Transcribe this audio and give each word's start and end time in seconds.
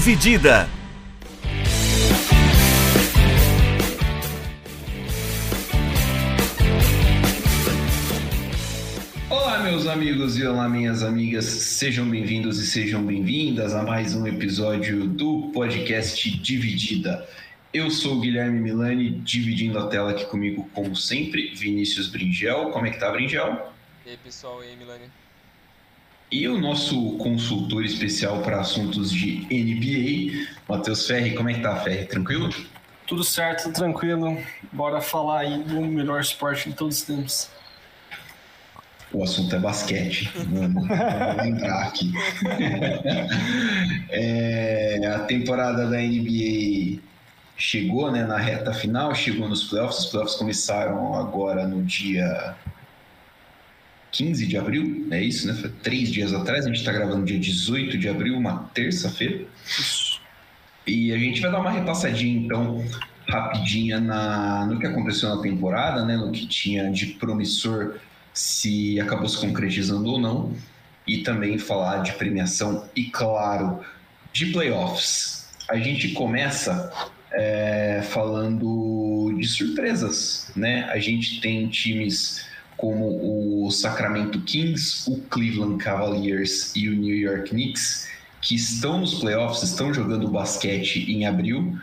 Dividida. 0.00 0.66
Olá, 9.28 9.58
meus 9.62 9.86
amigos 9.86 10.38
e 10.38 10.46
olá, 10.46 10.66
minhas 10.70 11.02
amigas, 11.02 11.44
sejam 11.44 12.08
bem-vindos 12.08 12.58
e 12.58 12.66
sejam 12.66 13.04
bem-vindas 13.04 13.74
a 13.74 13.82
mais 13.82 14.14
um 14.14 14.26
episódio 14.26 15.06
do 15.06 15.50
podcast 15.52 16.30
Dividida. 16.38 17.28
Eu 17.70 17.90
sou 17.90 18.16
o 18.16 18.20
Guilherme 18.22 18.58
Milani, 18.58 19.10
dividindo 19.10 19.78
a 19.78 19.86
tela 19.88 20.12
aqui 20.12 20.24
comigo, 20.24 20.66
como 20.72 20.96
sempre, 20.96 21.54
Vinícius 21.54 22.08
Bringel. 22.08 22.70
Como 22.70 22.86
é 22.86 22.90
que 22.90 22.98
tá, 22.98 23.10
Bringel? 23.12 23.70
E 24.06 24.12
aí, 24.12 24.16
pessoal, 24.16 24.64
e 24.64 24.68
aí, 24.68 24.76
Milani? 24.76 25.04
E 26.30 26.46
o 26.46 26.60
nosso 26.60 27.16
consultor 27.16 27.84
especial 27.84 28.40
para 28.40 28.60
assuntos 28.60 29.10
de 29.10 29.46
NBA, 29.50 30.46
Matheus 30.68 31.04
Ferri. 31.04 31.34
Como 31.34 31.50
é 31.50 31.54
que 31.54 31.60
tá, 31.60 31.74
Ferri? 31.76 32.06
Tranquilo? 32.06 32.48
Tudo 33.04 33.24
certo, 33.24 33.64
tudo 33.64 33.74
tranquilo. 33.74 34.38
Bora 34.70 35.00
falar 35.00 35.40
aí 35.40 35.62
do 35.64 35.80
melhor 35.80 36.20
esporte 36.20 36.70
de 36.70 36.76
todos 36.76 36.98
os 36.98 37.02
tempos. 37.02 37.50
O 39.12 39.24
assunto 39.24 39.56
é 39.56 39.58
basquete, 39.58 40.30
vamos 40.48 40.88
lembrar 41.42 41.88
aqui. 41.88 42.12
é, 44.10 45.04
a 45.12 45.18
temporada 45.24 45.86
da 45.86 45.98
NBA 45.98 47.00
chegou 47.56 48.12
né, 48.12 48.24
na 48.24 48.38
reta 48.38 48.72
final, 48.72 49.12
chegou 49.16 49.48
nos 49.48 49.64
playoffs. 49.64 50.04
Os 50.04 50.06
playoffs 50.06 50.36
começaram 50.36 51.12
agora 51.16 51.66
no 51.66 51.82
dia 51.82 52.54
15 54.12 54.46
de 54.46 54.56
abril, 54.56 55.06
é 55.10 55.22
isso, 55.22 55.46
né? 55.46 55.54
Foi 55.54 55.70
três 55.82 56.10
dias 56.10 56.32
atrás, 56.32 56.64
a 56.64 56.68
gente 56.68 56.78
está 56.78 56.92
gravando 56.92 57.24
dia 57.24 57.38
18 57.38 57.96
de 57.96 58.08
abril, 58.08 58.36
uma 58.36 58.70
terça-feira. 58.74 59.44
E 60.86 61.12
a 61.12 61.18
gente 61.18 61.40
vai 61.40 61.50
dar 61.50 61.60
uma 61.60 61.70
repassadinha, 61.70 62.40
então, 62.40 62.84
rapidinha 63.28 64.00
na, 64.00 64.66
no 64.66 64.78
que 64.78 64.86
aconteceu 64.86 65.28
na 65.28 65.40
temporada, 65.40 66.04
né? 66.04 66.16
No 66.16 66.32
que 66.32 66.46
tinha 66.46 66.90
de 66.90 67.06
promissor, 67.06 67.96
se 68.32 68.98
acabou 69.00 69.28
se 69.28 69.38
concretizando 69.38 70.10
ou 70.10 70.18
não. 70.18 70.52
E 71.06 71.18
também 71.18 71.58
falar 71.58 72.02
de 72.02 72.12
premiação 72.12 72.88
e, 72.94 73.04
claro, 73.04 73.80
de 74.32 74.46
playoffs. 74.46 75.48
A 75.68 75.76
gente 75.76 76.08
começa 76.10 76.92
é, 77.32 78.02
falando 78.02 79.34
de 79.38 79.46
surpresas, 79.46 80.50
né? 80.56 80.84
A 80.84 80.98
gente 80.98 81.40
tem 81.40 81.68
times 81.68 82.44
como 82.80 83.66
o 83.66 83.70
Sacramento 83.70 84.40
Kings, 84.40 85.04
o 85.06 85.20
Cleveland 85.28 85.76
Cavaliers 85.76 86.74
e 86.74 86.88
o 86.88 86.96
New 86.96 87.14
York 87.14 87.50
Knicks, 87.50 88.08
que 88.40 88.54
estão 88.54 89.00
nos 89.00 89.20
playoffs, 89.20 89.62
estão 89.62 89.92
jogando 89.92 90.26
basquete 90.28 91.04
em 91.12 91.26
abril, 91.26 91.78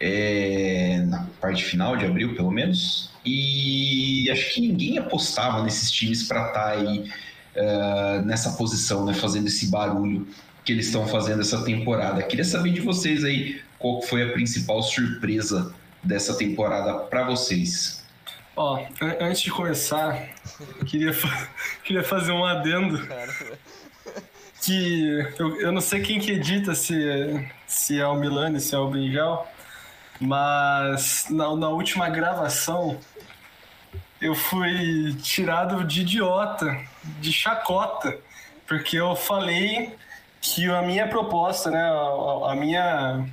é, 0.00 1.04
na 1.06 1.24
parte 1.40 1.62
final 1.62 1.96
de 1.96 2.04
abril, 2.04 2.34
pelo 2.34 2.50
menos. 2.50 3.12
E 3.24 4.28
acho 4.28 4.54
que 4.54 4.60
ninguém 4.60 4.98
apostava 4.98 5.62
nesses 5.62 5.88
times 5.88 6.24
para 6.24 6.48
estar 6.48 6.60
tá 6.60 6.70
aí 6.70 7.08
uh, 7.54 8.26
nessa 8.26 8.50
posição, 8.56 9.04
né, 9.04 9.14
fazendo 9.14 9.46
esse 9.46 9.70
barulho 9.70 10.26
que 10.64 10.72
eles 10.72 10.86
estão 10.86 11.06
fazendo 11.06 11.42
essa 11.42 11.62
temporada. 11.62 12.24
Queria 12.24 12.44
saber 12.44 12.72
de 12.72 12.80
vocês 12.80 13.22
aí 13.22 13.60
qual 13.78 14.02
foi 14.02 14.24
a 14.24 14.32
principal 14.32 14.82
surpresa 14.82 15.72
dessa 16.02 16.34
temporada 16.34 16.92
para 17.04 17.24
vocês. 17.24 17.99
Ó, 18.56 18.84
antes 19.20 19.40
de 19.42 19.50
começar, 19.50 20.28
queria, 20.86 21.12
queria 21.84 22.02
fazer 22.02 22.32
um 22.32 22.44
adendo. 22.44 23.00
Que 24.62 25.26
eu, 25.38 25.60
eu 25.60 25.72
não 25.72 25.80
sei 25.80 26.02
quem 26.02 26.20
que 26.20 26.32
edita, 26.32 26.74
se, 26.74 27.48
se 27.66 27.98
é 27.98 28.06
o 28.06 28.14
Milani, 28.14 28.60
se 28.60 28.74
é 28.74 28.78
o 28.78 28.88
Brinjal, 28.88 29.50
mas 30.20 31.26
na, 31.30 31.56
na 31.56 31.68
última 31.68 32.10
gravação 32.10 33.00
eu 34.20 34.34
fui 34.34 35.14
tirado 35.22 35.82
de 35.84 36.02
idiota, 36.02 36.78
de 37.20 37.32
chacota, 37.32 38.18
porque 38.66 38.96
eu 38.98 39.16
falei 39.16 39.96
que 40.42 40.70
a 40.70 40.82
minha 40.82 41.08
proposta, 41.08 41.70
né, 41.70 41.82
a, 41.82 42.52
a 42.52 42.54
minha 42.54 43.26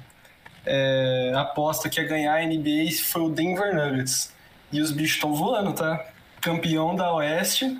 é, 0.66 1.34
aposta 1.36 1.90
que 1.90 2.00
ia 2.00 2.08
ganhar 2.08 2.36
a 2.36 2.46
NBA 2.46 2.92
foi 3.03 3.24
o 3.24 3.30
Denver 3.30 3.75
Nuggets. 3.75 4.34
E 4.72 4.82
os 4.82 4.92
bichos 4.92 5.16
estão 5.16 5.34
voando, 5.34 5.74
tá? 5.74 6.06
Campeão 6.42 6.96
da 6.96 7.14
Oeste, 7.14 7.80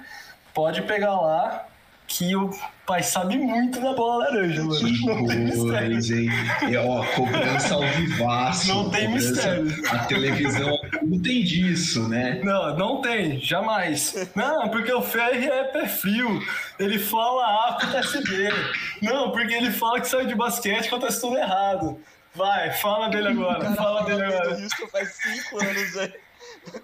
pode 0.53 0.81
pegar 0.84 1.20
lá 1.20 1.66
que 2.08 2.34
o 2.36 2.50
pai 2.86 3.03
sabe 3.03 3.38
muito 3.38 3.81
da 3.81 3.94
bola 3.94 4.24
laranja, 4.24 4.64
mano. 4.64 4.80
Que 4.80 5.06
não 5.06 5.28
tem 5.28 5.40
mistério. 5.40 5.98
Hein? 5.98 6.30
E, 6.70 6.78
ó, 6.78 7.03
cobrança 7.14 7.75
ao 7.75 7.81
vivaço. 7.81 8.68
Não 8.70 8.90
tem 8.90 9.09
mistério. 9.09 9.68
A 9.90 10.00
televisão 10.06 10.80
não 11.02 11.22
tem 11.22 11.44
disso, 11.44 12.08
né? 12.08 12.40
Não, 12.44 12.78
não 12.78 13.02
tem, 13.02 13.40
jamais. 13.42 14.30
Não, 14.34 14.69
porque 14.69 14.92
o 14.92 15.02
Ferri 15.02 15.48
é 15.48 15.66
pé 15.66 15.86
frio. 15.86 16.42
Ele 16.80 16.98
fala 16.98 17.44
A, 17.44 17.69
acontece 17.72 18.24
B. 18.24 18.50
Não, 19.02 19.31
porque 19.31 19.54
ele 19.54 19.72
fala 19.72 20.00
que 20.00 20.08
saiu 20.08 20.25
de 20.25 20.36
basquete, 20.36 20.88
acontece 20.88 21.19
tudo 21.19 21.38
errado. 21.38 22.00
Vai, 22.34 22.72
fala 22.72 23.09
dele 23.09 23.30
agora, 23.30 23.74
fala 23.75 24.04
dele 24.04 24.24
agora. 24.24 24.59
Isso 24.62 24.88
faz 24.92 25.12
cinco 25.16 25.62
anos, 25.62 25.94
velho. 25.94 26.14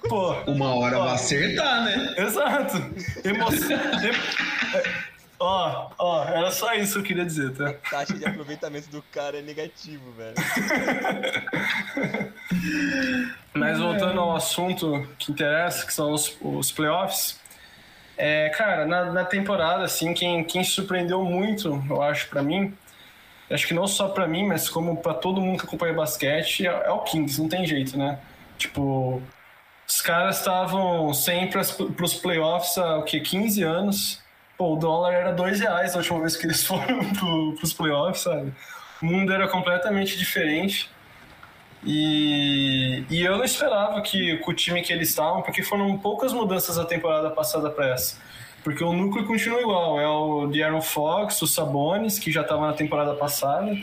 Pô, 0.07 0.33
uma 0.47 0.75
hora 0.75 0.99
ó, 0.99 1.05
vai 1.05 1.16
acertar, 1.16 1.83
né? 1.83 2.16
Exato. 2.17 2.77
Emoção. 3.23 3.79
Ó, 5.39 5.89
ó, 5.97 6.23
era 6.23 6.51
só 6.51 6.73
isso 6.73 6.94
que 6.94 6.99
eu 6.99 7.03
queria 7.03 7.25
dizer, 7.25 7.51
tá? 7.53 7.69
A 7.69 7.73
taxa 7.73 8.13
de 8.13 8.25
aproveitamento 8.25 8.89
do 8.89 9.01
cara 9.11 9.39
é 9.39 9.41
negativo, 9.41 10.11
velho. 10.13 10.35
Mas 13.53 13.77
voltando 13.77 14.22
ao 14.22 14.35
assunto 14.35 15.05
que 15.19 15.31
interessa, 15.31 15.85
que 15.85 15.93
são 15.93 16.13
os, 16.13 16.38
os 16.41 16.72
playoffs. 16.72 17.41
É, 18.17 18.49
cara, 18.49 18.85
na, 18.85 19.11
na 19.11 19.25
temporada, 19.25 19.83
assim, 19.83 20.13
quem, 20.13 20.43
quem 20.45 20.63
surpreendeu 20.63 21.23
muito, 21.25 21.83
eu 21.89 22.01
acho, 22.01 22.29
para 22.29 22.41
mim, 22.41 22.73
acho 23.49 23.67
que 23.67 23.73
não 23.73 23.85
só 23.88 24.07
para 24.07 24.25
mim, 24.27 24.47
mas 24.47 24.69
como 24.69 24.95
para 24.97 25.13
todo 25.13 25.41
mundo 25.41 25.59
que 25.59 25.66
acompanha 25.66 25.93
basquete, 25.93 26.66
é, 26.66 26.69
é 26.69 26.91
o 26.91 26.99
Kings, 26.99 27.41
não 27.41 27.49
tem 27.49 27.66
jeito, 27.66 27.97
né? 27.97 28.19
Tipo, 28.57 29.22
os 29.93 30.01
caras 30.01 30.39
estavam 30.39 31.13
sempre 31.13 31.61
para 31.95 32.05
os 32.05 32.15
playoffs 32.15 32.75
há 32.79 32.97
o 32.97 33.03
que, 33.03 33.19
15 33.19 33.61
anos. 33.61 34.23
Pô, 34.57 34.73
o 34.73 34.75
dólar 34.75 35.13
era 35.13 35.31
dois 35.31 35.59
reais 35.59 35.93
a 35.93 35.99
última 35.99 36.19
vez 36.19 36.35
que 36.35 36.47
eles 36.47 36.63
foram 36.65 37.13
para 37.13 37.63
os 37.63 37.73
playoffs, 37.73 38.23
sabe? 38.23 38.51
O 38.99 39.05
mundo 39.05 39.31
era 39.31 39.47
completamente 39.47 40.17
diferente. 40.17 40.89
E, 41.85 43.03
e 43.07 43.21
eu 43.21 43.37
não 43.37 43.43
esperava 43.43 44.01
que 44.01 44.37
com 44.37 44.49
o 44.49 44.53
time 44.55 44.81
que 44.81 44.91
eles 44.91 45.09
estavam, 45.09 45.43
porque 45.43 45.61
foram 45.61 45.95
poucas 45.99 46.33
mudanças 46.33 46.77
da 46.77 46.85
temporada 46.85 47.29
passada 47.29 47.69
para 47.69 47.89
essa. 47.89 48.17
Porque 48.63 48.83
o 48.83 48.93
núcleo 48.93 49.27
continua 49.27 49.61
igual. 49.61 49.99
É 49.99 50.07
o 50.07 50.47
De'Aaron 50.47 50.81
Fox, 50.81 51.39
o 51.43 51.45
Sabonis, 51.47 52.17
que 52.17 52.31
já 52.31 52.41
estava 52.41 52.65
na 52.65 52.73
temporada 52.73 53.13
passada. 53.13 53.77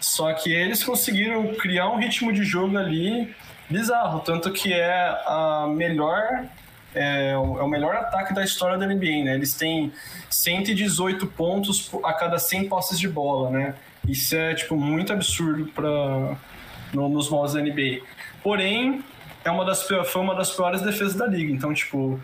Só 0.00 0.32
que 0.32 0.50
eles 0.50 0.82
conseguiram 0.82 1.54
criar 1.56 1.90
um 1.90 1.98
ritmo 1.98 2.32
de 2.32 2.42
jogo 2.42 2.78
ali 2.78 3.34
bizarro, 3.68 4.20
tanto 4.20 4.50
que 4.52 4.72
é 4.72 4.92
a 5.26 5.66
melhor 5.68 6.46
é, 6.94 7.30
é, 7.30 7.36
o 7.36 7.66
melhor 7.66 7.94
ataque 7.96 8.34
da 8.34 8.44
história 8.44 8.76
da 8.76 8.86
NBA, 8.86 9.24
né? 9.24 9.34
Eles 9.34 9.54
têm 9.54 9.92
118 10.28 11.26
pontos 11.28 11.90
a 12.04 12.12
cada 12.12 12.38
100 12.38 12.68
posses 12.68 12.98
de 12.98 13.08
bola, 13.08 13.50
né? 13.50 13.74
Isso 14.06 14.36
é 14.36 14.54
tipo 14.54 14.76
muito 14.76 15.12
absurdo 15.12 15.66
para 15.66 16.36
no, 16.92 17.08
nos 17.08 17.30
moldes 17.30 17.54
da 17.54 17.62
NBA. 17.62 18.00
Porém, 18.42 19.02
é 19.44 19.50
uma 19.50 19.64
das 19.64 19.82
foi 19.82 20.20
uma 20.20 20.34
das 20.34 20.50
piores 20.50 20.82
defesas 20.82 21.14
da 21.14 21.26
liga. 21.26 21.52
Então, 21.52 21.72
tipo, 21.72 22.20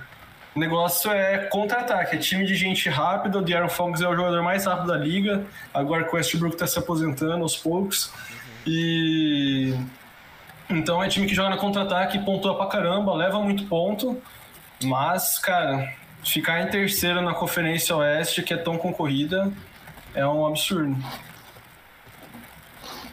o 0.55 0.59
negócio 0.59 1.11
é 1.11 1.39
contra-ataque, 1.47 2.17
é 2.17 2.19
time 2.19 2.45
de 2.45 2.55
gente 2.55 2.89
rápida. 2.91 3.39
O 3.39 3.43
De'Aaron 3.43 3.69
Fox 3.69 4.01
é 4.01 4.09
o 4.09 4.15
jogador 4.15 4.43
mais 4.43 4.67
rápido 4.67 4.89
da 4.89 4.99
liga. 4.99 5.45
Agora 5.73 6.07
o 6.07 6.15
Westbrook 6.15 6.55
está 6.55 6.67
se 6.67 6.79
aposentando 6.79 7.43
aos 7.43 7.57
poucos. 7.57 8.13
E 8.67 9.75
então 10.71 11.03
é 11.03 11.09
time 11.09 11.27
que 11.27 11.35
joga 11.35 11.51
na 11.51 11.57
contra-ataque, 11.57 12.19
pontua 12.21 12.57
pra 12.57 12.67
caramba, 12.67 13.15
leva 13.15 13.41
muito 13.41 13.67
ponto. 13.67 14.23
Mas, 14.85 15.39
cara, 15.39 15.93
ficar 16.25 16.61
em 16.61 16.69
terceiro 16.69 17.21
na 17.21 17.35
Conferência 17.35 17.97
Oeste, 17.97 18.43
que 18.43 18.55
é 18.55 18.57
tão 18.57 18.79
concorrida, 18.79 19.53
é 20.15 20.27
um 20.27 20.47
absurdo. 20.47 20.97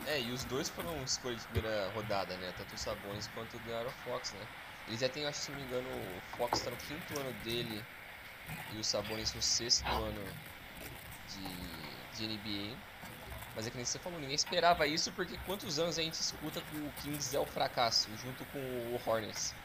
É, 0.08 0.22
e 0.22 0.32
os 0.32 0.44
dois 0.46 0.70
foram 0.70 0.92
escolhas 1.04 1.42
de 1.42 1.48
primeira 1.48 1.90
rodada, 1.96 2.36
né? 2.38 2.54
Tanto 2.58 2.76
o 2.76 2.78
Sabonis 2.78 3.30
quanto 3.34 3.58
o 3.58 3.60
De'Aaron 3.62 3.90
Fox, 4.06 4.34
né? 4.34 4.46
Eles 4.88 5.00
já 5.00 5.10
têm, 5.10 5.26
acho 5.26 5.40
que 5.40 5.46
se 5.46 5.52
não 5.52 5.60
me 5.60 5.66
engano, 5.66 5.88
o 5.90 6.38
Fox 6.38 6.62
tá 6.62 6.70
no 6.70 6.78
quinto 6.78 7.20
ano 7.20 7.34
dele 7.44 7.84
e 8.74 8.78
o 8.78 8.84
Sabonis 8.84 9.34
no 9.34 9.42
sexto 9.42 9.88
ano 9.88 10.24
de, 11.30 12.28
de 12.28 12.34
NBA. 12.34 12.76
Mas 13.56 13.66
é 13.66 13.70
que 13.70 13.78
nem 13.78 13.86
você 13.86 13.98
falou, 13.98 14.20
ninguém 14.20 14.36
esperava 14.36 14.86
isso 14.86 15.12
porque 15.14 15.38
quantos 15.46 15.80
anos 15.80 15.98
a 15.98 16.02
gente 16.02 16.16
escuta 16.16 16.60
que 16.60 16.78
o 16.78 16.92
Kings 17.02 17.36
é 17.36 17.40
o 17.40 17.46
fracasso, 17.46 18.10
junto 18.22 18.44
com 18.46 18.60
o 18.60 19.02
Hornets. 19.06 19.56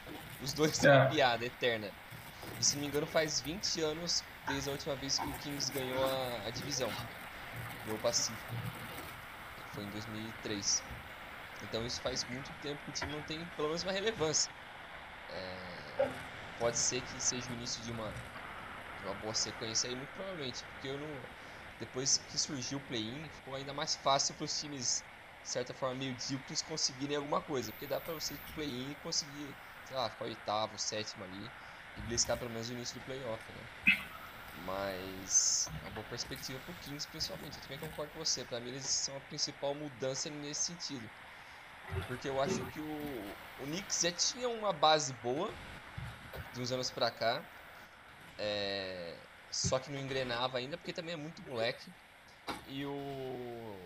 Os 0.41 0.53
dois 0.53 0.77
são 0.77 0.93
é. 0.93 0.97
uma 0.97 1.07
piada 1.07 1.45
eterna. 1.45 1.91
E 2.59 2.65
se 2.65 2.77
não 2.77 2.83
me 2.83 2.89
engano 2.89 3.07
faz 3.07 3.41
20 3.41 3.81
anos 3.81 4.23
desde 4.47 4.69
a 4.69 4.73
última 4.73 4.95
vez 4.95 5.19
que 5.19 5.27
o 5.27 5.33
Kings 5.39 5.73
ganhou 5.73 6.05
a, 6.05 6.47
a 6.47 6.51
divisão. 6.51 6.89
Ganhou 7.85 7.99
o 7.99 8.03
Pacífico. 8.03 8.55
foi 9.73 9.83
em 9.83 9.91
2003. 9.91 10.83
Então 11.63 11.85
isso 11.85 12.01
faz 12.01 12.25
muito 12.25 12.51
tempo 12.63 12.79
que 12.85 12.91
o 12.91 12.93
time 12.93 13.13
não 13.13 13.23
tem 13.23 13.45
pelo 13.57 13.69
menos 13.69 13.83
uma 13.83 13.93
relevância. 13.93 14.53
É, 15.31 16.09
pode 16.59 16.79
ser 16.79 17.01
que 17.03 17.23
seja 17.23 17.49
o 17.51 17.55
início 17.55 17.83
de 17.83 17.91
uma, 17.91 18.09
de 18.09 19.07
uma 19.07 19.15
boa 19.15 19.35
sequência 19.35 19.89
aí, 19.89 19.97
muito 19.97 20.11
provavelmente, 20.15 20.65
porque 20.65 20.89
eu 20.89 20.99
não, 20.99 21.09
depois 21.81 22.19
que 22.19 22.39
surgiu 22.39 22.79
o 22.79 22.83
play-in, 22.83 23.31
ficou 23.31 23.57
ainda 23.57 23.75
mais 23.75 23.97
fácil 23.97 24.37
para 24.37 24.45
os 24.47 24.59
times, 24.59 25.05
de 25.43 25.51
certa 25.51 25.75
forma, 25.75 25.97
meio 25.97 26.13
medíocres 26.13 26.63
conseguirem 26.63 27.17
alguma 27.17 27.43
coisa, 27.43 27.73
porque 27.73 27.89
dá 27.89 28.01
para 28.01 28.15
você 28.15 28.35
ir 28.37 28.41
play-in 28.55 28.93
e 28.93 28.97
conseguir, 28.97 29.59
sei 29.85 29.97
lá, 29.97 30.11
ficar 30.11 30.27
oitavo, 30.27 30.79
sétimo 30.79 31.25
ali 31.25 31.53
e 31.97 32.03
bliscar 32.03 32.39
pelo 32.39 32.51
menos 32.53 32.71
o 32.71 32.75
início 32.75 33.01
do 33.01 33.05
playoff, 33.05 33.53
né? 33.53 33.69
Mas 34.53 35.73
é 35.81 35.85
uma 35.87 35.91
boa 35.93 36.07
perspectiva 36.07 36.61
pro 36.61 36.75
Kings, 36.75 37.09
principalmente. 37.09 37.57
Eu 37.59 37.63
também 37.63 37.79
concordo 37.79 38.13
com 38.13 38.19
você. 38.19 38.45
Para 38.45 38.61
mim, 38.61 38.71
eles 38.71 38.87
são 38.87 39.17
a 39.17 39.21
principal 39.21 39.75
mudança 39.75 40.31
nesse 40.31 40.65
sentido. 40.67 41.11
Porque 42.07 42.29
eu 42.29 42.41
acho 42.41 42.67
que 42.67 42.81
o, 42.81 43.39
o 43.57 43.65
Knicks 43.67 44.01
já 44.01 44.13
tinha 44.13 44.49
uma 44.49 44.73
base 44.73 45.13
boa 45.15 45.59
de 46.53 46.61
uns 46.61 46.73
anos 46.73 46.91
pra 46.91 47.11
cá. 47.11 47.49
É, 48.39 49.30
só 49.51 49.79
que 49.79 49.91
não 49.91 49.99
engrenava 49.99 50.59
ainda, 50.59 50.77
porque 50.77 50.93
também 50.93 51.15
é 51.15 51.17
muito 51.17 51.43
moleque. 51.49 51.91
E 52.69 52.85
o. 52.85 53.77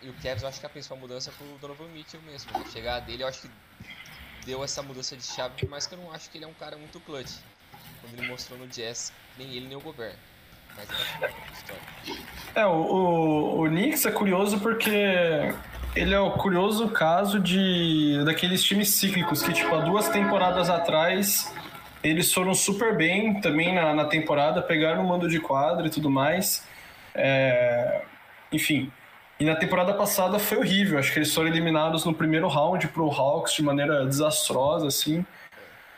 E 0.00 0.08
o 0.08 0.14
Cavs, 0.22 0.42
eu 0.42 0.48
acho 0.48 0.60
que 0.60 0.66
a 0.66 0.68
principal 0.68 0.96
mudança 0.96 1.32
foi 1.32 1.46
o 1.48 1.58
Donovan 1.58 1.88
Mitchell 1.88 2.20
mesmo. 2.22 2.50
A 2.56 2.64
chegada 2.70 3.04
dele, 3.04 3.24
eu 3.24 3.28
acho 3.28 3.42
que 3.42 3.50
deu 4.46 4.62
essa 4.62 4.82
mudança 4.82 5.16
de 5.16 5.24
chave, 5.24 5.66
mas 5.68 5.86
que 5.86 5.94
eu 5.94 5.98
não 5.98 6.12
acho 6.12 6.30
que 6.30 6.38
ele 6.38 6.44
é 6.44 6.48
um 6.48 6.54
cara 6.54 6.76
muito 6.76 7.00
clutch. 7.00 7.32
Quando 8.00 8.16
ele 8.16 8.28
mostrou 8.28 8.58
no 8.58 8.68
Jazz, 8.68 9.12
nem 9.36 9.50
ele 9.50 9.66
nem 9.66 9.76
o 9.76 9.80
Gobert. 9.80 10.16
Mas 10.76 10.88
é. 12.54 12.60
É, 12.60 12.66
o, 12.66 12.70
o, 12.70 13.64
o 13.64 13.68
Knicks 13.68 14.06
é 14.06 14.12
curioso 14.12 14.60
porque 14.60 15.52
ele 15.96 16.14
é 16.14 16.20
o 16.20 16.30
curioso 16.32 16.88
caso 16.90 17.40
de 17.40 18.22
daqueles 18.24 18.62
times 18.62 18.90
cíclicos 18.90 19.42
que, 19.42 19.52
tipo, 19.52 19.74
há 19.74 19.80
duas 19.80 20.08
temporadas 20.08 20.70
atrás 20.70 21.52
eles 22.02 22.32
foram 22.32 22.54
super 22.54 22.96
bem 22.96 23.40
também 23.40 23.74
na, 23.74 23.94
na 23.94 24.04
temporada, 24.04 24.62
pegaram 24.62 25.04
o 25.04 25.08
mando 25.08 25.28
de 25.28 25.40
quadra 25.40 25.86
e 25.86 25.90
tudo 25.90 26.10
mais. 26.10 26.66
É, 27.14 28.02
enfim, 28.52 28.90
e 29.40 29.44
na 29.44 29.54
temporada 29.54 29.94
passada 29.94 30.38
foi 30.38 30.58
horrível. 30.58 30.98
Acho 30.98 31.12
que 31.12 31.18
eles 31.20 31.32
foram 31.32 31.48
eliminados 31.48 32.04
no 32.04 32.12
primeiro 32.12 32.48
round 32.48 32.88
pro 32.88 33.08
Hawks 33.08 33.54
de 33.54 33.62
maneira 33.62 34.04
desastrosa, 34.04 34.88
assim. 34.88 35.24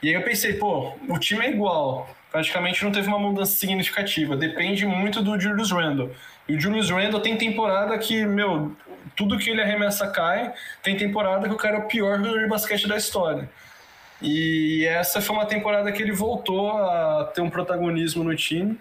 E 0.02 0.08
aí 0.08 0.14
eu 0.14 0.22
pensei, 0.22 0.54
pô, 0.54 0.94
o 1.08 1.18
time 1.18 1.44
é 1.44 1.50
igual. 1.50 2.08
Praticamente 2.30 2.84
não 2.84 2.92
teve 2.92 3.08
uma 3.08 3.18
mudança 3.18 3.52
significativa. 3.52 4.36
Depende 4.36 4.86
muito 4.86 5.22
do 5.22 5.40
Julius 5.40 5.70
Randle. 5.70 6.10
E 6.46 6.54
o 6.54 6.60
Julius 6.60 6.90
Randle 6.90 7.20
tem 7.20 7.36
temporada 7.36 7.96
que, 7.98 8.24
meu, 8.24 8.76
tudo 9.16 9.38
que 9.38 9.50
ele 9.50 9.62
arremessa 9.62 10.06
cai. 10.08 10.52
Tem 10.82 10.96
temporada 10.96 11.48
que 11.48 11.54
o 11.54 11.58
cara 11.58 11.76
é 11.76 11.80
o 11.80 11.88
pior 11.88 12.18
jogador 12.18 12.40
de 12.40 12.46
basquete 12.46 12.86
da 12.86 12.96
história. 12.96 13.48
E 14.22 14.84
essa 14.86 15.20
foi 15.20 15.34
uma 15.34 15.46
temporada 15.46 15.90
que 15.92 16.02
ele 16.02 16.12
voltou 16.12 16.76
a 16.76 17.30
ter 17.34 17.40
um 17.40 17.50
protagonismo 17.50 18.22
no 18.22 18.34
time. 18.36 18.78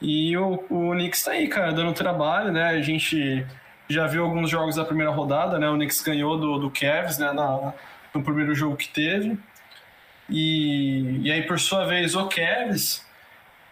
E 0.00 0.36
o, 0.36 0.64
o 0.70 0.92
Knicks 0.92 1.22
tá 1.22 1.32
aí, 1.32 1.48
cara, 1.48 1.72
dando 1.72 1.92
trabalho, 1.92 2.50
né? 2.50 2.68
A 2.68 2.80
gente 2.80 3.46
já 3.88 4.06
viu 4.06 4.24
alguns 4.24 4.50
jogos 4.50 4.76
da 4.76 4.84
primeira 4.84 5.10
rodada, 5.10 5.58
né? 5.58 5.68
O 5.68 5.74
Knicks 5.74 6.02
ganhou 6.02 6.38
do, 6.38 6.58
do 6.58 6.70
Cavs, 6.70 7.18
né? 7.18 7.32
Na, 7.32 7.72
no 8.14 8.22
primeiro 8.22 8.54
jogo 8.54 8.76
que 8.76 8.88
teve. 8.88 9.38
E, 10.28 11.20
e 11.22 11.30
aí, 11.30 11.42
por 11.42 11.60
sua 11.60 11.84
vez, 11.86 12.14
o 12.14 12.26
Cavs, 12.28 13.06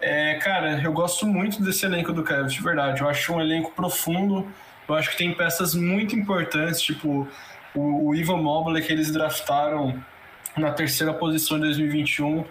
é, 0.01 0.35
cara, 0.35 0.81
eu 0.83 0.93
gosto 0.93 1.27
muito 1.27 1.63
desse 1.63 1.87
elenco 1.87 2.13
do 2.13 2.23
Cavs, 2.23 2.53
de 2.53 2.63
verdade. 2.63 3.01
Eu 3.01 3.09
acho 3.09 3.33
um 3.35 3.41
elenco 3.41 3.73
profundo. 3.73 4.47
Eu 4.89 4.95
acho 4.95 5.11
que 5.11 5.17
tem 5.17 5.33
peças 5.33 5.75
muito 5.75 6.15
importantes, 6.15 6.81
tipo 6.83 7.27
o, 7.75 8.09
o 8.09 8.15
Ivan 8.15 8.39
Mobley 8.39 8.83
que 8.83 8.93
eles 8.93 9.11
draftaram 9.11 10.03
na 10.57 10.71
terceira 10.71 11.13
posição 11.13 11.57
em 11.59 11.61
2021. 11.61 12.45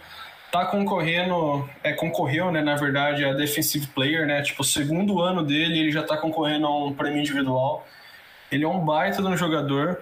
Tá 0.51 0.65
concorrendo, 0.65 1.69
é, 1.81 1.94
concorreu, 1.94 2.51
né, 2.51 2.62
na 2.62 2.75
verdade, 2.75 3.24
a 3.24 3.33
Defensive 3.33 3.88
Player, 3.88 4.27
né? 4.27 4.42
Tipo, 4.42 4.63
o 4.63 4.65
segundo 4.65 5.21
ano 5.21 5.44
dele, 5.44 5.80
ele 5.80 5.92
já 5.92 6.03
tá 6.03 6.18
concorrendo 6.18 6.68
a 6.68 6.86
um 6.86 6.94
prêmio 6.94 7.19
individual. 7.19 7.88
Ele 8.51 8.65
é 8.65 8.68
um 8.68 8.83
baita 8.83 9.21
de 9.21 9.27
um 9.27 9.38
jogador. 9.38 10.01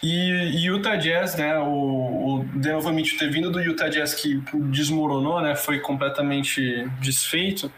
E 0.00 0.64
Utah 0.64 0.94
Jazz, 0.94 1.34
né, 1.34 1.58
o, 1.58 1.64
o 1.64 2.44
Donovan 2.54 2.92
Mitchell 2.92 3.18
ter 3.18 3.30
vindo 3.30 3.50
do 3.50 3.60
Utah 3.60 3.88
Jazz 3.88 4.14
que 4.14 4.40
desmoronou, 4.54 5.40
né, 5.40 5.56
foi 5.56 5.80
completamente 5.80 6.88
desfeito, 7.00 7.70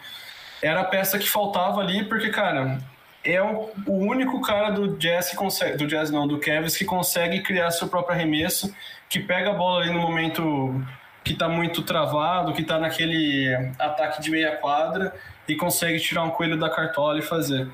era 0.62 0.80
a 0.80 0.84
peça 0.84 1.18
que 1.18 1.28
faltava 1.28 1.80
ali, 1.80 2.04
porque, 2.04 2.28
cara, 2.28 2.78
é 3.24 3.42
o, 3.42 3.70
o 3.86 3.96
único 3.96 4.40
cara 4.40 4.70
do 4.70 4.96
Jazz 4.96 5.30
que 5.30 5.36
consegue, 5.36 5.76
do 5.76 5.86
Jazz 5.86 6.10
não, 6.10 6.26
do 6.26 6.38
Cavs 6.38 6.76
que 6.76 6.84
consegue 6.84 7.42
criar 7.42 7.70
seu 7.70 7.88
próprio 7.88 8.14
arremesso, 8.14 8.74
que 9.08 9.20
pega 9.20 9.50
a 9.50 9.54
bola 9.54 9.82
ali 9.82 9.92
no 9.92 10.00
momento 10.00 10.82
que 11.22 11.32
está 11.32 11.48
muito 11.48 11.82
travado, 11.82 12.52
que 12.52 12.62
está 12.62 12.78
naquele 12.78 13.54
ataque 13.78 14.22
de 14.22 14.30
meia 14.30 14.56
quadra 14.56 15.14
e 15.46 15.54
consegue 15.54 16.00
tirar 16.00 16.22
um 16.22 16.30
coelho 16.30 16.58
da 16.58 16.70
cartola 16.70 17.18
e 17.18 17.22
fazer 17.22 17.68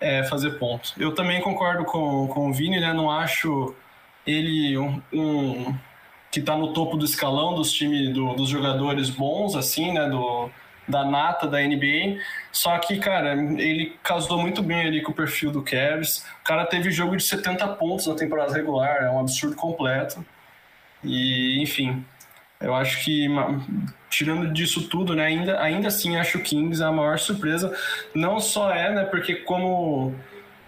é, 0.00 0.24
fazer 0.24 0.52
pontos. 0.52 0.94
Eu 0.98 1.14
também 1.14 1.40
concordo 1.40 1.84
com, 1.84 2.26
com 2.28 2.48
o 2.48 2.52
Vini, 2.52 2.80
né? 2.80 2.92
Não 2.92 3.10
acho 3.10 3.74
ele 4.26 4.76
um, 4.78 5.00
um 5.12 5.74
que 6.30 6.40
está 6.40 6.56
no 6.56 6.72
topo 6.72 6.96
do 6.96 7.04
escalão 7.04 7.54
dos 7.54 7.72
times 7.72 8.12
do, 8.14 8.34
dos 8.34 8.48
jogadores 8.48 9.10
bons, 9.10 9.54
assim, 9.54 9.92
né? 9.92 10.08
Do, 10.08 10.50
da 10.88 11.04
nata 11.04 11.46
da 11.46 11.60
NBA. 11.60 12.18
Só 12.52 12.76
que, 12.78 12.98
cara, 12.98 13.32
ele 13.32 13.96
casou 14.02 14.38
muito 14.38 14.62
bem 14.62 14.80
ali 14.86 15.02
com 15.02 15.12
o 15.12 15.14
perfil 15.14 15.50
do 15.50 15.62
Cavs. 15.62 16.24
O 16.40 16.44
cara 16.44 16.66
teve 16.66 16.90
jogo 16.90 17.16
de 17.16 17.22
70 17.22 17.66
pontos 17.76 18.06
na 18.06 18.14
temporada 18.14 18.52
regular, 18.52 19.04
é 19.04 19.10
um 19.10 19.20
absurdo 19.20 19.54
completo. 19.54 20.24
E, 21.02 21.62
enfim, 21.62 22.04
eu 22.60 22.74
acho 22.74 23.04
que, 23.04 23.26
tirando 24.10 24.52
disso 24.52 24.88
tudo, 24.88 25.14
né, 25.14 25.26
ainda, 25.26 25.60
ainda 25.62 25.88
assim 25.88 26.16
acho 26.16 26.38
o 26.38 26.42
Kings 26.42 26.82
a 26.82 26.92
maior 26.92 27.18
surpresa. 27.18 27.74
Não 28.14 28.40
só 28.40 28.72
é, 28.72 28.92
né, 28.92 29.04
porque 29.04 29.36
como 29.36 30.14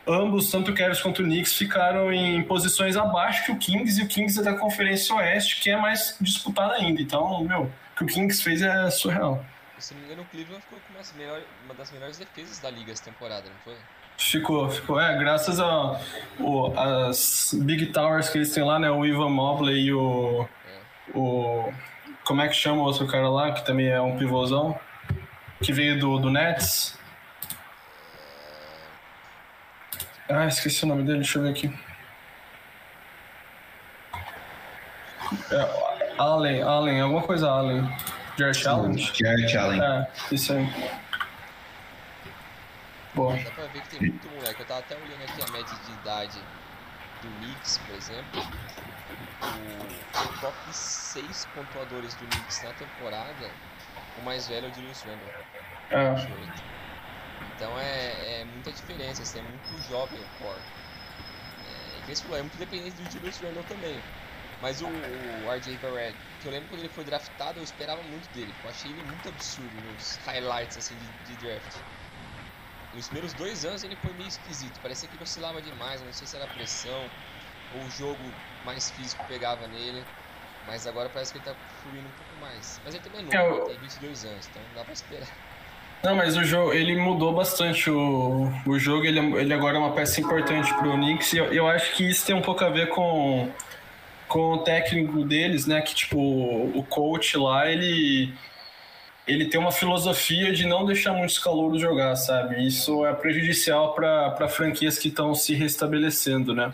ambos, 0.06 0.50
tanto 0.50 0.70
o 0.70 0.74
Cavs 0.74 1.00
quanto 1.00 1.22
o 1.22 1.24
Knicks, 1.24 1.54
ficaram 1.54 2.12
em 2.12 2.42
posições 2.42 2.96
abaixo 2.96 3.44
que 3.44 3.52
o 3.52 3.58
Kings, 3.58 4.00
e 4.00 4.04
o 4.04 4.08
Kings 4.08 4.40
é 4.40 4.42
da 4.42 4.54
Conferência 4.54 5.14
Oeste, 5.14 5.60
que 5.60 5.70
é 5.70 5.76
mais 5.76 6.16
disputada 6.20 6.74
ainda. 6.74 7.02
Então, 7.02 7.44
meu, 7.44 7.62
o 7.62 7.96
que 7.96 8.04
o 8.04 8.06
Kings 8.06 8.42
fez 8.42 8.62
é 8.62 8.90
surreal. 8.90 9.44
Se 9.82 9.94
não 9.94 10.00
me 10.00 10.06
engano, 10.06 10.22
o 10.22 10.26
Cleveland 10.26 10.62
ficou 10.62 10.78
com 10.78 10.92
uma, 10.94 11.74
das 11.74 11.90
melhores 11.90 12.16
defesas 12.16 12.60
da 12.60 12.70
liga 12.70 12.92
essa 12.92 13.04
temporada, 13.04 13.48
não 13.48 13.56
foi? 13.64 13.76
Ficou, 14.16 14.70
ficou. 14.70 15.00
É, 15.00 15.18
graças 15.18 15.58
a 15.58 16.00
o, 16.38 16.72
as 16.78 17.52
Big 17.52 17.86
Towers 17.86 18.28
que 18.28 18.38
eles 18.38 18.52
têm 18.52 18.62
lá, 18.62 18.78
né? 18.78 18.90
O 18.90 19.04
Ivan 19.04 19.30
Mobley 19.30 19.86
e 19.86 19.92
o 19.92 20.48
o. 21.14 21.72
Como 22.24 22.40
é 22.40 22.48
que 22.48 22.54
chama 22.54 22.82
o 22.82 22.84
outro 22.84 23.06
cara 23.08 23.28
lá, 23.28 23.50
que 23.52 23.64
também 23.66 23.88
é 23.88 24.00
um 24.00 24.16
pivôzão? 24.16 24.78
Que 25.60 25.72
veio 25.72 25.98
do, 25.98 26.18
do 26.18 26.30
Nets? 26.30 26.96
Ah, 30.28 30.46
esqueci 30.46 30.84
o 30.84 30.86
nome 30.86 31.02
dele, 31.02 31.18
deixa 31.18 31.38
eu 31.38 31.42
ver 31.42 31.50
aqui. 31.50 31.78
É, 35.50 36.14
Allen, 36.18 36.62
Allen, 36.62 37.00
alguma 37.00 37.22
coisa 37.22 37.50
Allen. 37.50 37.88
Allen? 38.66 38.98
Jarrett 38.98 39.56
Allen. 39.56 39.82
É, 39.82 40.08
isso 40.30 40.52
aí. 40.52 40.66
Bom. 43.14 43.36
Dá 43.36 43.50
pra 43.50 43.66
ver 43.66 43.82
que 43.82 43.88
tem 43.88 44.08
muito 44.08 44.28
moleque. 44.30 44.60
Eu 44.60 44.66
tava 44.66 44.80
até 44.80 44.96
olhando 44.96 45.22
aqui 45.22 45.42
a 45.42 45.52
média 45.52 45.76
de 45.86 45.92
idade 45.92 46.38
do 47.22 47.28
Knicks, 47.38 47.78
por 47.78 47.94
exemplo 47.94 48.42
o 49.42 50.40
top 50.40 50.56
6 50.70 51.48
pontuadores 51.54 52.14
do 52.14 52.26
Knicks 52.26 52.62
na 52.62 52.72
temporada, 52.74 53.50
o 54.18 54.22
mais 54.22 54.46
velho 54.48 54.66
é 54.66 54.70
o 54.70 54.74
Julius 54.74 55.02
Randle. 55.02 55.28
É. 55.90 56.14
Então 57.54 57.78
é, 57.78 58.40
é, 58.40 58.44
muita 58.44 58.72
diferença, 58.72 59.22
assim, 59.22 59.40
é 59.40 59.42
muito 59.42 59.88
jovem 59.88 60.20
o 60.20 60.42
core. 60.42 60.60
É, 62.08 62.38
é 62.38 62.42
muito 62.42 62.56
dependente 62.56 63.02
do 63.02 63.10
Julius 63.10 63.38
Randle 63.40 63.64
também. 63.64 64.00
Mas 64.62 64.80
o, 64.80 64.86
o 64.86 65.52
RJ 65.52 65.76
Barrett, 65.82 66.16
que 66.40 66.46
eu 66.46 66.52
lembro 66.52 66.68
quando 66.68 66.80
ele 66.80 66.88
foi 66.88 67.02
draftado, 67.02 67.58
eu 67.58 67.64
esperava 67.64 68.00
muito 68.04 68.32
dele. 68.32 68.54
Eu 68.62 68.70
achei 68.70 68.92
ele 68.92 69.02
muito 69.02 69.28
absurdo 69.28 69.70
nos 69.92 70.20
highlights 70.24 70.76
assim, 70.78 70.94
de, 71.26 71.34
de 71.34 71.44
draft. 71.44 71.76
Nos 72.94 73.06
primeiros 73.06 73.32
dois 73.32 73.64
anos 73.64 73.82
ele 73.82 73.96
foi 73.96 74.12
meio 74.12 74.28
esquisito, 74.28 74.78
parecia 74.80 75.08
que 75.08 75.16
ele 75.16 75.24
oscilava 75.24 75.60
demais, 75.60 76.00
não 76.00 76.12
sei 76.12 76.26
se 76.26 76.36
era 76.36 76.46
pressão 76.46 77.10
ou 77.74 77.82
o 77.82 77.90
jogo 77.90 78.22
mais 78.64 78.90
físico 78.92 79.24
pegava 79.26 79.66
nele. 79.66 80.04
Mas 80.64 80.86
agora 80.86 81.08
parece 81.08 81.32
que 81.32 81.38
ele 81.38 81.44
tá 81.44 81.54
fluindo 81.82 82.06
um 82.06 82.12
pouco 82.12 82.40
mais. 82.40 82.80
Mas 82.84 82.94
ele 82.94 83.02
também 83.02 83.20
é 83.20 83.42
novo, 83.42 83.60
é, 83.60 83.62
o... 83.62 83.66
tem 83.66 83.78
22 83.78 84.24
anos, 84.26 84.48
então 84.48 84.62
dá 84.76 84.84
pra 84.84 84.92
esperar. 84.92 85.28
Não, 86.04 86.14
mas 86.14 86.36
o 86.36 86.44
jogo, 86.44 86.72
ele 86.72 86.96
mudou 86.96 87.32
bastante 87.32 87.90
o, 87.90 88.52
o 88.66 88.78
jogo, 88.78 89.04
ele, 89.04 89.18
ele 89.18 89.54
agora 89.54 89.76
é 89.76 89.80
uma 89.80 89.92
peça 89.92 90.20
importante 90.20 90.72
pro 90.74 90.92
Knicks 90.94 91.32
e 91.32 91.38
eu, 91.38 91.52
eu 91.52 91.68
acho 91.68 91.94
que 91.94 92.08
isso 92.08 92.26
tem 92.26 92.34
um 92.34 92.42
pouco 92.42 92.64
a 92.64 92.68
ver 92.68 92.88
com, 92.88 93.52
com 94.32 94.54
o 94.54 94.58
técnico 94.58 95.24
deles, 95.26 95.66
né, 95.66 95.82
que 95.82 95.94
tipo, 95.94 96.18
o 96.18 96.82
coach 96.88 97.36
lá, 97.36 97.70
ele 97.70 98.32
ele 99.28 99.46
tem 99.46 99.60
uma 99.60 99.70
filosofia 99.70 100.52
de 100.52 100.66
não 100.66 100.84
deixar 100.86 101.12
muitos 101.12 101.38
calouros 101.38 101.80
jogar, 101.80 102.16
sabe? 102.16 102.66
Isso 102.66 103.06
é 103.06 103.12
prejudicial 103.12 103.94
para 103.94 104.48
franquias 104.48 104.98
que 104.98 105.08
estão 105.08 105.34
se 105.34 105.54
restabelecendo, 105.54 106.54
né? 106.54 106.72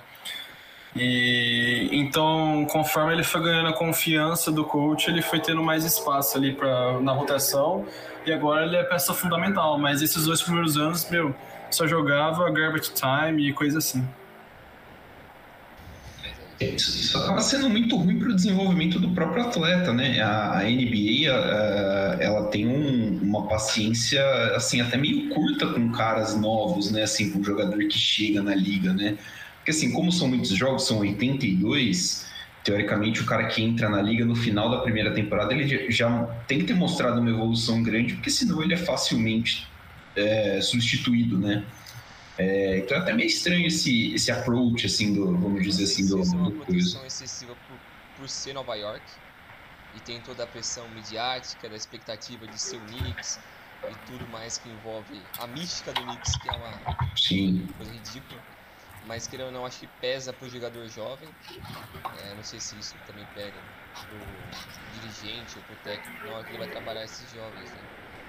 E 0.96 1.90
então, 1.92 2.64
conforme 2.70 3.12
ele 3.12 3.24
foi 3.24 3.42
ganhando 3.42 3.68
a 3.68 3.72
confiança 3.74 4.50
do 4.50 4.64
coach, 4.64 5.10
ele 5.10 5.20
foi 5.20 5.40
tendo 5.40 5.62
mais 5.62 5.84
espaço 5.84 6.38
ali 6.38 6.54
pra, 6.54 7.00
na 7.00 7.12
rotação 7.12 7.84
e 8.24 8.32
agora 8.32 8.64
ele 8.64 8.76
é 8.76 8.84
peça 8.84 9.12
fundamental. 9.12 9.78
Mas 9.78 10.00
esses 10.00 10.24
dois 10.24 10.40
primeiros 10.40 10.78
anos, 10.78 11.10
meu, 11.10 11.34
só 11.70 11.86
jogava 11.86 12.48
garbage 12.50 12.92
time 12.94 13.48
e 13.48 13.52
coisa 13.52 13.78
assim. 13.78 14.08
Isso, 16.60 17.16
acaba 17.16 17.40
sendo 17.40 17.70
muito 17.70 17.96
ruim 17.96 18.18
para 18.18 18.30
o 18.30 18.34
desenvolvimento 18.34 18.98
do 18.98 19.10
próprio 19.10 19.44
atleta, 19.44 19.92
né? 19.92 20.20
A, 20.20 20.58
a 20.58 20.64
NBA, 20.64 21.30
a, 21.30 21.36
a, 21.36 22.16
ela 22.20 22.48
tem 22.48 22.66
um, 22.66 23.20
uma 23.22 23.46
paciência, 23.46 24.20
assim, 24.56 24.80
até 24.80 24.96
meio 24.96 25.28
curta 25.28 25.68
com 25.68 25.92
caras 25.92 26.36
novos, 26.36 26.90
né? 26.90 27.04
Assim, 27.04 27.30
com 27.30 27.38
um 27.38 27.44
jogador 27.44 27.78
que 27.86 27.96
chega 27.96 28.42
na 28.42 28.56
liga, 28.56 28.92
né? 28.92 29.16
Porque, 29.58 29.70
assim, 29.70 29.92
como 29.92 30.10
são 30.10 30.26
muitos 30.26 30.50
jogos, 30.50 30.86
são 30.86 30.98
82, 30.98 32.26
teoricamente 32.64 33.20
o 33.20 33.24
cara 33.24 33.46
que 33.46 33.62
entra 33.62 33.88
na 33.88 34.02
liga 34.02 34.24
no 34.24 34.34
final 34.34 34.68
da 34.68 34.78
primeira 34.78 35.12
temporada, 35.14 35.54
ele 35.54 35.90
já 35.90 36.24
tem 36.48 36.58
que 36.58 36.64
ter 36.64 36.74
mostrado 36.74 37.20
uma 37.20 37.30
evolução 37.30 37.82
grande, 37.84 38.14
porque 38.14 38.30
senão 38.30 38.60
ele 38.62 38.74
é 38.74 38.76
facilmente 38.76 39.66
é, 40.16 40.60
substituído, 40.60 41.38
né? 41.38 41.62
É, 42.38 42.78
então 42.78 42.96
é 42.96 43.00
até 43.00 43.12
meio 43.12 43.26
estranho 43.26 43.66
esse, 43.66 44.14
esse 44.14 44.30
approach, 44.30 44.86
assim, 44.86 45.12
do, 45.12 45.36
vamos 45.36 45.62
dizer 45.62 45.84
assim, 45.84 46.06
do, 46.06 46.20
é 46.20 46.24
uma 46.24 46.50
do 46.50 46.56
proteção 46.56 47.04
excessiva 47.04 47.56
por, 47.66 47.76
por 48.16 48.28
ser 48.28 48.52
Nova 48.52 48.76
York 48.76 49.04
e 49.96 50.00
tem 50.00 50.20
toda 50.20 50.44
a 50.44 50.46
pressão 50.46 50.88
midiática, 50.90 51.68
da 51.68 51.74
expectativa 51.74 52.46
de 52.46 52.56
ser 52.60 52.76
o 52.76 52.80
Knicks 52.80 53.40
e 53.90 53.94
tudo 54.06 54.26
mais 54.28 54.56
que 54.58 54.68
envolve 54.68 55.20
a 55.40 55.48
mística 55.48 55.92
do 55.92 56.00
Knicks, 56.02 56.36
que 56.36 56.48
é 56.48 56.52
uma 56.52 57.16
Sim. 57.16 57.66
coisa 57.76 57.92
ridícula. 57.92 58.40
Mas 59.06 59.26
querendo 59.26 59.46
ou 59.46 59.52
não, 59.52 59.66
acho 59.66 59.80
que 59.80 59.86
pesa 60.00 60.32
pro 60.32 60.48
jogador 60.48 60.86
jovem. 60.88 61.28
É, 62.22 62.34
não 62.34 62.44
sei 62.44 62.60
se 62.60 62.78
isso 62.78 62.94
também 63.06 63.26
pega 63.34 63.56
pro 63.94 65.00
dirigente 65.00 65.56
ou 65.56 65.62
pro 65.64 65.76
técnico 65.76 66.26
na 66.26 66.34
hora 66.34 66.44
que 66.44 66.50
ele 66.50 66.58
vai 66.58 66.68
trabalhar 66.68 67.04
esses 67.04 67.32
jovens. 67.32 67.70
Né? 67.70 67.78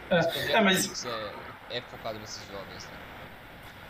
É, 0.10 0.16
é, 0.16 0.58
do 0.58 0.64
mas 0.64 1.06
é, 1.06 1.34
é 1.70 1.82
focado 1.82 2.18
nesses 2.18 2.48
jovens. 2.48 2.86
Né? 2.86 3.09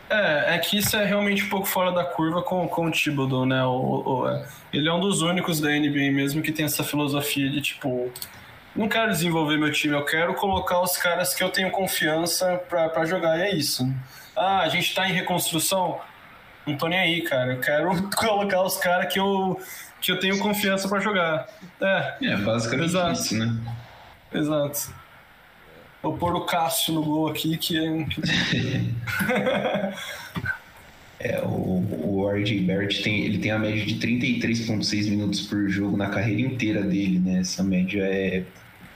É, 0.09 0.55
é 0.55 0.57
que 0.57 0.77
isso 0.77 0.95
é 0.97 1.05
realmente 1.05 1.43
um 1.43 1.49
pouco 1.49 1.67
fora 1.67 1.91
da 1.91 2.03
curva 2.03 2.41
com, 2.41 2.67
com 2.67 2.87
o 2.87 2.91
Thibodeau, 2.91 3.45
né? 3.45 3.63
O, 3.63 4.03
o- 4.23 4.29
é. 4.29 4.43
ele 4.73 4.89
é 4.89 4.93
um 4.93 4.99
dos 4.99 5.21
únicos 5.21 5.59
da 5.61 5.69
NBA 5.69 6.11
mesmo 6.11 6.41
que 6.41 6.51
tem 6.51 6.65
essa 6.65 6.83
filosofia 6.83 7.49
de 7.49 7.61
tipo, 7.61 8.11
não 8.75 8.89
quero 8.89 9.11
desenvolver 9.11 9.57
meu 9.57 9.71
time, 9.71 9.93
eu 9.93 10.03
quero 10.05 10.33
colocar 10.33 10.81
os 10.81 10.97
caras 10.97 11.35
que 11.35 11.43
eu 11.43 11.49
tenho 11.49 11.69
confiança 11.69 12.57
pra, 12.67 12.89
pra 12.89 13.05
jogar, 13.05 13.37
e 13.37 13.41
é 13.43 13.55
isso. 13.55 13.87
Ah, 14.35 14.61
a 14.61 14.69
gente 14.69 14.95
tá 14.95 15.07
em 15.07 15.13
reconstrução? 15.13 15.99
Não 16.65 16.75
tô 16.75 16.87
nem 16.87 16.99
aí, 16.99 17.21
cara. 17.21 17.53
Eu 17.53 17.59
quero 17.59 17.89
colocar 18.15 18.61
os 18.63 18.77
caras 18.77 19.11
que 19.13 19.19
eu, 19.19 19.59
que 20.01 20.11
eu 20.11 20.19
tenho 20.19 20.39
confiança 20.39 20.87
pra 20.89 20.99
jogar. 20.99 21.47
É, 21.81 22.15
É, 22.23 22.35
basicamente 22.37 22.85
Exato. 22.89 23.11
isso, 23.13 23.37
né? 23.37 23.55
exato. 24.33 24.93
Vou 26.01 26.17
pôr 26.17 26.33
o 26.35 26.45
Cássio 26.45 26.93
no 26.93 27.03
gol 27.03 27.27
aqui, 27.29 27.57
que 27.57 27.77
é. 27.77 29.93
É, 31.21 31.41
o, 31.41 31.83
o 32.05 32.31
RJ 32.31 32.61
Barrett 32.61 33.03
tem, 33.03 33.25
ele 33.25 33.39
tem 33.39 33.51
a 33.51 33.59
média 33.59 33.85
de 33.85 33.95
33,6 33.95 35.09
minutos 35.09 35.41
por 35.41 35.67
jogo 35.67 35.97
na 35.97 36.07
carreira 36.09 36.39
inteira 36.39 36.81
dele, 36.81 37.19
né? 37.19 37.41
Essa 37.41 37.61
média 37.61 38.03
é 38.05 38.45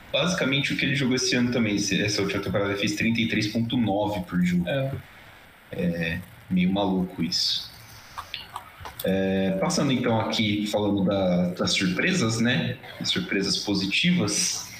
basicamente 0.09 0.71
o 0.73 0.77
que 0.77 0.85
ele 0.85 0.95
jogou 0.95 1.17
esse 1.17 1.35
ano 1.35 1.51
também. 1.51 1.75
Essa 1.75 2.21
última 2.21 2.41
temporada 2.41 2.69
ele 2.71 2.79
fez 2.79 2.95
33,9 2.95 4.23
por 4.23 4.41
jogo. 4.41 4.63
é. 5.73 6.19
Meio 6.49 6.71
maluco 6.71 7.21
isso. 7.21 7.69
É, 9.03 9.57
passando 9.59 9.91
então 9.91 10.17
aqui, 10.21 10.65
falando 10.67 11.03
da- 11.03 11.49
das 11.49 11.73
surpresas, 11.73 12.39
né? 12.39 12.77
As 13.01 13.09
surpresas 13.09 13.57
positivas. 13.57 14.71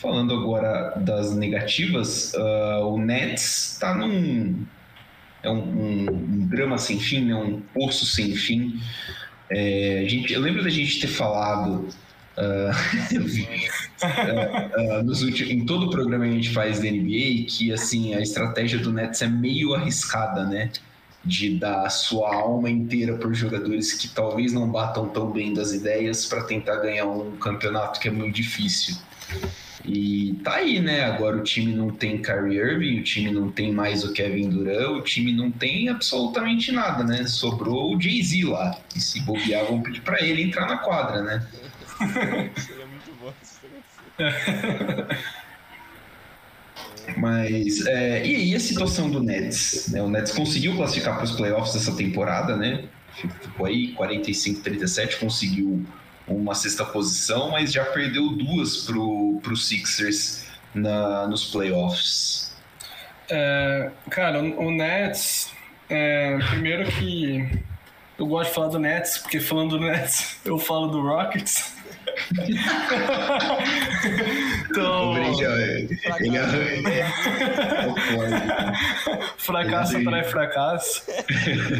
Falando 0.00 0.32
agora 0.34 0.94
das 0.96 1.34
negativas, 1.36 2.34
ah, 2.34 2.80
o 2.84 2.98
Nets 2.98 3.72
está 3.72 3.94
num. 3.94 4.64
É 5.42 5.50
um, 5.50 5.58
um- 5.58 6.10
um 6.10 6.46
drama 6.46 6.78
sem 6.78 6.98
fim, 6.98 7.24
né? 7.26 7.34
um 7.34 7.60
poço 7.74 8.06
sem 8.06 8.34
fim. 8.34 8.80
É, 9.50 10.04
gente, 10.08 10.32
eu 10.32 10.40
lembro 10.40 10.62
da 10.62 10.70
gente 10.70 11.00
ter 11.00 11.06
falado 11.08 11.88
ah, 12.36 12.70
ah, 14.02 15.02
nos 15.02 15.22
últimos, 15.22 15.52
em 15.52 15.66
todo 15.66 15.86
o 15.86 15.90
programa 15.90 16.24
que 16.24 16.30
a 16.30 16.34
gente 16.34 16.50
faz 16.50 16.78
da 16.80 16.90
NBA 16.90 17.46
que 17.48 17.72
assim 17.72 18.14
a 18.14 18.20
estratégia 18.20 18.78
do 18.78 18.92
Nets 18.92 19.20
é 19.22 19.28
meio 19.28 19.74
arriscada, 19.74 20.44
né? 20.44 20.70
De 21.22 21.58
dar 21.58 21.84
a 21.84 21.90
sua 21.90 22.34
alma 22.34 22.70
inteira 22.70 23.16
por 23.18 23.34
jogadores 23.34 23.92
que 23.92 24.08
talvez 24.08 24.52
não 24.54 24.66
batam 24.70 25.08
tão 25.08 25.30
bem 25.30 25.52
das 25.52 25.72
ideias 25.72 26.24
para 26.24 26.42
tentar 26.44 26.76
ganhar 26.76 27.04
um 27.06 27.36
campeonato 27.36 28.00
que 28.00 28.08
é 28.08 28.10
muito 28.10 28.36
difícil. 28.36 28.96
E 29.84 30.38
tá 30.44 30.56
aí, 30.56 30.80
né? 30.80 31.04
Agora 31.04 31.36
o 31.38 31.42
time 31.42 31.72
não 31.72 31.90
tem 31.90 32.20
Kyrie 32.20 32.58
Irving, 32.58 33.00
o 33.00 33.02
time 33.02 33.30
não 33.30 33.50
tem 33.50 33.72
mais 33.72 34.04
o 34.04 34.12
Kevin 34.12 34.50
Durant, 34.50 34.98
o 34.98 35.02
time 35.02 35.32
não 35.32 35.50
tem 35.50 35.88
absolutamente 35.88 36.70
nada, 36.70 37.02
né? 37.02 37.26
Sobrou 37.26 37.96
o 37.96 38.00
Jay-Z 38.00 38.44
lá. 38.44 38.78
E 38.94 39.00
se 39.00 39.20
bobear, 39.20 39.64
vão 39.64 39.82
pedir 39.82 40.02
pra 40.02 40.22
ele 40.22 40.42
entrar 40.42 40.66
na 40.66 40.78
quadra, 40.78 41.22
né? 41.22 41.46
Seria 42.56 42.86
muito 42.86 43.12
bom. 43.20 43.32
Mas, 47.16 47.86
é, 47.86 48.24
e 48.26 48.36
aí 48.36 48.54
a 48.54 48.60
situação 48.60 49.10
do 49.10 49.22
Nets? 49.22 49.88
né? 49.88 50.02
O 50.02 50.08
Nets 50.08 50.32
conseguiu 50.32 50.76
classificar 50.76 51.16
para 51.16 51.24
os 51.24 51.32
playoffs 51.32 51.74
dessa 51.74 51.96
temporada, 51.96 52.56
né? 52.56 52.84
Ficou 53.14 53.66
aí 53.66 53.94
45-37, 53.94 55.18
conseguiu 55.18 55.84
uma 56.30 56.54
sexta 56.54 56.84
posição, 56.84 57.50
mas 57.50 57.72
já 57.72 57.84
perdeu 57.84 58.30
duas 58.30 58.84
pro, 58.84 59.40
pro 59.42 59.56
Sixers 59.56 60.46
na, 60.74 61.26
nos 61.26 61.44
playoffs. 61.46 62.54
É, 63.28 63.90
cara, 64.10 64.42
o 64.42 64.66
o 64.66 64.70
Nets, 64.70 65.52
é, 65.88 66.38
primeiro 66.50 66.90
que 66.90 67.48
eu 68.18 68.26
gosto 68.26 68.50
de 68.50 68.54
falar 68.54 68.68
do 68.68 68.78
Nets, 68.78 69.18
porque 69.18 69.40
falando 69.40 69.78
do 69.78 69.84
Nets, 69.84 70.36
eu 70.44 70.58
falo 70.58 70.88
do 70.88 71.00
Rockets. 71.00 71.74
então, 74.70 75.14
fracasso 79.38 79.96
atrai 79.96 80.24
fracasso. 80.28 81.04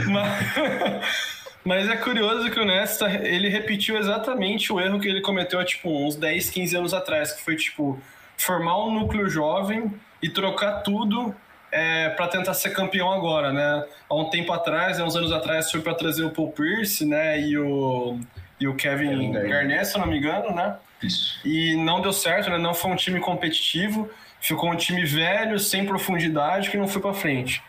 mas, 0.09 1.40
mas 1.65 1.89
é 1.89 1.97
curioso 1.97 2.51
que 2.51 2.59
o 2.59 2.65
Nets, 2.65 2.97
tá- 2.99 3.13
ele 3.13 3.49
repetiu 3.49 3.97
exatamente 3.99 4.73
o 4.73 4.81
erro 4.81 4.99
que 4.99 5.09
ele 5.09 5.21
cometeu 5.21 5.59
há, 5.61 5.65
tipo, 5.65 5.91
uns 5.91 6.17
10, 6.17 6.51
15 6.51 6.77
anos 6.77 6.95
atrás, 6.95 7.33
que 7.33 7.43
foi, 7.43 7.57
tipo, 7.57 8.01
formar 8.37 8.79
um 8.85 8.91
núcleo 8.93 9.29
jovem 9.29 9.93
e 10.23 10.29
trocar 10.29 10.83
tudo 10.83 11.35
é, 11.73 12.09
para 12.11 12.27
tentar 12.29 12.55
ser 12.55 12.71
campeão 12.71 13.13
agora, 13.13 13.53
né? 13.53 13.85
Há 14.09 14.15
um 14.15 14.29
tempo 14.29 14.53
atrás, 14.53 14.99
há 14.99 15.05
uns 15.05 15.15
anos 15.15 15.31
atrás, 15.33 15.71
foi 15.71 15.81
para 15.81 15.95
trazer 15.95 16.25
o 16.25 16.31
Paul 16.31 16.51
Pierce, 16.51 17.05
né? 17.07 17.41
E 17.41 17.57
o, 17.57 18.19
e 18.59 18.67
o 18.67 18.75
Kevin 18.75 19.33
Kevin 19.33 19.49
Garnett. 19.49 19.87
Se 19.87 19.97
eu 19.97 20.01
não 20.01 20.09
me 20.09 20.19
engano, 20.19 20.55
né? 20.55 20.77
Isso. 21.03 21.41
E 21.45 21.77
não 21.77 22.01
deu 22.01 22.13
certo, 22.13 22.51
né? 22.51 22.59
Não 22.59 22.75
foi 22.75 22.91
um 22.91 22.97
time 22.97 23.21
competitivo, 23.21 24.11
ficou 24.41 24.71
um 24.71 24.77
time 24.77 25.05
velho, 25.05 25.59
sem 25.59 25.87
profundidade, 25.87 26.71
que 26.71 26.77
não 26.77 26.89
foi 26.89 27.01
para 27.01 27.15
frente. 27.15 27.63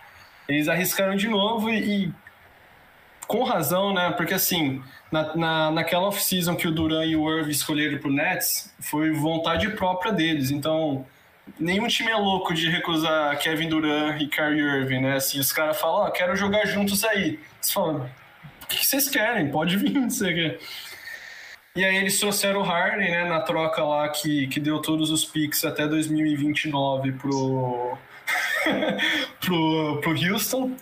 Eles 0.47 0.67
arriscaram 0.67 1.15
de 1.15 1.27
novo 1.27 1.69
e, 1.69 2.05
e 2.05 2.13
com 3.31 3.43
razão, 3.43 3.93
né? 3.93 4.11
Porque 4.11 4.33
assim, 4.33 4.83
na, 5.09 5.35
na, 5.35 5.71
naquela 5.71 6.07
off-season 6.07 6.53
que 6.53 6.67
o 6.67 6.71
Duran 6.71 7.05
e 7.05 7.15
o 7.15 7.31
Irving 7.33 7.51
escolheram 7.51 7.97
pro 7.97 8.11
Nets, 8.11 8.73
foi 8.77 9.11
vontade 9.11 9.69
própria 9.69 10.11
deles. 10.11 10.51
Então, 10.51 11.05
nenhum 11.57 11.87
time 11.87 12.11
é 12.11 12.15
louco 12.15 12.53
de 12.53 12.69
recusar 12.69 13.39
Kevin 13.39 13.69
Durant 13.69 14.21
e 14.21 14.27
Kyrie 14.27 14.61
Irving, 14.61 14.99
né? 14.99 15.15
Assim, 15.15 15.39
os 15.39 15.53
caras 15.53 15.79
falam, 15.79 16.07
ó, 16.07 16.11
quero 16.11 16.35
jogar 16.35 16.65
juntos 16.65 17.05
aí. 17.05 17.39
Você 17.61 17.71
fala, 17.71 18.11
o 18.63 18.67
que 18.67 18.85
vocês 18.85 19.09
querem? 19.09 19.49
Pode 19.49 19.77
vir, 19.77 19.93
não 19.95 20.09
sei 20.09 20.31
o 20.31 20.35
quê. 20.35 20.59
E 21.73 21.85
aí 21.85 21.95
eles 21.95 22.19
trouxeram 22.19 22.59
o 22.59 22.63
Harden, 22.63 23.11
né, 23.11 23.23
na 23.23 23.39
troca 23.39 23.81
lá 23.81 24.09
que, 24.09 24.47
que 24.47 24.59
deu 24.59 24.79
todos 24.81 25.09
os 25.09 25.23
picks 25.23 25.63
até 25.63 25.87
2029 25.87 27.13
pro, 27.13 27.97
pro, 29.39 30.01
pro 30.01 30.11
Houston. 30.11 30.75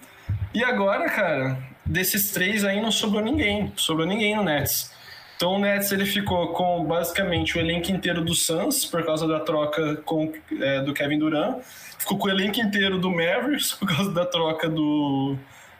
E 0.51 0.63
agora, 0.63 1.07
cara, 1.11 1.68
desses 1.89 2.31
três 2.31 2.63
aí 2.63 2.79
não 2.79 2.91
sobrou 2.91 3.21
ninguém. 3.21 3.73
Sobrou 3.75 4.07
ninguém 4.07 4.35
no 4.35 4.43
Nets. 4.43 4.91
Então 5.35 5.55
o 5.55 5.59
Nets 5.59 5.91
ele 5.91 6.05
ficou 6.05 6.49
com 6.49 6.85
basicamente 6.85 7.57
o 7.57 7.61
elenco 7.61 7.91
inteiro 7.91 8.23
do 8.23 8.35
Suns, 8.35 8.85
por 8.85 9.03
causa 9.05 9.27
da 9.27 9.39
troca 9.39 9.95
com, 10.05 10.31
é, 10.61 10.81
do 10.81 10.93
Kevin 10.93 11.17
Durant. 11.17 11.61
Ficou 11.97 12.17
com 12.17 12.27
o 12.27 12.29
elenco 12.29 12.59
inteiro 12.59 12.99
do 12.99 13.09
Mavericks, 13.09 13.73
por 13.79 13.87
causa 13.87 14.11
da 14.11 14.25
troca 14.25 14.69
do, 14.69 15.35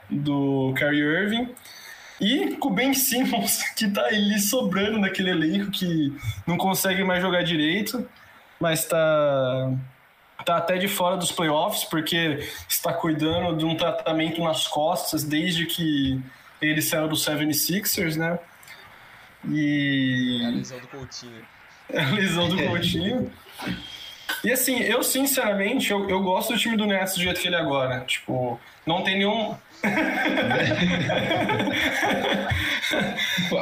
do 0.09 0.73
Kyrie 0.77 1.01
Irving. 1.01 1.49
E 2.19 2.55
com 2.55 2.69
o 2.69 2.73
Ben 2.73 2.93
Simmons, 2.93 3.61
que 3.77 3.89
tá 3.89 4.05
ali 4.05 4.39
sobrando 4.39 4.97
naquele 4.97 5.29
elenco, 5.29 5.71
que 5.71 6.13
não 6.47 6.57
consegue 6.57 7.03
mais 7.03 7.21
jogar 7.21 7.43
direito. 7.43 8.07
mas 8.59 8.85
tá 8.85 9.71
tá 10.45 10.57
até 10.57 10.77
de 10.77 10.87
fora 10.87 11.17
dos 11.17 11.31
playoffs 11.31 11.83
porque 11.83 12.47
está 12.67 12.93
cuidando 12.93 13.57
de 13.57 13.65
um 13.65 13.75
tratamento 13.75 14.41
nas 14.43 14.67
costas 14.67 15.23
desde 15.23 15.65
que 15.65 16.19
ele 16.61 16.81
saiu 16.81 17.07
do 17.07 17.15
76ers, 17.15 18.15
né? 18.15 18.39
E. 19.47 20.41
É 20.43 20.47
a 20.47 20.49
lesão 20.49 20.79
do 20.79 20.87
Coutinho. 20.87 21.45
É 21.91 22.03
a 22.03 22.11
lesão 22.11 22.47
do 22.47 22.63
Coutinho. 22.67 23.31
E 24.43 24.51
assim, 24.51 24.79
eu 24.79 25.01
sinceramente, 25.01 25.89
eu, 25.89 26.07
eu 26.07 26.21
gosto 26.21 26.53
do 26.53 26.59
time 26.59 26.77
do 26.77 26.85
Nets 26.85 27.15
do 27.15 27.21
jeito 27.21 27.41
que 27.41 27.47
ele 27.47 27.55
é 27.55 27.59
agora. 27.59 28.01
Tipo, 28.01 28.59
não 28.85 29.03
tem 29.03 29.17
nenhum. 29.17 29.57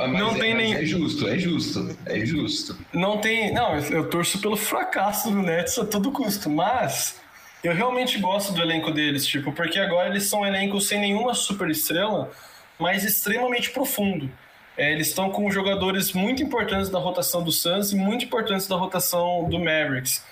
Não 0.09 0.31
é, 0.35 0.39
tem 0.39 0.55
nem. 0.55 0.73
É 0.73 0.85
justo, 0.85 1.27
é 1.27 1.37
justo, 1.37 1.97
é 2.05 2.25
justo. 2.25 2.77
Não 2.93 3.19
tem. 3.19 3.53
Não, 3.53 3.77
eu 3.77 4.09
torço 4.09 4.39
pelo 4.39 4.57
fracasso 4.57 5.29
do 5.29 5.41
Nets 5.41 5.77
a 5.77 5.85
todo 5.85 6.11
custo, 6.11 6.49
mas 6.49 7.19
eu 7.63 7.73
realmente 7.73 8.17
gosto 8.19 8.53
do 8.53 8.61
elenco 8.61 8.91
deles, 8.91 9.25
tipo, 9.25 9.51
porque 9.51 9.79
agora 9.79 10.09
eles 10.09 10.23
são 10.23 10.41
um 10.41 10.45
elenco 10.45 10.79
sem 10.81 10.99
nenhuma 10.99 11.33
super 11.33 11.69
estrela, 11.69 12.31
mas 12.79 13.03
extremamente 13.03 13.71
profundo. 13.71 14.29
É, 14.77 14.91
eles 14.91 15.07
estão 15.07 15.31
com 15.31 15.49
jogadores 15.49 16.13
muito 16.13 16.43
importantes 16.43 16.89
da 16.89 16.99
rotação 16.99 17.43
do 17.43 17.51
Suns 17.51 17.91
e 17.91 17.95
muito 17.95 18.25
importantes 18.25 18.67
da 18.67 18.75
rotação 18.75 19.49
do 19.49 19.57
Mavericks. 19.57 20.23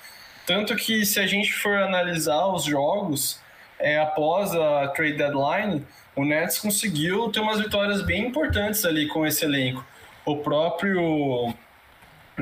Tanto 0.46 0.76
que 0.76 1.04
se 1.04 1.20
a 1.20 1.26
gente 1.26 1.52
for 1.52 1.76
analisar 1.78 2.46
os 2.48 2.64
jogos 2.64 3.40
é, 3.80 4.00
após 4.00 4.54
a 4.54 4.88
trade 4.90 5.18
deadline, 5.18 5.86
o 6.16 6.24
Nets 6.24 6.60
conseguiu 6.60 7.32
ter 7.32 7.40
umas 7.40 7.60
vitórias 7.60 8.02
bem 8.02 8.28
importantes 8.28 8.86
ali 8.86 9.08
com 9.08 9.26
esse 9.26 9.44
elenco. 9.44 9.86
O 10.26 10.38
próprio 10.38 11.54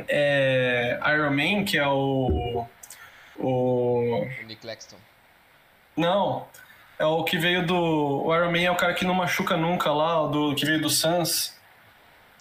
é, 0.08 1.00
Iron 1.14 1.32
Man, 1.32 1.66
que 1.66 1.78
é 1.78 1.88
o. 1.88 2.66
O. 3.38 4.26
Nick 4.46 4.62
Claxton. 4.62 4.98
Não, 5.98 6.48
é 6.98 7.06
o 7.06 7.24
que 7.24 7.38
veio 7.38 7.66
do. 7.66 7.76
O 7.76 8.36
Iron 8.36 8.52
Man 8.52 8.62
é 8.62 8.72
o 8.72 8.76
cara 8.76 8.94
que 8.94 9.06
não 9.06 9.14
machuca 9.14 9.58
nunca 9.58 9.92
lá, 9.92 10.28
do 10.28 10.56
que 10.56 10.66
veio 10.66 10.82
do 10.82 10.90
Suns. 10.90 11.54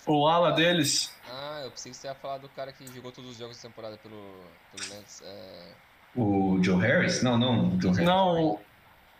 O 0.07 0.27
ala 0.27 0.53
deles. 0.53 1.15
Ah, 1.31 1.63
eu 1.65 1.71
pensei 1.71 1.93
que 1.93 1.97
você 1.97 2.09
ia 2.09 2.15
falar 2.15 2.39
do 2.39 2.49
cara 2.51 2.73
que 2.73 2.87
jogou 2.93 3.13
todos 3.13 3.31
os 3.31 3.39
jogos 3.39 3.57
da 3.57 3.69
temporada 3.69 3.97
pelo, 3.99 4.35
pelo 4.75 4.95
Nets. 4.95 5.23
É... 5.25 5.73
O 6.15 6.59
Joe 6.63 6.81
Harris? 6.81 7.23
Não, 7.23 7.39
não. 7.39 7.81
Joe 7.81 7.93
Harris. 7.93 8.07
Não, 8.07 8.61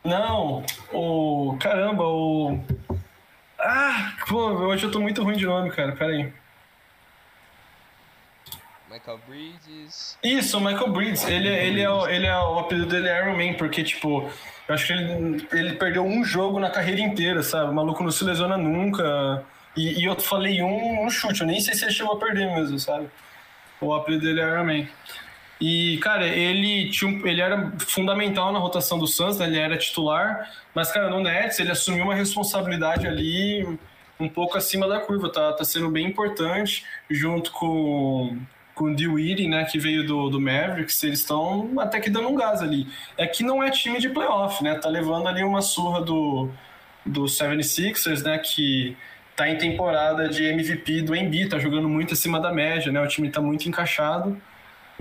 não. 0.05 0.65
O. 0.93 1.57
Caramba, 1.61 2.05
o. 2.05 2.59
Ah, 3.59 4.13
pô, 4.29 4.37
hoje 4.37 4.85
eu 4.85 4.91
tô 4.91 5.01
muito 5.01 5.23
ruim 5.23 5.37
de 5.37 5.47
nome, 5.47 5.71
cara. 5.71 5.93
Pera 5.93 6.13
aí. 6.13 6.33
Michael 8.91 9.21
Bridges. 9.27 10.19
Isso, 10.23 10.59
o 10.59 10.61
Michael 10.61 10.93
Bridges. 10.93 11.25
Ele, 11.25 11.49
ele, 11.49 11.81
é, 11.81 11.89
o, 11.89 12.07
ele 12.07 12.27
é 12.27 12.39
o 12.39 12.59
apelido 12.59 12.87
dele 12.87 13.09
é 13.09 13.23
Iron 13.23 13.37
Man, 13.37 13.55
porque, 13.55 13.83
tipo, 13.83 14.29
eu 14.69 14.75
acho 14.75 14.87
que 14.87 14.93
ele, 14.93 15.49
ele 15.53 15.73
perdeu 15.77 16.05
um 16.05 16.23
jogo 16.23 16.61
na 16.61 16.71
carreira 16.71 17.01
inteira, 17.01 17.43
sabe? 17.43 17.71
O 17.71 17.75
maluco 17.75 18.03
não 18.03 18.11
se 18.11 18.23
lesiona 18.25 18.59
nunca. 18.59 19.45
E, 19.77 20.01
e 20.01 20.05
eu 20.05 20.19
falei 20.21 20.63
um, 20.63 21.07
um 21.07 21.11
chute, 21.11 21.41
eu 21.41 21.47
nem 21.47 21.61
sei 21.61 21.75
se 21.75 21.85
ele 21.85 21.93
chegou 21.93 22.13
a 22.15 22.19
perder 22.19 22.55
mesmo, 22.55 22.79
sabe? 22.79 23.09
O 23.81 23.95
apelido 23.95 24.27
dele 24.27 24.41
é 24.41 24.45
Iron 24.45 24.65
Man. 24.65 24.87
E, 25.65 25.97
cara, 25.99 26.27
ele, 26.27 26.91
tinha, 26.91 27.13
ele 27.25 27.41
era 27.41 27.73
fundamental 27.79 28.53
na 28.53 28.59
rotação 28.59 28.99
do 28.99 29.07
Suns, 29.07 29.39
né? 29.39 29.47
ele 29.47 29.61
era 29.61 29.79
titular, 29.79 30.51
mas, 30.75 30.91
cara, 30.91 31.09
no 31.09 31.21
Nets 31.21 31.61
ele 31.61 31.71
assumiu 31.71 32.03
uma 32.03 32.17
responsabilidade 32.17 33.07
ali 33.07 33.79
um 34.19 34.29
pouco 34.29 34.59
acima 34.59 34.89
da 34.89 34.99
curva, 34.99 35.31
tá, 35.31 35.53
tá 35.53 35.63
sendo 35.63 35.89
bem 35.89 36.05
importante, 36.09 36.85
junto 37.09 37.53
com, 37.53 38.37
com 38.75 38.87
o 38.87 38.97
Dewey, 38.97 39.47
né, 39.47 39.65
que 39.65 39.79
veio 39.79 40.05
do, 40.05 40.31
do 40.31 40.41
Mavericks, 40.41 41.01
eles 41.05 41.21
estão 41.21 41.79
até 41.79 42.01
que 42.01 42.11
dando 42.11 42.29
um 42.29 42.35
gás 42.35 42.61
ali. 42.61 42.89
É 43.17 43.25
que 43.25 43.45
não 43.45 43.63
é 43.63 43.71
time 43.71 44.01
de 44.01 44.09
playoff, 44.09 44.65
né, 44.65 44.75
tá 44.75 44.89
levando 44.89 45.29
ali 45.29 45.45
uma 45.45 45.63
surra 45.63 46.01
do, 46.01 46.51
do 47.07 47.23
76ers, 47.23 48.25
né, 48.25 48.37
que 48.39 48.97
tá 49.37 49.49
em 49.49 49.57
temporada 49.57 50.29
de 50.29 50.45
MVP 50.45 51.03
do 51.03 51.15
Embiid, 51.15 51.51
tá 51.51 51.59
jogando 51.61 51.89
muito 51.89 52.15
acima 52.15 52.41
da 52.41 52.53
média, 52.53 52.91
né? 52.93 53.01
O 53.01 53.09
time 53.09 53.31
tá 53.31 53.41
muito 53.41 53.67
encaixado, 53.67 54.39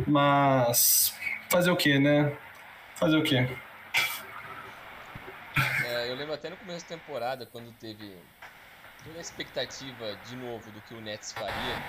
mas 0.07 1.13
fazer 1.49 1.71
o 1.71 1.75
quê, 1.75 1.99
né? 1.99 2.35
Fazer 2.95 3.17
o 3.17 3.23
quê? 3.23 3.47
É, 5.85 6.09
eu 6.09 6.15
lembro 6.15 6.33
até 6.33 6.49
no 6.49 6.57
começo 6.57 6.85
da 6.89 6.97
temporada, 6.97 7.45
quando 7.45 7.71
teve 7.73 8.15
toda 9.03 9.17
a 9.17 9.21
expectativa 9.21 10.15
de 10.25 10.35
novo 10.35 10.71
do 10.71 10.81
que 10.81 10.93
o 10.93 11.01
Nets 11.01 11.31
faria, 11.31 11.83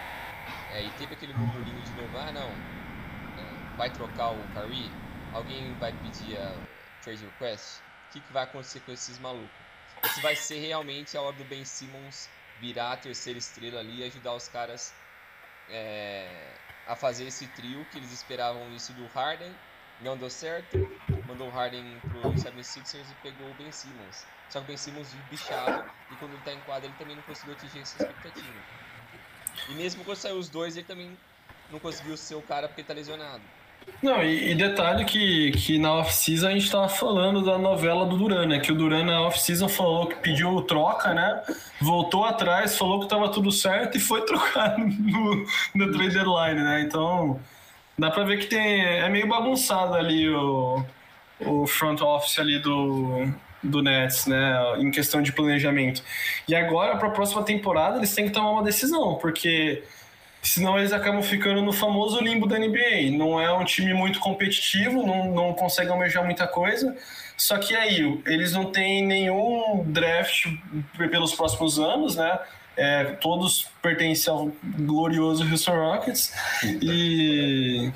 é, 0.73 0.83
e 0.83 0.91
teve 0.93 1.15
aquele 1.15 1.35
murmurinho 1.35 1.81
de 1.83 1.91
novo, 1.93 2.19
ah 2.19 2.33
não, 2.33 2.49
é, 2.49 3.77
vai 3.77 3.91
trocar 3.91 4.31
o 4.31 4.43
Curry, 4.55 4.91
alguém 5.33 5.75
vai 5.75 5.93
pedir 5.93 6.39
a 6.39 6.55
trade 7.03 7.25
request, 7.25 7.81
o 8.09 8.13
que, 8.13 8.21
que 8.21 8.33
vai 8.33 8.45
acontecer 8.45 8.81
com 8.81 8.93
esses 8.93 9.19
malucos? 9.19 9.63
se 10.09 10.21
vai 10.21 10.35
ser 10.35 10.59
realmente 10.59 11.17
a 11.17 11.23
hora 11.23 11.37
do 11.37 11.45
Ben 11.45 11.65
Simmons 11.65 12.29
virar 12.61 12.93
a 12.93 12.97
terceira 12.97 13.39
estrela 13.39 13.81
ali 13.81 14.01
e 14.01 14.05
ajudar 14.05 14.35
os 14.35 14.49
caras 14.49 14.95
é, 15.71 16.55
a 16.87 16.97
fazer 16.97 17.27
esse 17.27 17.47
trio 17.49 17.85
que 17.91 17.99
eles 17.99 18.13
esperavam 18.13 18.71
isso 18.75 18.93
do 18.93 19.07
Harden. 19.09 19.53
Não 20.01 20.17
deu 20.17 20.29
certo, 20.29 20.77
mandou 21.27 21.49
o 21.49 21.51
Harden 21.51 21.85
pro 22.01 22.33
76ers 22.33 23.11
e 23.11 23.15
pegou 23.23 23.49
o 23.51 23.55
Ben 23.55 23.71
Simmons. 23.71 24.27
Só 24.51 24.59
que 24.59 24.65
o 24.65 24.69
Ben 24.69 24.77
Simmons 24.77 25.09
bichado 25.31 25.85
e 26.11 26.17
quando 26.17 26.33
ele 26.33 26.43
tá 26.43 26.53
em 26.53 26.61
quadra 26.61 26.87
ele 26.87 26.99
também 26.99 27.15
não 27.15 27.23
conseguiu 27.23 27.55
atingir 27.55 27.81
essa 27.81 28.03
expectativa. 28.03 28.59
E 29.69 29.75
mesmo 29.75 30.05
quando 30.05 30.19
saiu 30.19 30.37
os 30.37 30.49
dois, 30.49 30.77
ele 30.77 30.87
também 30.87 31.17
não 31.71 31.79
conseguiu 31.79 32.17
ser 32.17 32.35
o 32.35 32.43
cara 32.43 32.69
porque 32.69 32.83
tá 32.83 32.93
lesionado. 32.93 33.43
Não, 34.03 34.21
e, 34.23 34.51
e, 34.51 34.55
detalhe 34.57 35.05
que, 35.05 35.53
que 35.53 35.79
na 35.79 35.95
off-season 35.95 36.49
a 36.49 36.51
gente 36.51 36.71
tava 36.71 36.89
falando 36.89 37.45
da 37.45 37.57
novela 37.57 38.05
do 38.05 38.17
Duran, 38.17 38.47
né? 38.47 38.59
Que 38.59 38.73
o 38.73 38.75
Duran 38.75 39.05
na 39.05 39.21
off-season 39.23 39.69
falou 39.69 40.09
que 40.09 40.17
pediu 40.17 40.61
troca, 40.63 41.15
né? 41.15 41.41
Voltou 41.81 42.25
atrás, 42.25 42.77
falou 42.77 43.01
que 43.01 43.09
tava 43.09 43.29
tudo 43.29 43.53
certo 43.53 43.97
e 43.97 44.01
foi 44.01 44.23
trocar 44.27 44.77
no, 44.77 45.47
no 45.75 45.93
trade 45.93 46.15
deadline, 46.15 46.61
né? 46.61 46.81
Então, 46.81 47.39
dá 47.97 48.11
pra 48.11 48.25
ver 48.25 48.39
que 48.39 48.47
tem, 48.47 48.85
é 48.85 49.09
meio 49.09 49.29
bagunçado 49.29 49.95
ali 49.95 50.29
o, 50.29 50.85
o 51.41 51.67
front 51.69 52.01
office 52.01 52.41
ali 52.41 52.59
do, 52.59 53.29
do 53.63 53.83
Nets, 53.83 54.27
né? 54.27 54.53
Em 54.79 54.91
questão 54.91 55.23
de 55.23 55.33
planejamento. 55.33 56.03
E 56.49 56.57
agora, 56.57 56.97
para 56.97 57.07
a 57.07 57.13
próxima 57.13 57.45
temporada, 57.45 57.99
eles 57.99 58.13
têm 58.13 58.27
que 58.27 58.33
tomar 58.33 58.51
uma 58.51 58.65
decisão, 58.65 59.15
porque 59.15 59.85
senão 60.43 60.77
eles 60.77 60.93
acabam 60.93 61.23
ficando 61.23 61.63
no 61.63 61.73
famoso 61.73 62.21
limbo 62.21 62.47
da 62.47 62.59
NBA. 62.59 63.17
Não 63.17 63.41
é 63.41 63.53
um 63.53 63.65
time 63.65 63.95
muito 63.95 64.19
competitivo, 64.19 65.07
não, 65.07 65.33
não 65.33 65.53
consegue 65.55 65.91
almejar 65.91 66.25
muita 66.25 66.49
coisa. 66.49 66.97
Só 67.37 67.57
que 67.59 67.75
aí, 67.75 68.21
eles 68.27 68.53
não 68.53 68.67
têm 68.71 69.07
nenhum 69.07 69.85
draft 69.87 70.47
pelos 70.97 71.33
próximos 71.33 71.79
anos, 71.79 72.17
né? 72.17 72.39
É, 72.77 73.05
todos 73.21 73.69
pertencem 73.81 74.33
ao 74.33 74.51
glorioso 74.79 75.49
Houston 75.49 75.75
Rockets. 75.75 76.35
E, 76.81 77.93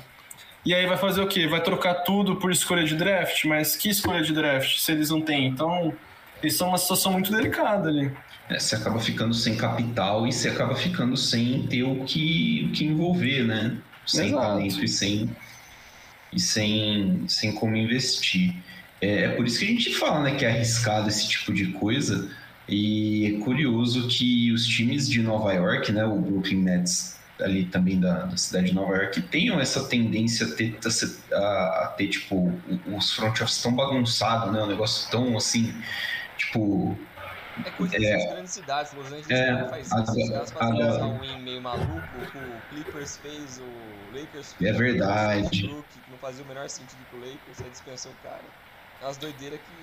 e 0.63 0.73
aí 0.73 0.85
vai 0.85 0.97
fazer 0.97 1.21
o 1.21 1.27
quê? 1.27 1.47
Vai 1.47 1.61
trocar 1.61 1.95
tudo 1.95 2.37
por 2.37 2.51
escolha 2.51 2.83
de 2.85 2.95
draft? 2.95 3.43
Mas 3.45 3.75
que 3.75 3.89
escolha 3.89 4.21
de 4.21 4.31
draft 4.31 4.79
se 4.79 4.91
eles 4.91 5.09
não 5.09 5.19
têm? 5.19 5.47
Então, 5.47 5.93
isso 6.41 6.63
é 6.63 6.67
uma 6.67 6.77
situação 6.77 7.11
muito 7.11 7.31
delicada 7.31 7.89
ali 7.89 8.11
é, 8.49 8.59
você 8.59 8.75
acaba 8.75 8.99
ficando 8.99 9.33
sem 9.33 9.55
capital 9.55 10.25
e 10.25 10.31
você 10.31 10.49
acaba 10.49 10.75
ficando 10.75 11.17
sem 11.17 11.67
ter 11.67 11.83
o 11.83 12.03
que, 12.05 12.67
o 12.69 12.71
que 12.71 12.85
envolver, 12.85 13.43
né? 13.43 13.77
Sem 14.05 14.27
Exato. 14.27 14.41
talento 14.41 14.83
e 14.83 14.87
sem, 14.87 15.29
e 16.31 16.39
sem, 16.39 17.25
sem 17.27 17.51
como 17.51 17.75
investir. 17.75 18.55
É, 19.01 19.25
é, 19.25 19.27
por 19.29 19.45
isso 19.45 19.59
que 19.59 19.65
a 19.65 19.67
gente 19.67 19.93
fala 19.93 20.21
né, 20.21 20.35
que 20.35 20.45
é 20.45 20.49
arriscado 20.49 21.07
esse 21.09 21.27
tipo 21.27 21.53
de 21.53 21.67
coisa. 21.73 22.29
E 22.69 23.35
é 23.35 23.43
curioso 23.43 24.07
que 24.07 24.51
os 24.51 24.65
times 24.65 25.09
de 25.09 25.21
Nova 25.21 25.53
York, 25.53 25.91
né, 25.91 26.05
o 26.05 26.19
Brooklyn 26.19 26.63
Nets 26.63 27.17
ali 27.39 27.65
também 27.65 27.99
da, 27.99 28.25
da 28.25 28.35
cidade 28.35 28.67
de 28.67 28.73
Nova 28.73 28.95
York, 28.95 29.21
tenham 29.23 29.59
essa 29.59 29.83
tendência 29.85 30.47
a 30.47 30.51
ter, 30.51 30.75
a, 31.31 31.37
a 31.83 31.93
ter 31.95 32.07
tipo, 32.07 32.51
os 32.87 33.13
front 33.13 33.39
office 33.41 33.61
tão 33.61 33.75
bagunçado, 33.75 34.51
né, 34.51 34.63
um 34.63 34.67
negócio 34.67 35.09
tão 35.11 35.37
assim, 35.37 35.73
tipo, 36.35 36.97
é 37.65 37.69
coisa 37.71 37.95
é, 37.95 38.17
das 38.17 38.31
grandes 38.31 38.51
cidades, 38.51 38.93
Los 38.93 39.07
Angeles 39.07 39.29
é, 39.29 39.67
faz 39.69 39.87
isso. 39.87 39.95
Os 39.95 40.29
caras 40.29 40.51
fazem 40.51 40.85
uns 40.85 40.97
all 40.97 41.39
meio 41.39 41.61
maluco, 41.61 42.01
o 42.17 42.69
Clippers 42.69 43.17
fez, 43.17 43.59
o 43.59 44.17
Lakers 44.17 44.53
fez. 44.53 44.75
É 44.75 44.77
verdade. 44.77 45.65
O 45.65 45.69
Brook, 45.69 45.87
que 45.93 46.11
não 46.11 46.17
fazia 46.17 46.43
o 46.43 46.47
menor 46.47 46.69
sentido 46.69 46.99
pro 47.09 47.19
Lakers, 47.19 47.61
aí 47.63 47.69
dispensou 47.69 48.11
o 48.11 48.15
cara. 48.23 48.41
É 49.01 49.05
umas 49.05 49.17
doideiras 49.17 49.59
que. 49.59 49.77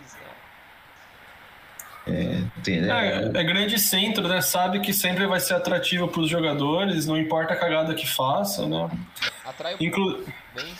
É, 2.06 2.42
tem, 2.62 2.82
né? 2.82 3.32
é, 3.34 3.40
é, 3.40 3.44
grande 3.44 3.78
centro, 3.78 4.28
né? 4.28 4.42
Sabe 4.42 4.80
que 4.80 4.92
sempre 4.92 5.26
vai 5.26 5.40
ser 5.40 5.54
atrativo 5.54 6.06
para 6.06 6.20
os 6.20 6.28
jogadores, 6.28 7.06
não 7.06 7.16
importa 7.16 7.54
a 7.54 7.56
cagada 7.56 7.94
que 7.94 8.06
faça, 8.06 8.66
né? 8.66 8.90
Atrai 9.44 9.74
o 9.74 9.82
Inclu... 9.82 10.22
bem 10.54 10.74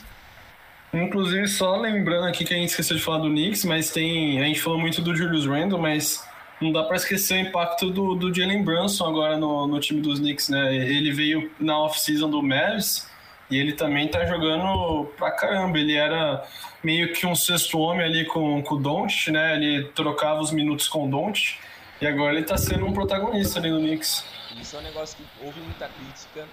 Inclusive, 0.92 1.48
só 1.48 1.76
lembrando 1.76 2.28
aqui 2.28 2.44
que 2.44 2.54
a 2.54 2.56
gente 2.56 2.68
esqueceu 2.68 2.96
de 2.96 3.02
falar 3.02 3.18
do 3.18 3.28
Knicks, 3.28 3.64
mas 3.64 3.90
tem. 3.90 4.40
A 4.40 4.44
gente 4.44 4.60
falou 4.60 4.78
muito 4.78 5.02
do 5.02 5.16
Julius 5.16 5.44
Randle, 5.44 5.80
mas 5.80 6.24
não 6.64 6.72
dá 6.72 6.82
para 6.82 6.96
esquecer 6.96 7.34
o 7.34 7.48
impacto 7.48 7.90
do, 7.90 8.14
do 8.14 8.34
Jalen 8.34 8.64
Brunson 8.64 9.06
agora 9.06 9.36
no, 9.36 9.66
no 9.66 9.78
time 9.78 10.00
dos 10.00 10.18
Knicks, 10.18 10.48
né? 10.48 10.74
Ele 10.74 11.12
veio 11.12 11.50
na 11.60 11.78
off-season 11.78 12.30
do 12.30 12.42
Mavs 12.42 13.08
E 13.50 13.58
ele 13.58 13.74
também 13.74 14.08
tá 14.08 14.24
jogando 14.24 15.04
pra 15.16 15.30
caramba. 15.30 15.78
Ele 15.78 15.94
era 15.94 16.42
meio 16.82 17.12
que 17.12 17.26
um 17.26 17.34
sexto 17.34 17.78
homem 17.78 18.04
ali 18.04 18.24
com, 18.24 18.62
com 18.62 18.74
o 18.76 18.78
Don't, 18.80 19.30
né? 19.30 19.56
Ele 19.56 19.84
trocava 19.94 20.40
os 20.40 20.50
minutos 20.50 20.88
com 20.88 21.06
o 21.06 21.10
Don't. 21.10 21.60
E 22.00 22.06
agora 22.06 22.34
ele 22.34 22.44
tá 22.44 22.56
sendo 22.56 22.86
um 22.86 22.92
protagonista 22.92 23.58
ali 23.58 23.70
no 23.70 23.78
Knicks. 23.78 24.24
Isso 24.60 24.76
é 24.76 24.78
um 24.78 24.82
negócio 24.82 25.16
que 25.16 25.44
houve 25.44 25.60
muita 25.60 25.88
crítica 25.88 26.46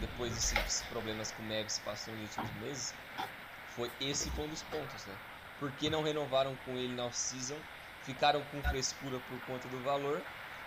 depois 0.00 0.32
desses 0.32 0.82
problemas 0.90 1.32
que 1.32 1.40
o 1.42 1.44
Mavis 1.44 1.80
passou 1.84 2.14
nos 2.14 2.36
últimos 2.36 2.62
meses. 2.62 2.94
Foi 3.74 3.90
esse 4.00 4.30
foi 4.30 4.44
um 4.44 4.48
dos 4.48 4.62
pontos, 4.62 5.06
né? 5.06 5.14
Por 5.58 5.70
que 5.72 5.90
não 5.90 6.02
renovaram 6.02 6.56
com 6.64 6.72
ele 6.72 6.94
na 6.94 7.06
off-season? 7.06 7.56
Ficaram 8.06 8.40
com 8.50 8.62
frescura 8.62 9.18
por 9.28 9.38
conta 9.46 9.68
do 9.68 9.78
valor, 9.82 10.22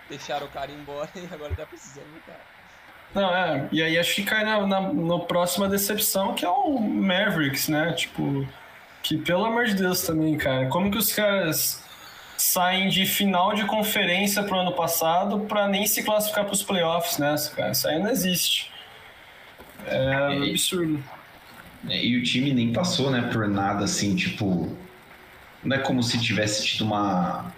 deixaram 0.08 0.46
o 0.46 0.50
cara 0.50 0.70
embora 0.70 1.10
e 1.16 1.34
agora 1.34 1.54
tá 1.56 1.66
precisando 1.66 2.12
do 2.14 2.20
cara. 2.20 2.40
Não, 3.12 3.34
é, 3.34 3.68
e 3.72 3.82
aí 3.82 3.98
acho 3.98 4.14
que 4.14 4.22
cai 4.22 4.44
na, 4.44 4.64
na, 4.64 4.80
na 4.80 5.18
próxima 5.20 5.68
decepção, 5.68 6.34
que 6.34 6.44
é 6.44 6.48
o 6.48 6.78
Mavericks, 6.78 7.68
né? 7.68 7.92
Tipo, 7.92 8.46
que 9.02 9.16
pelo 9.18 9.44
amor 9.44 9.64
de 9.64 9.74
Deus 9.74 10.02
também, 10.02 10.36
cara. 10.36 10.68
Como 10.68 10.90
que 10.90 10.98
os 10.98 11.12
caras 11.12 11.82
saem 12.36 12.88
de 12.88 13.04
final 13.06 13.54
de 13.54 13.64
conferência 13.64 14.42
pro 14.42 14.58
ano 14.58 14.72
passado 14.72 15.40
para 15.40 15.66
nem 15.66 15.86
se 15.86 16.02
classificar 16.02 16.44
para 16.44 16.54
os 16.54 16.62
playoffs, 16.62 17.18
né? 17.18 17.34
Cara, 17.56 17.72
isso 17.72 17.88
aí 17.88 17.98
não 17.98 18.10
existe. 18.10 18.70
É 19.86 20.14
absurdo. 20.50 21.02
E 21.88 22.16
o 22.16 22.22
time 22.22 22.52
nem 22.52 22.72
passou, 22.72 23.10
né, 23.10 23.28
por 23.32 23.48
nada 23.48 23.84
assim, 23.84 24.14
tipo. 24.14 24.76
Não 25.62 25.76
é 25.76 25.78
como 25.78 26.02
se 26.02 26.18
tivesse 26.18 26.66
tido 26.66 26.84
uma. 26.84 27.52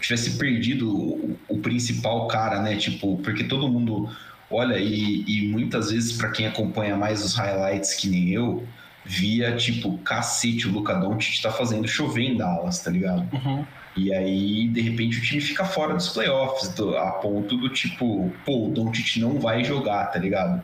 tivesse 0.00 0.38
perdido 0.38 0.94
o, 0.94 1.38
o 1.48 1.58
principal 1.58 2.26
cara, 2.28 2.60
né? 2.60 2.76
Tipo, 2.76 3.16
porque 3.18 3.44
todo 3.44 3.68
mundo 3.68 4.10
olha 4.50 4.78
e, 4.78 5.24
e 5.26 5.48
muitas 5.48 5.90
vezes, 5.90 6.12
para 6.12 6.30
quem 6.30 6.46
acompanha 6.46 6.94
mais 6.96 7.24
os 7.24 7.34
highlights 7.34 7.94
que 7.94 8.08
nem 8.08 8.30
eu, 8.30 8.66
via 9.04 9.56
tipo, 9.56 9.98
cacete, 9.98 10.68
o 10.68 10.72
Luca 10.72 10.94
Doncic 10.94 11.40
tá 11.42 11.50
fazendo 11.50 11.88
chover 11.88 12.22
em 12.22 12.36
Dallas, 12.36 12.80
tá 12.80 12.90
ligado? 12.90 13.26
Uhum. 13.32 13.64
E 13.96 14.12
aí, 14.14 14.68
de 14.68 14.80
repente, 14.80 15.18
o 15.18 15.22
time 15.22 15.40
fica 15.40 15.64
fora 15.64 15.94
dos 15.94 16.08
playoffs, 16.08 16.68
do, 16.70 16.96
a 16.96 17.12
ponto 17.12 17.56
do 17.56 17.68
tipo, 17.68 18.32
pô, 18.44 18.68
o 18.68 18.70
Doncic 18.70 19.18
não 19.18 19.38
vai 19.38 19.64
jogar, 19.64 20.06
tá 20.06 20.18
ligado? 20.18 20.62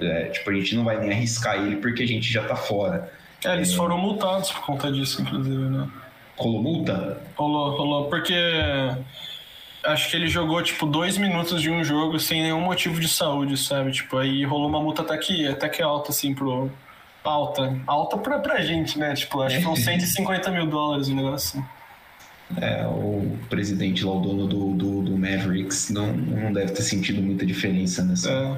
É, 0.00 0.26
tipo, 0.26 0.50
a 0.50 0.54
gente 0.54 0.74
não 0.74 0.84
vai 0.84 0.98
nem 0.98 1.10
arriscar 1.10 1.56
ele 1.56 1.76
porque 1.76 2.02
a 2.02 2.06
gente 2.06 2.32
já 2.32 2.44
tá 2.44 2.56
fora. 2.56 3.12
É, 3.44 3.54
eles 3.54 3.72
foram 3.74 3.98
multados 3.98 4.50
por 4.50 4.62
conta 4.62 4.90
disso, 4.90 5.22
inclusive, 5.22 5.56
né? 5.56 5.88
Rolou 6.36 6.62
multa? 6.62 7.20
Rolou, 7.36 7.76
rolou, 7.76 8.04
porque 8.08 8.34
acho 9.84 10.10
que 10.10 10.16
ele 10.16 10.28
jogou, 10.28 10.62
tipo, 10.62 10.86
dois 10.86 11.18
minutos 11.18 11.60
de 11.60 11.70
um 11.70 11.82
jogo 11.82 12.18
sem 12.18 12.42
nenhum 12.42 12.60
motivo 12.60 13.00
de 13.00 13.08
saúde, 13.08 13.56
sabe? 13.56 13.92
Tipo, 13.92 14.18
aí 14.18 14.44
rolou 14.44 14.68
uma 14.68 14.80
multa 14.80 15.02
até 15.02 15.16
que, 15.16 15.46
até 15.46 15.68
que 15.68 15.82
alta, 15.82 16.10
assim, 16.10 16.34
pro... 16.34 16.70
Alta. 17.24 17.78
Alta 17.86 18.16
pra, 18.16 18.38
pra 18.38 18.60
gente, 18.62 18.98
né? 18.98 19.14
Tipo, 19.14 19.42
acho 19.42 19.56
que 19.56 19.62
são 19.62 19.74
150 19.76 20.50
mil 20.50 20.66
dólares 20.66 21.08
o 21.08 21.14
negócio 21.14 21.58
assim. 21.58 21.68
É, 22.56 22.86
o 22.86 23.36
presidente 23.50 24.04
lá, 24.04 24.12
o 24.12 24.20
dono 24.20 24.46
do, 24.46 24.72
do, 24.72 25.02
do, 25.02 25.18
Mavericks, 25.18 25.90
não, 25.90 26.06
não 26.14 26.52
deve 26.52 26.72
ter 26.72 26.82
sentido 26.82 27.20
muita 27.20 27.44
diferença 27.44 28.02
nessa. 28.02 28.30
É. 28.30 28.56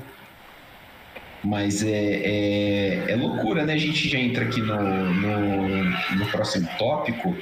Mas 1.43 1.83
é, 1.83 1.89
é, 1.91 3.13
é, 3.13 3.17
loucura, 3.17 3.65
né? 3.65 3.73
A 3.73 3.79
gente 3.79 4.09
já 4.09 4.19
entra 4.19 4.45
aqui 4.45 4.61
no, 4.61 4.77
no, 5.15 5.85
no 6.17 6.27
próximo 6.31 6.69
tópico, 6.79 7.35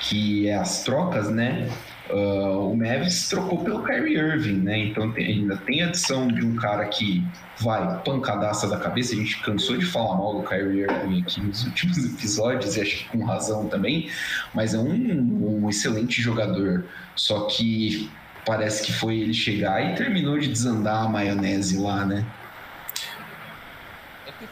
que 0.00 0.48
é 0.48 0.54
as 0.54 0.84
trocas, 0.84 1.30
né? 1.30 1.68
Uh, 2.10 2.70
o 2.70 2.76
Mavis 2.76 3.28
trocou 3.30 3.64
pelo 3.64 3.82
Kyrie 3.82 4.16
Irving, 4.16 4.58
né? 4.58 4.78
Então 4.78 5.10
tem, 5.10 5.26
ainda 5.26 5.56
tem 5.56 5.82
adição 5.82 6.28
de 6.28 6.44
um 6.44 6.54
cara 6.54 6.84
que 6.86 7.24
vai 7.58 8.02
pancadaça 8.04 8.68
da 8.68 8.76
cabeça. 8.76 9.14
A 9.14 9.16
gente 9.16 9.40
cansou 9.42 9.78
de 9.78 9.86
falar 9.86 10.16
mal 10.16 10.42
do 10.42 10.46
Kyrie 10.46 10.82
Irving 10.82 11.22
aqui 11.22 11.40
nos 11.40 11.64
últimos 11.64 11.96
episódios, 12.04 12.76
e 12.76 12.82
acho 12.82 12.98
que 12.98 13.04
com 13.06 13.24
razão 13.24 13.68
também, 13.68 14.10
mas 14.52 14.74
é 14.74 14.78
um, 14.78 15.62
um 15.64 15.70
excelente 15.70 16.20
jogador. 16.20 16.84
Só 17.16 17.46
que 17.46 18.10
parece 18.44 18.84
que 18.84 18.92
foi 18.92 19.16
ele 19.20 19.32
chegar 19.32 19.82
e 19.82 19.94
terminou 19.94 20.38
de 20.38 20.48
desandar 20.48 21.06
a 21.06 21.08
maionese 21.08 21.78
lá, 21.78 22.04
né? 22.04 22.26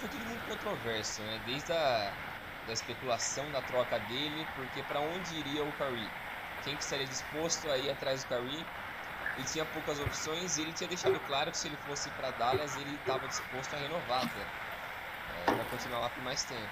Foi 0.00 0.08
tudo 0.08 0.24
muito 0.26 0.46
controverso, 0.48 1.22
né? 1.22 1.40
Desde 1.46 1.72
a 1.72 2.12
da 2.66 2.72
especulação 2.72 3.50
da 3.50 3.60
troca 3.62 3.98
dele, 3.98 4.46
porque 4.54 4.82
para 4.84 5.00
onde 5.00 5.34
iria 5.34 5.64
o 5.64 5.72
Kyrie? 5.72 6.10
quem 6.64 6.76
que 6.76 6.82
estaria 6.82 7.06
disposto 7.06 7.68
a 7.70 7.76
ir 7.78 7.90
atrás 7.90 8.22
do 8.24 8.28
Curry. 8.28 8.64
Ele 9.36 9.46
tinha 9.46 9.64
poucas 9.64 9.98
opções 9.98 10.58
e 10.58 10.62
ele 10.62 10.72
tinha 10.72 10.88
deixado 10.88 11.18
claro 11.26 11.50
que 11.50 11.56
se 11.56 11.66
ele 11.66 11.76
fosse 11.86 12.08
para 12.10 12.30
Dallas 12.32 12.76
ele 12.76 12.94
estava 12.94 13.26
disposto 13.26 13.74
a 13.74 13.78
renovar 13.78 14.24
até, 14.24 14.40
é, 14.40 15.44
para 15.46 15.64
continuar 15.64 16.00
lá 16.00 16.08
por 16.10 16.22
mais 16.22 16.44
tempo. 16.44 16.68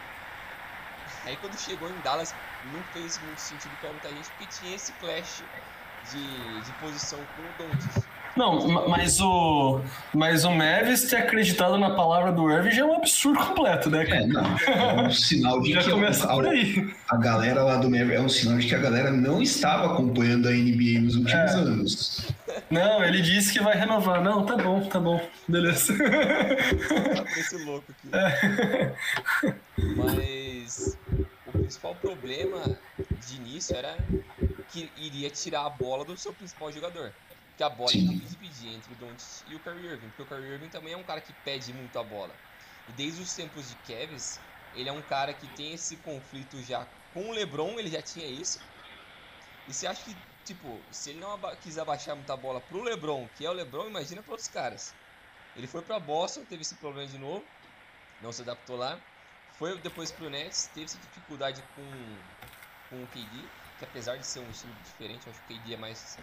Aí 1.24 1.36
quando 1.36 1.58
chegou 1.58 1.88
em 1.88 2.00
Dallas 2.02 2.34
não 2.72 2.82
fez 2.92 3.18
muito 3.18 3.40
sentido 3.40 3.76
para 3.80 3.90
muita 3.90 4.08
gente 4.10 4.28
porque 4.30 4.46
tinha 4.46 4.76
esse 4.76 4.92
clash 4.92 5.42
de, 6.12 6.60
de 6.60 6.72
posição 6.80 7.18
com 7.36 7.42
o 7.42 7.68
Doncic. 7.68 8.09
Não, 8.36 8.88
mas 8.88 9.20
o, 9.20 9.80
mas 10.14 10.44
o 10.44 10.50
Mavis 10.50 11.04
ter 11.04 11.16
acreditado 11.16 11.76
na 11.78 11.90
palavra 11.90 12.30
do 12.32 12.50
Irving 12.50 12.70
já 12.70 12.82
é 12.82 12.84
um 12.84 12.94
absurdo 12.94 13.38
completo, 13.38 13.90
né? 13.90 14.04
É, 14.08 14.26
não. 14.26 14.44
É 14.44 15.02
um 15.02 15.10
sinal 15.12 15.60
de 15.60 15.72
já 15.72 15.82
que 15.82 15.90
começa 15.90 16.24
a, 16.24 16.34
por 16.34 16.46
aí. 16.46 16.94
a 17.08 17.16
galera 17.16 17.62
lá 17.62 17.76
do 17.76 17.90
Mavis 17.90 18.12
é 18.12 18.20
um 18.20 18.28
sinal 18.28 18.58
de 18.58 18.66
que 18.68 18.74
a 18.74 18.78
galera 18.78 19.10
não 19.10 19.42
estava 19.42 19.92
acompanhando 19.92 20.48
a 20.48 20.52
NBA 20.52 21.00
nos 21.00 21.16
últimos 21.16 21.32
é. 21.32 21.54
anos. 21.54 22.26
Não, 22.70 23.04
ele 23.04 23.20
disse 23.20 23.52
que 23.52 23.60
vai 23.60 23.76
renovar. 23.76 24.22
Não, 24.22 24.46
tá 24.46 24.56
bom, 24.56 24.80
tá 24.82 25.00
bom. 25.00 25.20
Beleza. 25.48 25.96
Tá 25.96 27.24
esse 27.36 27.64
louco 27.64 27.84
aqui. 27.90 28.08
É. 28.12 28.92
Mas 29.96 30.96
o 31.46 31.58
principal 31.58 31.94
problema 31.96 32.78
de 33.26 33.36
início 33.36 33.76
era 33.76 33.96
que 34.70 34.88
iria 34.96 35.30
tirar 35.30 35.66
a 35.66 35.70
bola 35.70 36.04
do 36.04 36.16
seu 36.16 36.32
principal 36.32 36.70
jogador 36.70 37.12
que 37.60 37.64
a 37.64 37.68
bola 37.68 37.92
Sim. 37.92 38.06
dividir 38.20 38.74
entre 38.74 38.90
o 38.94 38.96
Doncic 38.96 39.44
e 39.46 39.54
o 39.54 39.60
Kyrie 39.60 39.84
Irving, 39.84 40.08
porque 40.08 40.22
o 40.22 40.26
Kyrie 40.26 40.54
Irving 40.54 40.70
também 40.70 40.94
é 40.94 40.96
um 40.96 41.02
cara 41.02 41.20
que 41.20 41.30
pede 41.44 41.74
muito 41.74 41.98
a 41.98 42.02
bola. 42.02 42.34
E 42.88 42.92
desde 42.92 43.20
os 43.20 43.34
tempos 43.34 43.68
de 43.68 43.74
Kevs, 43.84 44.40
ele 44.74 44.88
é 44.88 44.92
um 44.92 45.02
cara 45.02 45.34
que 45.34 45.46
tem 45.48 45.74
esse 45.74 45.98
conflito 45.98 46.56
já 46.62 46.86
com 47.12 47.28
o 47.28 47.32
LeBron, 47.32 47.78
ele 47.78 47.90
já 47.90 48.00
tinha 48.00 48.26
isso. 48.26 48.58
E 49.68 49.74
você 49.74 49.86
acha 49.86 50.02
que, 50.02 50.16
tipo, 50.46 50.80
se 50.90 51.10
ele 51.10 51.20
não 51.20 51.32
aba 51.32 51.54
quis 51.56 51.76
abaixar 51.76 52.16
muita 52.16 52.34
bola 52.34 52.62
pro 52.62 52.82
LeBron, 52.82 53.28
que 53.36 53.44
é 53.44 53.50
o 53.50 53.52
LeBron, 53.52 53.88
imagina 53.88 54.22
para 54.22 54.32
outros 54.32 54.48
caras. 54.48 54.94
Ele 55.54 55.66
foi 55.66 55.82
para 55.82 56.00
Boston, 56.00 56.46
teve 56.46 56.62
esse 56.62 56.76
problema 56.76 57.06
de 57.06 57.18
novo, 57.18 57.44
não 58.22 58.32
se 58.32 58.40
adaptou 58.40 58.76
lá. 58.76 58.98
Foi 59.58 59.76
depois 59.80 60.10
pro 60.10 60.30
Nets, 60.30 60.70
teve 60.72 60.86
essa 60.86 60.96
dificuldade 60.96 61.62
com, 61.76 62.16
com 62.88 63.04
o 63.04 63.06
KD, 63.08 63.44
que 63.78 63.84
apesar 63.84 64.16
de 64.16 64.26
ser 64.26 64.40
um 64.40 64.48
estilo 64.48 64.72
diferente, 64.82 65.26
eu 65.26 65.32
acho 65.32 65.42
que 65.42 65.52
o 65.52 65.58
KD 65.58 65.74
é 65.74 65.76
mais 65.76 66.16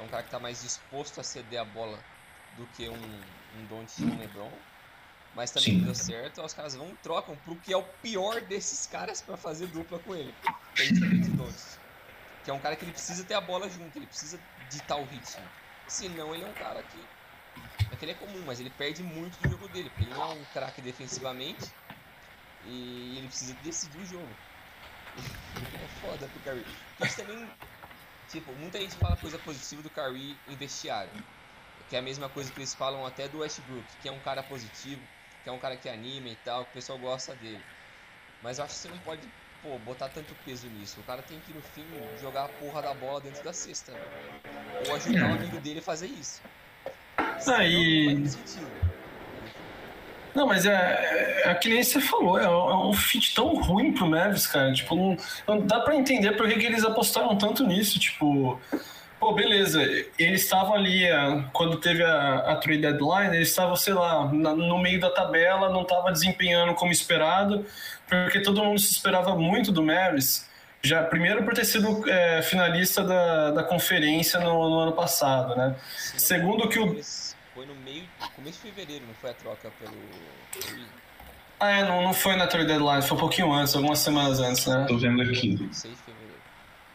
é 0.00 0.02
um 0.02 0.08
cara 0.08 0.22
que 0.22 0.28
está 0.28 0.38
mais 0.38 0.62
disposto 0.62 1.20
a 1.20 1.24
ceder 1.24 1.60
a 1.60 1.64
bola 1.64 1.98
do 2.56 2.66
que 2.68 2.88
um, 2.88 3.20
um 3.58 3.66
Don't 3.66 4.04
um 4.04 4.18
LeBron. 4.18 4.50
Mas 5.34 5.52
também 5.52 5.78
Sim. 5.78 5.84
deu 5.84 5.94
certo, 5.94 6.42
os 6.42 6.52
caras 6.52 6.74
vão 6.74 6.92
trocam 7.02 7.36
pro 7.36 7.54
que 7.56 7.72
é 7.72 7.76
o 7.76 7.84
pior 8.02 8.40
desses 8.40 8.86
caras 8.86 9.20
para 9.20 9.36
fazer 9.36 9.68
dupla 9.68 9.98
com 10.00 10.14
ele. 10.16 10.34
Que 10.74 10.82
é 10.82 10.86
Que 12.44 12.50
é 12.50 12.54
um 12.54 12.58
cara 12.58 12.74
que 12.74 12.84
ele 12.84 12.92
precisa 12.92 13.22
ter 13.22 13.34
a 13.34 13.40
bola 13.40 13.68
junto, 13.68 13.96
ele 13.96 14.06
precisa 14.06 14.40
ditar 14.68 14.96
o 14.96 15.04
ritmo. 15.04 15.44
Senão 15.86 16.34
ele 16.34 16.44
é 16.44 16.48
um 16.48 16.52
cara 16.54 16.82
que. 16.82 17.04
É 17.92 17.96
que 17.96 18.04
ele 18.04 18.12
é 18.12 18.14
comum, 18.14 18.42
mas 18.44 18.58
ele 18.58 18.70
perde 18.70 19.02
muito 19.02 19.40
do 19.40 19.50
jogo 19.50 19.68
dele, 19.68 19.88
porque 19.90 20.04
ele 20.04 20.14
não 20.14 20.32
é 20.32 20.34
um 20.34 20.44
craque 20.52 20.80
defensivamente 20.80 21.70
e 22.64 23.16
ele 23.18 23.28
precisa 23.28 23.54
decidir 23.62 23.98
o 23.98 24.06
jogo. 24.06 24.28
é 25.74 26.00
foda 26.00 26.28
pro 26.28 27.14
também 27.14 27.48
Tipo, 28.30 28.52
muita 28.52 28.78
gente 28.78 28.94
fala 28.94 29.16
coisa 29.16 29.38
positiva 29.38 29.82
do 29.82 29.90
Curry 29.90 30.36
em 30.48 30.56
vestiário. 30.56 31.10
Que 31.88 31.96
é 31.96 31.98
a 31.98 32.02
mesma 32.02 32.28
coisa 32.28 32.52
que 32.52 32.58
eles 32.58 32.72
falam 32.72 33.04
até 33.04 33.26
do 33.26 33.38
Westbrook, 33.38 33.84
que 34.00 34.08
é 34.08 34.12
um 34.12 34.20
cara 34.20 34.42
positivo, 34.42 35.02
que 35.42 35.48
é 35.48 35.52
um 35.52 35.58
cara 35.58 35.76
que 35.76 35.88
anima 35.88 36.28
e 36.28 36.36
tal, 36.36 36.64
que 36.64 36.70
o 36.70 36.74
pessoal 36.74 36.98
gosta 36.98 37.34
dele. 37.34 37.64
Mas 38.42 38.58
eu 38.58 38.64
acho 38.64 38.74
que 38.74 38.80
você 38.80 38.88
não 38.88 38.98
pode, 38.98 39.22
pô, 39.60 39.76
botar 39.80 40.08
tanto 40.08 40.32
peso 40.44 40.68
nisso. 40.68 41.00
O 41.00 41.02
cara 41.02 41.22
tem 41.22 41.40
que, 41.40 41.52
no 41.52 41.60
fim, 41.60 41.84
jogar 42.20 42.44
a 42.44 42.48
porra 42.48 42.82
da 42.82 42.94
bola 42.94 43.20
dentro 43.20 43.42
da 43.42 43.52
cesta. 43.52 43.92
Ou 44.86 44.94
ajudar 44.94 45.30
o 45.30 45.34
amigo 45.34 45.60
dele 45.60 45.80
a 45.80 45.82
fazer 45.82 46.06
isso. 46.06 46.40
Aí. 47.48 48.14
Não, 48.14 48.20
não 48.20 48.89
não, 50.34 50.46
mas 50.46 50.66
é, 50.66 50.72
é, 50.72 51.50
é, 51.50 51.54
que 51.54 51.68
nem 51.68 51.82
você 51.82 52.00
falou, 52.00 52.38
é, 52.38 52.44
é, 52.44 52.48
um 52.48 52.92
fit 52.92 53.34
tão 53.34 53.54
ruim 53.54 53.92
pro 53.92 54.06
Mavis, 54.06 54.46
cara. 54.46 54.72
Tipo, 54.72 54.94
não, 54.94 55.16
não 55.46 55.66
dá 55.66 55.80
para 55.80 55.96
entender 55.96 56.32
por 56.32 56.48
que, 56.48 56.58
que 56.58 56.66
eles 56.66 56.84
apostaram 56.84 57.36
tanto 57.36 57.66
nisso. 57.66 57.98
Tipo, 57.98 58.60
pô, 59.18 59.32
beleza, 59.32 59.82
eles 60.18 60.42
estavam 60.42 60.74
ali, 60.74 61.04
é, 61.04 61.44
quando 61.52 61.76
teve 61.78 62.02
a, 62.02 62.52
a 62.52 62.56
trade 62.56 62.80
deadline, 62.80 63.36
eles 63.36 63.48
estavam, 63.48 63.76
sei 63.76 63.94
lá, 63.94 64.30
na, 64.32 64.54
no 64.54 64.78
meio 64.78 65.00
da 65.00 65.10
tabela, 65.10 65.68
não 65.70 65.82
estava 65.82 66.12
desempenhando 66.12 66.74
como 66.74 66.92
esperado, 66.92 67.66
porque 68.08 68.40
todo 68.40 68.64
mundo 68.64 68.78
se 68.78 68.92
esperava 68.92 69.34
muito 69.36 69.72
do 69.72 69.82
Mavis. 69.82 70.48
Já, 70.82 71.02
primeiro 71.02 71.44
por 71.44 71.52
ter 71.52 71.66
sido 71.66 72.08
é, 72.08 72.40
finalista 72.40 73.04
da, 73.04 73.50
da 73.50 73.62
conferência 73.62 74.40
no, 74.40 74.70
no 74.70 74.78
ano 74.80 74.92
passado, 74.92 75.54
né? 75.54 75.76
Segundo 76.16 76.68
que 76.68 76.78
o 76.78 76.98
foi 77.60 77.66
no 77.66 77.74
meio, 77.74 78.04
começo 78.34 78.64
de 78.64 78.72
fevereiro, 78.72 79.04
não 79.06 79.12
foi 79.14 79.30
a 79.30 79.34
troca 79.34 79.70
pelo 79.78 79.92
Ah, 81.58 81.70
é, 81.70 81.84
não, 81.84 82.02
não 82.02 82.14
foi 82.14 82.34
na 82.34 82.46
trade 82.46 82.68
deadline, 82.68 83.02
foi 83.02 83.18
um 83.18 83.20
pouquinho 83.20 83.52
antes, 83.52 83.76
algumas 83.76 83.98
semanas 83.98 84.40
antes, 84.40 84.66
né? 84.66 84.86
Tô 84.88 84.96
vendo 84.96 85.20
aqui. 85.20 85.58
6 85.70 85.94
de 85.94 86.02
fevereiro. 86.02 86.40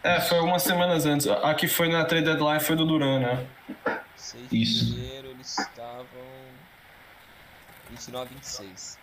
É, 0.03 0.19
foi 0.21 0.39
algumas 0.39 0.63
semanas 0.63 1.05
antes. 1.05 1.27
A 1.27 1.53
que 1.53 1.67
foi 1.67 1.87
na 1.87 2.03
trade 2.03 2.25
deadline 2.25 2.59
foi 2.59 2.75
do 2.75 2.83
Duran, 2.83 3.19
né? 3.19 3.45
6 4.15 4.49
de 4.49 4.61
Isso. 4.63 4.95
fevereiro 4.95 5.27
eles 5.29 5.55
estavam 5.55 6.05
29 7.91 8.25
a 8.25 8.33
26. 8.33 8.97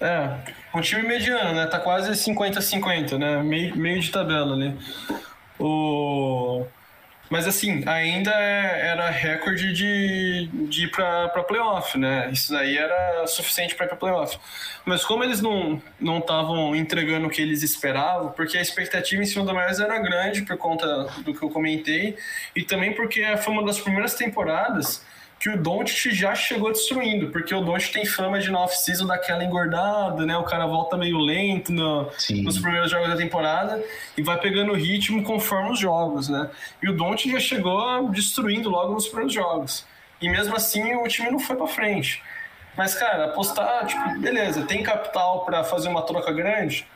É, 0.00 0.38
um 0.72 0.80
time 0.80 1.02
mediano, 1.02 1.54
né? 1.54 1.66
Tá 1.66 1.80
quase 1.80 2.12
50-50, 2.12 3.18
né? 3.18 3.42
Meio, 3.42 3.76
meio 3.76 4.00
de 4.00 4.12
tabela 4.12 4.54
ali. 4.54 4.78
O... 5.58 6.64
Mas 7.32 7.46
assim, 7.46 7.82
ainda 7.86 8.30
é- 8.30 8.88
era 8.88 9.08
recorde 9.08 9.72
de, 9.72 10.50
de 10.68 10.84
ir 10.84 10.90
pra 10.90 11.28
playoff, 11.44 11.96
né? 11.96 12.28
Isso 12.30 12.52
daí 12.52 12.76
era 12.76 13.26
suficiente 13.26 13.74
pra 13.74 13.86
ir 13.86 13.88
pra 13.88 13.96
playoff. 13.96 14.38
Mas 14.84 15.02
como 15.02 15.24
eles 15.24 15.40
não 15.40 15.80
estavam 16.18 16.76
entregando 16.76 17.26
o 17.28 17.30
que 17.30 17.40
eles 17.40 17.62
esperavam, 17.62 18.32
porque 18.32 18.58
a 18.58 18.60
expectativa 18.60 19.22
em 19.22 19.24
cima 19.24 19.46
do 19.46 19.54
Miles 19.54 19.80
era 19.80 19.98
grande 19.98 20.42
por 20.42 20.58
conta 20.58 21.04
do 21.24 21.32
que 21.32 21.42
eu 21.42 21.48
comentei, 21.48 22.18
e 22.54 22.62
também 22.64 22.92
porque 22.92 23.24
foi 23.38 23.54
uma 23.54 23.64
das 23.64 23.80
primeiras 23.80 24.12
temporadas 24.14 25.02
que 25.42 25.50
o 25.50 25.60
Doncic 25.60 26.14
já 26.14 26.36
chegou 26.36 26.70
destruindo, 26.70 27.28
porque 27.30 27.52
o 27.52 27.60
Doncic 27.62 27.92
tem 27.92 28.06
fama 28.06 28.38
de 28.38 28.48
na 28.48 28.60
off-season 28.60 29.08
daquela 29.08 29.42
engordada, 29.42 30.24
né? 30.24 30.36
O 30.36 30.44
cara 30.44 30.66
volta 30.66 30.96
meio 30.96 31.18
lento 31.18 31.72
no, 31.72 32.08
nos 32.44 32.60
primeiros 32.60 32.88
jogos 32.88 33.08
da 33.08 33.16
temporada 33.16 33.84
e 34.16 34.22
vai 34.22 34.38
pegando 34.38 34.72
ritmo 34.72 35.20
conforme 35.24 35.72
os 35.72 35.80
jogos, 35.80 36.28
né? 36.28 36.48
E 36.80 36.88
o 36.88 36.96
Doncic 36.96 37.32
já 37.32 37.40
chegou 37.40 38.08
destruindo 38.08 38.70
logo 38.70 38.94
nos 38.94 39.08
primeiros 39.08 39.34
jogos. 39.34 39.84
E 40.20 40.28
mesmo 40.28 40.54
assim 40.54 40.94
o 40.94 41.08
time 41.08 41.32
não 41.32 41.40
foi 41.40 41.56
pra 41.56 41.66
frente. 41.66 42.22
Mas, 42.76 42.94
cara, 42.94 43.24
apostar, 43.24 43.84
tipo, 43.86 44.20
beleza, 44.20 44.62
tem 44.62 44.80
capital 44.84 45.44
pra 45.44 45.64
fazer 45.64 45.88
uma 45.88 46.02
troca 46.02 46.32
grande? 46.32 46.86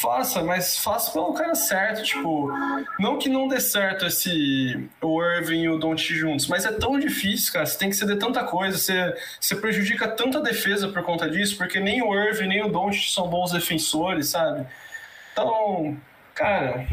Faça, 0.00 0.42
mas 0.42 0.78
faça 0.78 1.12
pelo 1.12 1.34
cara 1.34 1.54
certo, 1.54 2.02
tipo, 2.02 2.50
não 2.98 3.18
que 3.18 3.28
não 3.28 3.46
dê 3.46 3.60
certo 3.60 4.06
esse 4.06 4.88
o 5.00 5.22
Irving 5.22 5.62
e 5.62 5.68
o 5.68 5.78
Doncic 5.78 6.14
juntos, 6.14 6.46
mas 6.46 6.64
é 6.64 6.72
tão 6.72 6.98
difícil, 6.98 7.52
cara, 7.52 7.66
você 7.66 7.78
tem 7.78 7.90
que 7.90 7.96
ceder 7.96 8.18
tanta 8.18 8.42
coisa, 8.44 8.78
você, 8.78 9.14
você 9.38 9.54
prejudica 9.56 10.08
tanta 10.08 10.40
defesa 10.40 10.88
por 10.88 11.02
conta 11.02 11.28
disso, 11.28 11.56
porque 11.56 11.78
nem 11.78 12.02
o 12.02 12.14
Irving 12.14 12.48
nem 12.48 12.64
o 12.64 12.68
Doncic 12.68 13.12
são 13.12 13.28
bons 13.28 13.52
defensores, 13.52 14.30
sabe? 14.30 14.66
Então, 15.32 15.96
cara, 16.34 16.86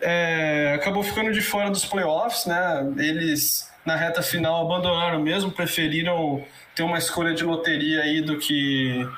é, 0.00 0.74
acabou 0.76 1.02
ficando 1.02 1.32
de 1.32 1.40
fora 1.40 1.70
dos 1.70 1.84
playoffs, 1.84 2.46
né? 2.46 2.92
Eles 2.98 3.70
na 3.84 3.96
reta 3.96 4.22
final 4.22 4.66
abandonaram 4.66 5.20
mesmo, 5.20 5.50
preferiram 5.50 6.44
ter 6.74 6.82
uma 6.82 6.98
escolha 6.98 7.34
de 7.34 7.44
loteria 7.44 8.02
aí 8.02 8.20
do 8.20 8.38
que 8.38 9.08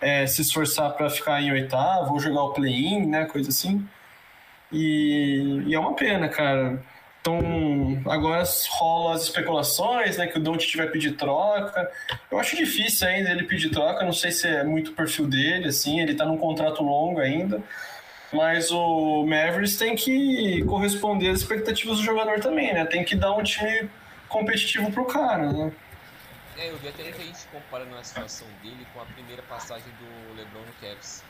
é, 0.00 0.26
se 0.26 0.42
esforçar 0.42 0.92
para 0.92 1.10
ficar 1.10 1.40
em 1.42 1.52
oitavo 1.52 2.12
ou 2.12 2.20
jogar 2.20 2.42
o 2.42 2.52
play-in, 2.52 3.06
né? 3.06 3.24
Coisa 3.26 3.48
assim. 3.48 3.86
E, 4.72 5.64
e 5.66 5.74
é 5.74 5.78
uma 5.78 5.94
pena, 5.94 6.28
cara. 6.28 6.82
Então, 7.20 7.40
agora 8.06 8.44
rolam 8.70 9.12
as 9.12 9.22
especulações, 9.22 10.16
né? 10.16 10.26
Que 10.26 10.38
o 10.38 10.42
Don't 10.42 10.76
vai 10.76 10.86
pedir 10.86 11.12
troca. 11.12 11.90
Eu 12.30 12.38
acho 12.38 12.56
difícil 12.56 13.06
ainda 13.06 13.30
ele 13.30 13.44
pedir 13.44 13.70
troca, 13.70 14.04
não 14.04 14.12
sei 14.12 14.30
se 14.30 14.46
é 14.46 14.64
muito 14.64 14.92
o 14.92 14.94
perfil 14.94 15.26
dele, 15.26 15.68
assim, 15.68 16.00
ele 16.00 16.14
tá 16.14 16.24
num 16.24 16.38
contrato 16.38 16.82
longo 16.82 17.20
ainda. 17.20 17.62
Mas 18.32 18.70
o 18.70 19.24
Mavericks 19.26 19.76
tem 19.76 19.96
que 19.96 20.62
corresponder 20.64 21.30
às 21.30 21.40
expectativas 21.40 21.98
do 21.98 22.04
jogador 22.04 22.40
também, 22.40 22.72
né? 22.72 22.84
Tem 22.84 23.04
que 23.04 23.16
dar 23.16 23.32
um 23.32 23.42
time 23.42 23.90
competitivo 24.28 24.90
pro 24.92 25.06
cara, 25.06 25.50
né? 25.52 25.72
É, 26.58 26.70
eu 26.70 26.78
vi 26.78 26.88
até 26.88 27.04
muita 27.04 27.22
gente 27.22 27.46
comparando 27.52 27.94
a 27.96 28.02
situação 28.02 28.48
dele 28.62 28.84
com 28.92 29.00
a 29.00 29.04
primeira 29.06 29.42
passagem 29.42 29.88
do 29.92 30.36
LeBron 30.36 30.60
no 30.60 30.72
Cavs. 30.80 31.22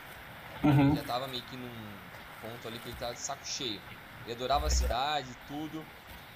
Uhum. 0.64 0.96
Já 0.96 1.02
tava 1.02 1.28
meio 1.28 1.42
que 1.42 1.56
num 1.56 1.92
ponto 2.40 2.66
ali 2.66 2.78
que 2.78 2.88
ele 2.88 2.96
tava 2.96 3.12
de 3.12 3.20
saco 3.20 3.46
cheio. 3.46 3.78
Ele 4.24 4.32
adorava 4.32 4.66
a 4.66 4.70
cidade, 4.70 5.28
tudo, 5.46 5.84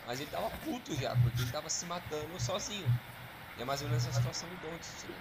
mas 0.06 0.20
ele 0.20 0.30
tava 0.30 0.50
puto 0.64 0.94
já, 0.94 1.16
porque 1.16 1.40
ele 1.40 1.50
tava 1.50 1.70
se 1.70 1.86
matando 1.86 2.38
sozinho. 2.38 2.86
E 3.56 3.62
é 3.62 3.64
mais 3.64 3.80
ou 3.80 3.88
menos 3.88 4.06
essa 4.06 4.18
situação 4.18 4.46
do 4.50 4.56
Doncic, 4.56 5.08
né? 5.08 5.16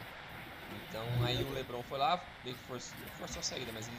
Então 0.89 1.05
aí 1.25 1.41
o 1.41 1.53
LeBron 1.53 1.81
foi 1.83 1.97
lá, 1.97 2.21
meio 2.43 2.55
que 2.57 2.63
forçou, 2.63 2.97
forçou 3.17 3.39
a 3.39 3.43
saída, 3.43 3.71
mas 3.73 3.87
ele 3.87 3.97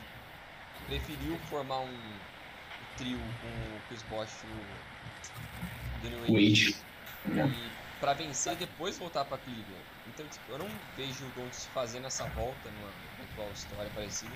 preferiu 0.87 1.39
formar 1.49 1.81
um, 1.81 1.89
um 1.89 2.97
trio 2.99 3.19
com 3.19 3.49
o 3.49 3.81
Chris 3.89 4.03
Bosh 4.03 4.45
e 4.45 4.47
o 4.47 6.03
Daniel 6.03 6.21
Wade. 6.21 6.77
Wade. 7.25 7.53
E 7.59 7.82
pra 8.03 8.13
vencer 8.15 8.55
e 8.55 8.57
depois 8.57 8.99
voltar 8.99 9.25
pra 9.25 9.39
Cleveland. 9.39 9.85
Então, 10.09 10.27
tipo, 10.27 10.51
eu 10.51 10.59
não 10.59 10.69
vejo 10.97 11.25
o 11.25 11.41
Doncic 11.41 11.71
fazendo 11.73 12.09
essa 12.09 12.25
volta 12.25 12.69
numa 12.69 12.91
eventual 13.17 13.49
história 13.55 13.89
parecida. 13.95 14.33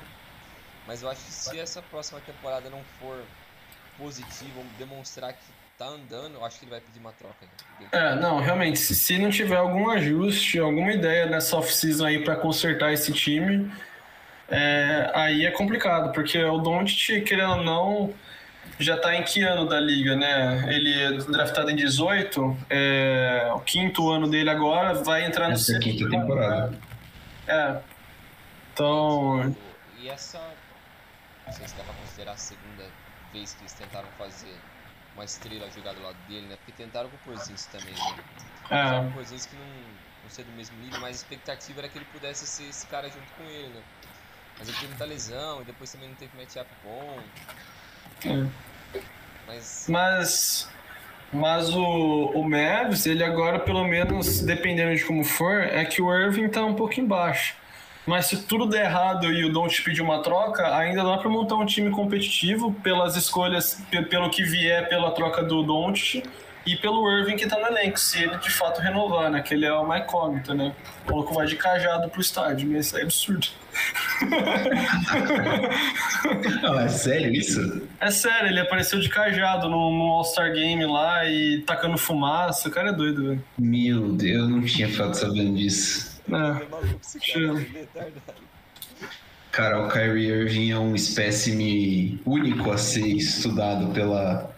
Mas 0.87 1.03
eu 1.03 1.11
acho 1.11 1.21
que 1.25 1.33
se 1.33 1.59
essa 1.59 1.83
próxima 1.83 2.21
temporada 2.21 2.71
não 2.71 2.81
for 3.01 3.21
positiva, 3.99 4.61
demonstrar 4.79 5.33
que 5.33 5.41
tá 5.77 5.87
andando, 5.87 6.35
eu 6.35 6.45
acho 6.45 6.61
que 6.61 6.65
ele 6.65 6.71
vai 6.71 6.81
pedir 6.81 7.01
uma 7.01 7.13
troca. 7.13 7.35
né? 7.81 7.89
É, 7.91 8.15
não, 8.15 8.41
realmente, 8.41 8.79
se, 8.79 9.19
não 9.19 9.31
tiver 9.31 9.57
algum 9.57 9.91
ajuste, 9.91 10.61
alguma 10.61 10.93
ideia 10.93 11.27
nessa 11.27 11.57
off-season 11.57 12.07
aí 12.07 12.23
pra 12.23 12.37
consertar 12.37 12.93
esse 12.93 13.13
time, 13.13 13.69
é, 14.49 15.11
aí 15.13 15.45
é 15.45 15.51
complicado, 15.51 16.13
porque 16.13 16.39
o 16.39 16.59
Doncic, 16.59 17.25
querendo 17.25 17.51
ou 17.51 17.65
não, 17.65 18.15
já 18.79 18.97
tá 18.99 19.15
em 19.15 19.23
que 19.23 19.43
ano 19.43 19.67
da 19.67 19.81
liga, 19.81 20.15
né? 20.17 20.65
Ele 20.75 21.03
é 21.03 21.13
draftado 21.13 21.71
em 21.71 21.77
18, 21.77 22.57
é, 22.69 23.51
o 23.55 23.61
quinto 23.61 24.11
ano 24.11 24.29
dele 24.29 24.51
agora, 24.51 24.95
vai 24.95 25.25
entrar 25.25 25.49
no 25.49 25.55
Essa 25.55 25.73
é 25.73 25.77
a 25.77 25.81
sexto 25.83 25.99
quinta 25.99 26.11
temporada. 26.11 26.79
É. 27.47 27.79
Então, 28.73 29.55
E 29.99 30.09
essa. 30.09 30.39
Não 31.47 31.53
sei 31.53 31.69
se 31.69 31.77
dá 31.77 31.85
pra 31.85 31.95
considerar 31.95 32.33
a 32.33 32.37
segunda 32.37 32.85
vez 33.33 33.55
que 33.55 33.63
eles 33.63 33.73
tentaram 33.73 34.09
fazer 34.19 34.55
uma 35.15 35.25
estrela 35.25 35.71
jogar 35.71 35.95
do 35.95 36.03
lado 36.03 36.17
dele, 36.29 36.47
né? 36.47 36.57
Porque 36.57 36.73
tentaram 36.73 37.09
com 37.09 37.17
o 37.17 37.19
Porzingis 37.21 37.67
também, 37.67 37.95
né? 37.95 38.25
é, 38.71 39.09
O 39.09 39.13
Porzingis 39.13 39.47
que 39.47 39.57
não, 39.57 39.65
não 40.25 40.31
ser 40.31 40.43
do 40.45 40.53
mesmo 40.53 40.77
nível, 40.79 41.01
mas 41.01 41.11
a 41.11 41.11
expectativa 41.13 41.81
era 41.81 41.89
que 41.89 41.99
ele 41.99 42.07
pudesse 42.13 42.47
ser 42.47 42.69
esse 42.69 42.87
cara 42.89 43.09
junto 43.09 43.33
com 43.39 43.45
ele, 43.45 43.69
né? 43.69 43.83
Mas 44.59 44.69
ele 44.69 44.77
teve 44.77 44.89
muita 44.89 45.05
lesão 45.05 45.63
e 45.63 45.65
depois 45.65 45.91
também 45.93 46.09
não 46.09 46.17
teve 46.17 46.37
matchup 46.37 46.69
bom. 46.85 47.19
Mas 49.47 49.87
Mas, 49.89 50.69
mas 51.33 51.69
o, 51.75 52.33
o 52.35 52.49
Mavs, 52.49 53.07
ele 53.07 53.23
agora, 53.23 53.59
pelo 53.59 53.85
menos, 53.85 54.41
dependendo 54.41 54.95
de 54.97 55.05
como 55.05 55.25
for, 55.25 55.61
é 55.63 55.85
que 55.85 56.01
o 56.03 56.13
Irving 56.13 56.49
tá 56.49 56.65
um 56.65 56.75
pouco 56.75 56.99
embaixo. 57.01 57.55
Mas 58.07 58.27
se 58.27 58.45
tudo 58.47 58.67
der 58.67 58.85
errado 58.85 59.33
e 59.33 59.45
o 59.45 59.53
Don't 59.53 59.83
pedir 59.83 60.01
uma 60.01 60.23
troca, 60.23 60.77
ainda 60.77 61.03
dá 61.03 61.19
pra 61.19 61.29
montar 61.29 61.57
um 61.57 61.67
time 61.67 61.91
competitivo 61.91 62.73
pelas 62.73 63.17
escolhas, 63.17 63.83
pe- 63.91 64.03
pelo 64.03 64.31
que 64.31 64.45
vier 64.45 64.89
pela 64.89 65.11
troca 65.11 65.43
do 65.43 65.63
Don't 65.65 66.23
e 66.67 66.75
pelo 66.77 67.09
Irving 67.09 67.37
que 67.37 67.47
tá 67.47 67.57
no 67.59 67.67
elenco, 67.67 67.99
se 67.99 68.25
ele 68.25 68.37
de 68.39 68.51
fato 68.51 68.81
renovar, 68.81 69.31
né? 69.31 69.41
Que 69.41 69.55
ele 69.55 69.65
é 69.65 69.73
uma 69.73 69.99
incógnita, 69.99 70.53
né? 70.53 70.75
O 71.07 71.13
maluco 71.13 71.33
vai 71.33 71.47
de 71.47 71.55
cajado 71.55 72.09
pro 72.09 72.21
estádio, 72.21 72.69
mas 72.69 72.87
isso 72.87 72.99
é 72.99 73.03
absurdo. 73.03 73.47
Não, 76.63 76.81
é 76.81 76.89
sério 76.89 77.33
isso? 77.33 77.83
É 78.01 78.11
sério, 78.11 78.49
ele 78.49 78.59
apareceu 78.61 78.99
de 78.99 79.09
cajado 79.09 79.69
no, 79.69 79.93
no 79.93 80.05
All-Star 80.13 80.53
Game 80.53 80.85
lá 80.85 81.25
e 81.25 81.63
tacando 81.63 81.97
fumaça. 81.97 82.69
O 82.69 82.73
cara 82.73 82.89
é 82.89 82.93
doido, 82.93 83.29
velho. 83.29 83.45
Meu 83.59 84.13
Deus, 84.13 84.43
eu 84.43 84.49
não 84.49 84.63
tinha 84.63 84.89
ficado 84.89 85.15
sabendo 85.15 85.55
disso. 85.55 86.21
é 86.33 86.35
É. 86.35 86.67
Cara, 89.53 89.87
o 89.87 89.89
Kyrie 89.89 90.27
Irving 90.27 90.71
é 90.71 90.79
um 90.79 90.95
espécime 90.95 92.21
único 92.27 92.71
a 92.71 92.77
ser 92.77 93.07
estudado 93.07 93.87
pela, 93.95 94.55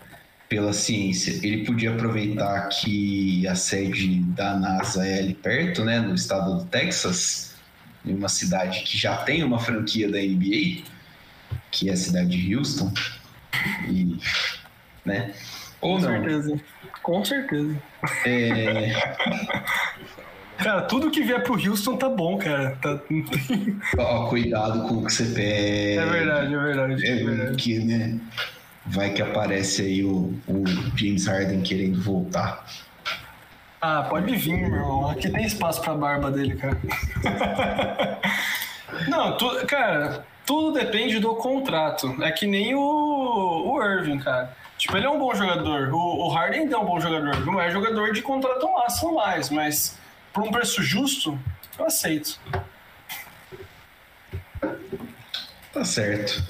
pela 0.48 0.72
ciência. 0.72 1.32
Ele 1.46 1.64
podia 1.64 1.90
aproveitar 1.92 2.68
que 2.68 3.46
a 3.46 3.54
sede 3.54 4.20
da 4.20 4.56
NASA 4.56 5.06
é 5.06 5.18
ali 5.18 5.34
perto, 5.34 5.84
né, 5.84 6.00
no 6.00 6.14
estado 6.14 6.58
do 6.58 6.64
Texas, 6.64 7.54
em 8.04 8.14
uma 8.14 8.28
cidade 8.28 8.80
que 8.82 8.96
já 8.96 9.16
tem 9.18 9.42
uma 9.42 9.58
franquia 9.58 10.10
da 10.10 10.18
NBA, 10.18 10.82
que 11.70 11.90
é 11.90 11.92
a 11.92 11.96
cidade 11.96 12.30
de 12.30 12.56
Houston. 12.56 12.92
E, 13.88 14.18
né? 15.04 15.34
Ou 15.80 15.96
Com 15.96 16.02
não. 16.02 16.08
certeza. 16.10 16.60
Com 17.02 17.24
certeza. 17.24 17.82
É, 18.24 18.92
Cara, 20.58 20.82
tudo 20.82 21.10
que 21.10 21.22
vier 21.22 21.42
pro 21.44 21.54
Houston 21.54 21.96
tá 21.96 22.08
bom, 22.08 22.36
cara. 22.36 22.76
Tá... 22.82 23.00
ó, 23.96 24.26
cuidado 24.28 24.88
com 24.88 24.96
o 24.96 25.06
que 25.06 25.12
você 25.12 25.24
pega. 25.26 26.02
É 26.02 26.06
verdade, 26.10 26.54
é 26.54 26.58
verdade. 26.58 27.06
É 27.06 27.10
É, 27.10 27.24
verdade. 27.24 27.56
que, 27.56 27.78
né? 27.78 28.18
Vai 28.88 29.10
que 29.10 29.22
aparece 29.22 29.82
aí 29.82 30.04
o, 30.04 30.34
o 30.46 30.64
James 30.96 31.26
Harden 31.26 31.62
querendo 31.62 32.02
voltar. 32.02 32.64
Ah, 33.80 34.06
pode 34.08 34.34
vir, 34.34 34.56
meu 34.56 34.74
irmão. 34.74 35.10
Aqui 35.10 35.30
tem 35.30 35.44
espaço 35.44 35.80
pra 35.82 35.94
barba 35.94 36.30
dele, 36.30 36.56
cara. 36.56 36.78
Não, 39.08 39.36
tu, 39.36 39.66
cara, 39.66 40.24
tudo 40.44 40.72
depende 40.72 41.20
do 41.20 41.34
contrato. 41.36 42.16
É 42.22 42.32
que 42.32 42.46
nem 42.46 42.74
o, 42.74 42.80
o 42.80 43.82
Irving, 43.82 44.18
cara. 44.18 44.56
Tipo, 44.78 44.96
ele 44.96 45.06
é 45.06 45.10
um 45.10 45.18
bom 45.18 45.34
jogador. 45.34 45.92
O, 45.92 46.26
o 46.26 46.28
Harden 46.28 46.72
é 46.72 46.76
um 46.76 46.84
bom 46.84 46.98
jogador. 46.98 47.44
Não 47.44 47.60
é 47.60 47.70
jogador 47.70 48.12
de 48.12 48.22
contrato 48.22 48.66
máximo 48.72 49.14
mais, 49.14 49.50
mas 49.50 49.98
por 50.32 50.42
um 50.42 50.50
preço 50.50 50.82
justo, 50.82 51.38
eu 51.78 51.86
aceito. 51.86 52.40
Tá 55.72 55.84
certo. 55.84 56.42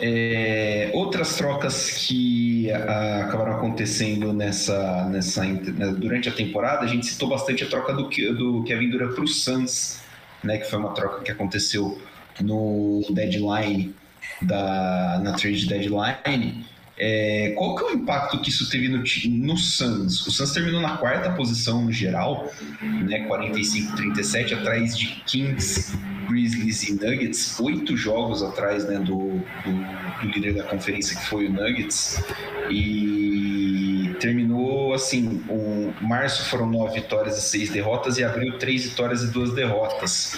É, 0.00 0.90
outras 0.94 1.36
trocas 1.36 1.90
que 1.90 2.70
a, 2.70 3.24
acabaram 3.24 3.56
acontecendo 3.56 4.32
nessa, 4.32 5.06
nessa 5.06 5.44
né, 5.44 5.94
durante 5.96 6.28
a 6.28 6.32
temporada, 6.32 6.84
a 6.84 6.86
gente 6.86 7.06
citou 7.06 7.28
bastante 7.28 7.64
a 7.64 7.66
troca 7.68 7.92
do, 7.92 8.04
do 8.04 8.62
Kevin 8.64 8.90
Durant 8.90 9.14
para 9.14 9.24
o 9.24 9.28
Suns, 9.28 10.00
né, 10.42 10.58
que 10.58 10.70
foi 10.70 10.78
uma 10.78 10.90
troca 10.90 11.22
que 11.22 11.30
aconteceu 11.30 12.00
no 12.40 13.04
deadline 13.10 13.94
da 14.42 15.20
na 15.22 15.32
trade 15.32 15.66
deadline. 15.66 16.64
É, 17.00 17.54
qual 17.56 17.76
que 17.76 17.84
é 17.84 17.86
o 17.86 17.90
impacto 17.92 18.40
que 18.40 18.50
isso 18.50 18.68
teve 18.68 18.88
no, 18.88 18.98
no 18.98 19.56
Suns? 19.56 20.26
O 20.26 20.32
Suns 20.32 20.52
terminou 20.52 20.80
na 20.80 20.96
quarta 20.96 21.30
posição 21.30 21.84
no 21.84 21.92
geral, 21.92 22.52
né, 22.82 23.26
45-37, 23.28 24.58
atrás 24.58 24.98
de 24.98 25.06
Kings, 25.24 25.96
Grizzlies 26.28 26.88
e 26.88 26.92
Nuggets, 26.94 27.58
oito 27.60 27.96
jogos 27.96 28.42
atrás 28.42 28.84
né, 28.84 28.98
do, 28.98 29.38
do, 29.64 30.22
do, 30.22 30.28
líder 30.28 30.54
da 30.54 30.64
conferência 30.64 31.16
que 31.16 31.24
foi 31.26 31.46
o 31.46 31.52
Nuggets. 31.52 32.20
E 32.68 34.14
terminou 34.18 34.92
assim, 34.92 35.42
o 35.48 35.92
março 36.02 36.48
foram 36.50 36.66
nove 36.66 37.00
vitórias 37.00 37.38
e 37.38 37.42
seis 37.42 37.70
derrotas 37.70 38.18
e 38.18 38.24
abril 38.24 38.58
três 38.58 38.84
vitórias 38.84 39.22
e 39.22 39.28
duas 39.28 39.54
derrotas, 39.54 40.36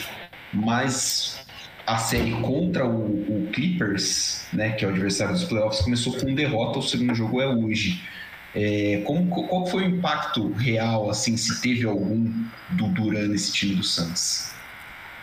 mas 0.53 1.40
a 1.91 1.99
série 1.99 2.31
contra 2.41 2.87
o, 2.87 3.47
o 3.47 3.51
Clippers, 3.53 4.47
né, 4.53 4.71
que 4.71 4.85
é 4.85 4.89
o 4.89 4.93
adversário 4.93 5.35
dos 5.35 5.43
playoffs, 5.45 5.83
começou 5.83 6.17
com 6.17 6.33
derrota, 6.33 6.79
o 6.79 6.83
segundo 6.83 7.15
jogo 7.17 7.41
é 7.41 7.49
hoje. 7.49 8.01
É, 8.55 9.03
como, 9.05 9.29
qual 9.29 9.67
foi 9.67 9.85
o 9.85 9.87
impacto 9.87 10.53
real, 10.53 11.11
assim, 11.11 11.37
se 11.37 11.61
teve 11.61 11.85
algum 11.85 12.33
do 12.71 12.87
Duran 12.89 13.29
nesse 13.29 13.53
time 13.53 13.75
do 13.75 13.83
Santos? 13.83 14.53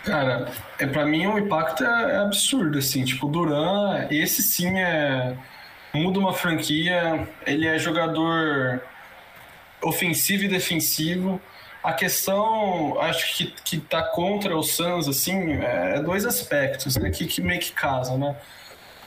Cara, 0.03 0.51
é, 0.77 0.85
para 0.85 1.05
mim 1.05 1.25
o 1.27 1.37
impacto 1.37 1.85
é, 1.85 2.15
é, 2.15 2.17
absurdo, 2.17 2.77
assim, 2.77 3.05
tipo, 3.05 3.27
o 3.27 3.29
Duran, 3.29 4.07
esse 4.09 4.43
sim 4.43 4.77
é... 4.77 5.37
muda 5.93 6.19
uma 6.19 6.33
franquia, 6.33 7.27
ele 7.45 7.65
é 7.65 7.79
jogador 7.79 8.81
ofensivo 9.81 10.43
e 10.43 10.47
defensivo, 10.49 11.41
a 11.87 11.93
questão, 11.93 12.99
acho 12.99 13.33
que, 13.33 13.45
que 13.63 13.77
tá 13.77 14.03
contra 14.03 14.57
o 14.57 14.61
Suns, 14.61 15.07
assim, 15.07 15.53
é 15.53 16.01
dois 16.01 16.25
aspectos, 16.25 16.97
né, 16.97 17.09
que, 17.09 17.25
que 17.25 17.39
meio 17.39 17.61
que 17.61 17.71
casam, 17.71 18.17
né? 18.17 18.35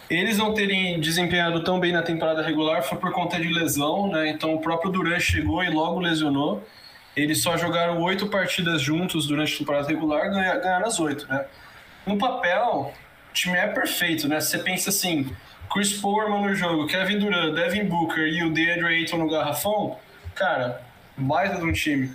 Eles 0.08 0.38
não 0.38 0.54
terem 0.54 0.98
desempenhado 0.98 1.62
tão 1.62 1.78
bem 1.78 1.92
na 1.92 2.00
temporada 2.00 2.40
regular 2.40 2.82
foi 2.82 2.96
por 2.96 3.12
conta 3.12 3.38
de 3.38 3.48
lesão, 3.48 4.10
né? 4.10 4.30
Então 4.30 4.54
o 4.54 4.62
próprio 4.62 4.90
Durant 4.90 5.20
chegou 5.20 5.62
e 5.62 5.68
logo 5.68 6.00
lesionou. 6.00 6.66
Eles 7.14 7.42
só 7.42 7.54
jogaram 7.58 8.00
oito 8.00 8.28
partidas 8.28 8.80
juntos 8.80 9.26
durante 9.26 9.54
a 9.54 9.58
temporada 9.58 9.86
regular, 9.86 10.30
ganharam 10.30 10.86
as 10.86 10.98
oito, 10.98 11.28
né? 11.28 11.44
No 12.06 12.16
papel, 12.16 12.94
o 13.28 13.32
time 13.34 13.58
é 13.58 13.66
perfeito, 13.66 14.26
né? 14.26 14.40
Você 14.40 14.56
pensa 14.56 14.88
assim, 14.88 15.30
Chris 15.70 15.92
Paul 15.92 16.30
no 16.30 16.54
jogo, 16.54 16.86
Kevin 16.86 17.18
Durant, 17.18 17.54
Devin 17.54 17.84
Booker 17.84 18.26
e 18.26 18.42
o 18.42 18.50
DeAndre 18.50 18.86
Ayton 18.86 19.18
no 19.18 19.28
garrafão, 19.28 19.98
cara, 20.34 20.80
baita 21.18 21.58
de 21.58 21.64
um 21.64 21.72
time. 21.72 22.10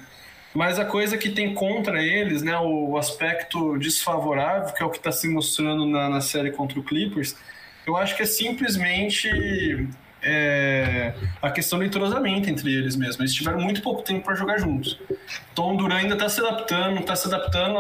Mas 0.55 0.79
a 0.79 0.85
coisa 0.85 1.17
que 1.17 1.29
tem 1.29 1.53
contra 1.53 2.01
eles, 2.01 2.41
né, 2.41 2.57
o 2.57 2.97
aspecto 2.97 3.77
desfavorável, 3.77 4.73
que 4.73 4.81
é 4.81 4.85
o 4.85 4.89
que 4.89 4.97
está 4.97 5.11
se 5.11 5.27
mostrando 5.27 5.85
na, 5.85 6.09
na 6.09 6.21
série 6.21 6.49
contra 6.49 6.79
o 6.79 6.83
Clippers, 6.83 7.35
eu 7.85 7.97
acho 7.97 8.15
que 8.15 8.23
é 8.23 8.25
simplesmente 8.25 9.29
é, 10.23 11.13
a 11.41 11.51
questão 11.51 11.77
do 11.77 11.85
entrosamento 11.85 12.49
entre 12.49 12.73
eles 12.73 12.95
mesmo. 12.95 13.21
Eles 13.21 13.33
tiveram 13.33 13.59
muito 13.59 13.81
pouco 13.81 14.01
tempo 14.01 14.23
para 14.23 14.33
jogar 14.33 14.57
juntos. 14.57 14.97
Tom 15.53 15.75
Duran 15.75 15.97
ainda 15.97 16.13
está 16.13 16.29
se 16.29 16.39
adaptando, 16.39 17.01
está 17.01 17.17
se 17.17 17.27
adaptando 17.27 17.77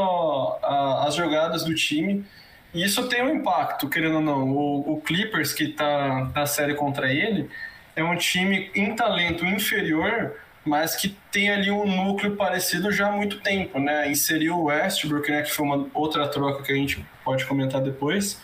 às 1.01 1.15
jogadas 1.15 1.63
do 1.63 1.73
time. 1.73 2.25
E 2.73 2.83
isso 2.83 3.07
tem 3.07 3.23
um 3.23 3.35
impacto, 3.35 3.87
querendo 3.87 4.15
ou 4.15 4.21
não. 4.21 4.49
O, 4.51 4.95
o 4.95 5.01
Clippers, 5.01 5.53
que 5.53 5.63
está 5.63 6.29
na 6.35 6.45
série 6.45 6.75
contra 6.75 7.11
ele, 7.11 7.49
é 7.95 8.03
um 8.03 8.17
time 8.17 8.69
em 8.75 8.93
talento 8.93 9.45
inferior, 9.45 10.35
mas 10.65 10.95
que 10.95 11.15
tem 11.31 11.49
ali 11.49 11.69
um 11.69 11.85
núcleo 11.85 12.35
parecido 12.35 12.91
já 12.91 13.07
há 13.07 13.11
muito 13.11 13.39
tempo, 13.41 13.79
né? 13.79 14.09
Inseriu 14.09 14.55
o 14.55 14.63
Westbrook, 14.65 15.29
né, 15.29 15.43
que 15.43 15.51
foi 15.51 15.65
uma 15.65 15.87
outra 15.93 16.27
troca 16.27 16.63
que 16.63 16.71
a 16.71 16.75
gente 16.75 17.05
pode 17.23 17.45
comentar 17.45 17.81
depois 17.81 18.39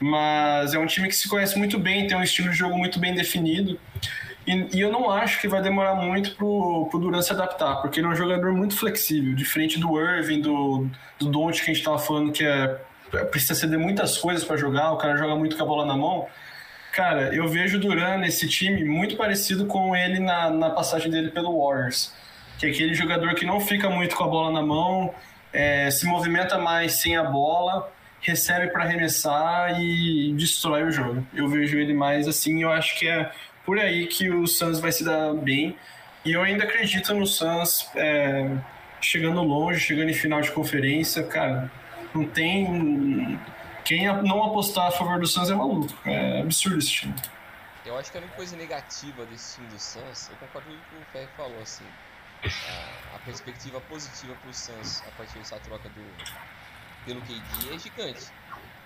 mas 0.00 0.74
é 0.74 0.78
um 0.78 0.86
time 0.86 1.08
que 1.08 1.16
se 1.16 1.28
conhece 1.28 1.58
muito 1.58 1.78
bem, 1.78 2.06
tem 2.06 2.16
um 2.16 2.22
estilo 2.22 2.50
de 2.50 2.56
jogo 2.56 2.76
muito 2.76 2.98
bem 2.98 3.14
definido. 3.14 3.78
E, 4.46 4.76
e 4.78 4.80
eu 4.80 4.90
não 4.90 5.10
acho 5.10 5.40
que 5.40 5.48
vai 5.48 5.60
demorar 5.60 5.94
muito 5.94 6.34
pro, 6.34 6.86
pro 6.90 6.98
Durant 6.98 7.22
se 7.22 7.32
adaptar, 7.32 7.76
porque 7.76 8.00
ele 8.00 8.06
é 8.06 8.10
um 8.10 8.16
jogador 8.16 8.52
muito 8.52 8.76
flexível, 8.76 9.34
diferente 9.34 9.78
do 9.78 10.00
Irving, 10.00 10.40
do, 10.40 10.88
do 11.18 11.30
Don't 11.30 11.56
que 11.58 11.70
a 11.70 11.74
gente 11.74 11.80
estava 11.80 11.98
falando 11.98 12.32
que 12.32 12.44
é, 12.44 12.78
precisa 13.30 13.54
ceder 13.54 13.78
muitas 13.78 14.16
coisas 14.16 14.44
para 14.44 14.56
jogar, 14.56 14.92
o 14.92 14.96
cara 14.96 15.16
joga 15.16 15.34
muito 15.36 15.56
com 15.56 15.62
a 15.62 15.66
bola 15.66 15.84
na 15.84 15.96
mão. 15.96 16.26
Cara, 16.98 17.32
eu 17.32 17.46
vejo 17.46 17.76
o 17.76 17.80
Durant 17.80 18.18
nesse 18.18 18.48
time 18.48 18.84
muito 18.84 19.16
parecido 19.16 19.66
com 19.66 19.94
ele 19.94 20.18
na, 20.18 20.50
na 20.50 20.68
passagem 20.68 21.08
dele 21.08 21.30
pelo 21.30 21.56
Warriors, 21.56 22.12
que 22.58 22.66
é 22.66 22.70
aquele 22.70 22.92
jogador 22.92 23.36
que 23.36 23.46
não 23.46 23.60
fica 23.60 23.88
muito 23.88 24.16
com 24.16 24.24
a 24.24 24.26
bola 24.26 24.50
na 24.50 24.66
mão, 24.66 25.14
é, 25.52 25.88
se 25.92 26.04
movimenta 26.06 26.58
mais 26.58 26.94
sem 26.94 27.16
a 27.16 27.22
bola, 27.22 27.88
recebe 28.20 28.72
para 28.72 28.82
arremessar 28.82 29.80
e 29.80 30.34
destrói 30.36 30.82
o 30.82 30.90
jogo. 30.90 31.24
Eu 31.32 31.46
vejo 31.46 31.78
ele 31.78 31.94
mais 31.94 32.26
assim, 32.26 32.64
eu 32.64 32.72
acho 32.72 32.98
que 32.98 33.06
é 33.06 33.30
por 33.64 33.78
aí 33.78 34.08
que 34.08 34.28
o 34.28 34.44
Suns 34.48 34.80
vai 34.80 34.90
se 34.90 35.04
dar 35.04 35.32
bem. 35.34 35.76
E 36.24 36.32
eu 36.32 36.42
ainda 36.42 36.64
acredito 36.64 37.14
no 37.14 37.28
Suns 37.28 37.88
é, 37.94 38.50
chegando 39.00 39.40
longe, 39.40 39.78
chegando 39.78 40.10
em 40.10 40.14
final 40.14 40.40
de 40.40 40.50
conferência, 40.50 41.22
cara. 41.22 41.70
Não 42.12 42.24
tem. 42.24 43.38
Quem 43.88 44.06
não 44.06 44.44
apostar 44.44 44.88
a 44.88 44.90
favor 44.90 45.18
do 45.18 45.26
Suns 45.26 45.48
é 45.48 45.54
maluco. 45.54 45.88
É 46.04 46.42
absurdo 46.42 46.76
esse 46.76 46.90
time. 46.90 47.14
Eu 47.86 47.96
acho 47.96 48.12
que 48.12 48.18
a 48.18 48.20
única 48.20 48.36
coisa 48.36 48.54
negativa 48.54 49.24
desse 49.24 49.54
time 49.54 49.68
do 49.68 49.78
Suns, 49.78 50.28
eu 50.28 50.36
concordo 50.36 50.68
com 50.68 50.74
o 50.74 50.78
que 50.78 50.96
o 50.96 51.04
Ferro 51.10 51.28
falou, 51.38 51.58
assim. 51.62 51.86
A, 52.44 53.16
a 53.16 53.18
perspectiva 53.20 53.80
positiva 53.80 54.34
para 54.34 54.50
o 54.50 54.52
Suns 54.52 55.02
a 55.08 55.10
partir 55.12 55.38
dessa 55.38 55.58
troca 55.60 55.88
do, 55.88 56.04
pelo 57.06 57.22
KD 57.22 57.74
é 57.74 57.78
gigante. 57.78 58.26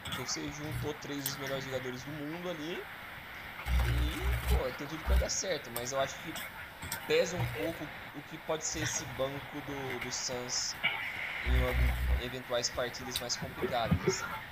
Então 0.07 0.25
você 0.25 0.41
juntou 0.53 0.95
três 0.95 1.25
dos 1.25 1.37
melhores 1.39 1.65
jogadores 1.65 2.05
do 2.05 2.11
mundo 2.13 2.51
ali 2.51 2.81
e, 3.89 4.55
pô, 4.55 4.71
tem 4.79 4.87
tudo 4.87 5.03
pra 5.03 5.17
dar 5.17 5.31
certo, 5.31 5.69
mas 5.75 5.91
eu 5.91 6.01
acho 6.01 6.15
que 6.21 6.33
pesa 7.09 7.37
um 7.37 7.47
pouco 7.47 7.85
o 8.15 8.23
que 8.31 8.39
pode 8.39 8.65
ser 8.65 8.85
esse 8.85 9.05
banco 9.19 9.61
do, 9.67 9.99
do 9.99 10.13
Suns 10.13 10.77
em 11.45 12.25
eventuais 12.25 12.71
partidas 12.71 13.19
mais 13.19 13.37
complicadas. 13.37 13.99
Assim. 14.07 14.52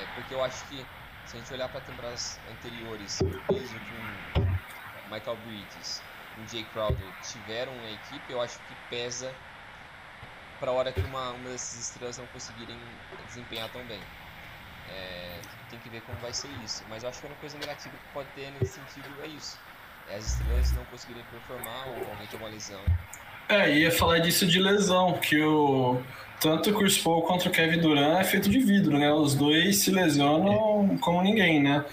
É, 0.00 0.06
porque 0.14 0.34
eu 0.34 0.42
acho 0.42 0.64
que 0.66 0.84
se 1.26 1.36
a 1.36 1.40
gente 1.40 1.52
olhar 1.52 1.68
para 1.68 1.80
temporadas 1.82 2.40
anteriores, 2.50 3.20
mesmo 3.50 3.78
com 4.34 5.14
Michael 5.14 5.36
Bridges, 5.44 6.02
com 6.34 6.46
Jay 6.46 6.64
Crowder 6.72 7.06
tiveram 7.22 7.72
uma 7.72 7.90
equipe, 7.90 8.32
eu 8.32 8.40
acho 8.40 8.58
que 8.60 8.74
pesa 8.88 9.32
para 10.58 10.70
a 10.70 10.74
hora 10.74 10.92
que 10.92 11.00
uma, 11.00 11.30
uma 11.30 11.50
dessas 11.50 11.80
estrelas 11.80 12.18
não 12.18 12.26
conseguirem 12.28 12.78
desempenhar 13.26 13.68
tão 13.70 13.84
bem. 13.84 14.00
É, 14.88 15.40
tem 15.68 15.78
que 15.80 15.88
ver 15.88 16.00
como 16.02 16.18
vai 16.18 16.32
ser 16.32 16.48
isso. 16.64 16.82
Mas 16.88 17.02
eu 17.02 17.08
acho 17.08 17.20
que 17.20 17.26
uma 17.26 17.36
coisa 17.36 17.58
negativa 17.58 17.96
que 17.96 18.12
pode 18.12 18.28
ter 18.30 18.50
nesse 18.52 18.74
sentido 18.74 19.22
é 19.22 19.26
isso. 19.28 19.58
É 20.08 20.16
as 20.16 20.26
estrelas 20.26 20.72
não 20.72 20.84
conseguirem 20.86 21.24
performar 21.24 21.88
ou 21.88 22.10
alguém 22.10 22.28
uma 22.34 22.48
lesão. 22.48 22.84
É, 23.50 23.76
ia 23.76 23.90
falar 23.90 24.20
disso 24.20 24.46
de 24.46 24.60
lesão, 24.60 25.14
que 25.14 25.42
o 25.42 26.00
tanto 26.40 26.70
o 26.70 26.78
Chris 26.78 26.96
Paul 26.96 27.22
quanto 27.22 27.48
o 27.48 27.50
Kevin 27.50 27.80
Durant 27.80 28.20
é 28.20 28.24
feito 28.24 28.48
de 28.48 28.60
vidro, 28.60 28.96
né? 28.96 29.12
Os 29.12 29.34
dois 29.34 29.78
se 29.78 29.90
lesionam 29.90 30.96
como 31.00 31.20
ninguém, 31.20 31.60
né? 31.60 31.84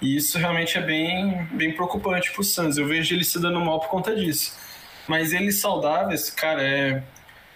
E 0.00 0.14
isso 0.14 0.38
realmente 0.38 0.76
é 0.76 0.82
bem, 0.82 1.48
bem 1.52 1.72
preocupante 1.72 2.30
pro 2.32 2.44
Suns. 2.44 2.76
Eu 2.76 2.86
vejo 2.86 3.14
ele 3.14 3.24
se 3.24 3.40
dando 3.40 3.58
mal 3.60 3.80
por 3.80 3.88
conta 3.88 4.14
disso. 4.14 4.58
Mas 5.08 5.32
eles 5.32 5.58
saudáveis, 5.58 6.28
cara, 6.28 6.62
é 6.62 7.02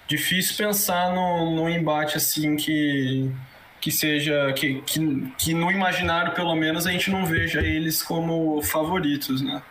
difícil 0.09 0.57
pensar 0.57 1.15
num, 1.15 1.55
num 1.55 1.69
embate 1.69 2.17
assim 2.17 2.57
que 2.57 3.31
que 3.79 3.91
seja 3.91 4.53
que, 4.55 4.83
que, 4.83 5.33
que 5.39 5.55
no 5.55 5.71
imaginário 5.71 6.33
pelo 6.33 6.55
menos 6.55 6.87
a 6.87 6.93
gente 6.93 7.11
não 7.11 7.25
veja 7.25 7.61
eles 7.61 8.03
como 8.03 8.61
favoritos, 8.63 9.43
né? 9.43 9.63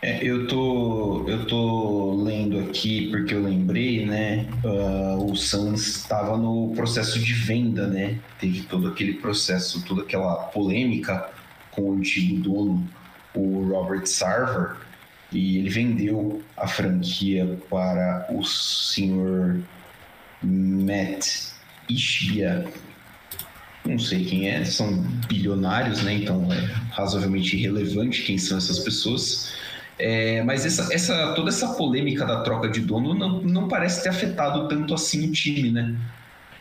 É, 0.00 0.22
eu 0.24 0.46
tô 0.46 1.28
eu 1.28 1.44
tô 1.46 2.22
lendo 2.22 2.60
aqui 2.60 3.08
porque 3.10 3.34
eu 3.34 3.42
lembrei, 3.42 4.06
né? 4.06 4.46
Uh, 4.62 5.30
o 5.30 5.36
Suns 5.36 5.86
estava 5.88 6.36
no 6.36 6.72
processo 6.74 7.18
de 7.18 7.32
venda, 7.32 7.88
né? 7.88 8.18
Teve 8.38 8.62
todo 8.62 8.86
aquele 8.86 9.14
processo, 9.14 9.84
toda 9.84 10.02
aquela 10.02 10.36
polêmica 10.36 11.28
com 11.72 11.90
o 11.90 11.92
antigo 11.94 12.40
dono, 12.40 12.88
o 13.34 13.68
Robert 13.68 14.06
Sarver, 14.06 14.76
e 15.32 15.58
ele 15.58 15.68
vendeu 15.68 16.42
a 16.56 16.68
franquia 16.68 17.58
para 17.68 18.28
o 18.30 18.44
senhor 18.44 19.60
Matt 20.42 21.26
Ishbia. 21.88 22.66
Não 23.84 23.98
sei 23.98 24.24
quem 24.24 24.48
é, 24.48 24.64
são 24.64 25.02
bilionários, 25.28 26.02
né? 26.02 26.14
Então 26.14 26.52
é 26.52 26.60
razoavelmente 26.92 27.56
irrelevante 27.56 28.22
quem 28.22 28.38
são 28.38 28.58
essas 28.58 28.78
pessoas. 28.78 29.52
É, 29.98 30.42
mas 30.44 30.64
essa, 30.64 30.94
essa, 30.94 31.32
toda 31.34 31.48
essa 31.48 31.74
polêmica 31.74 32.24
da 32.24 32.42
troca 32.42 32.68
de 32.68 32.80
dono 32.80 33.14
não, 33.14 33.40
não 33.42 33.68
parece 33.68 34.02
ter 34.02 34.10
afetado 34.10 34.68
tanto 34.68 34.94
assim 34.94 35.28
o 35.28 35.32
time, 35.32 35.72
né? 35.72 35.96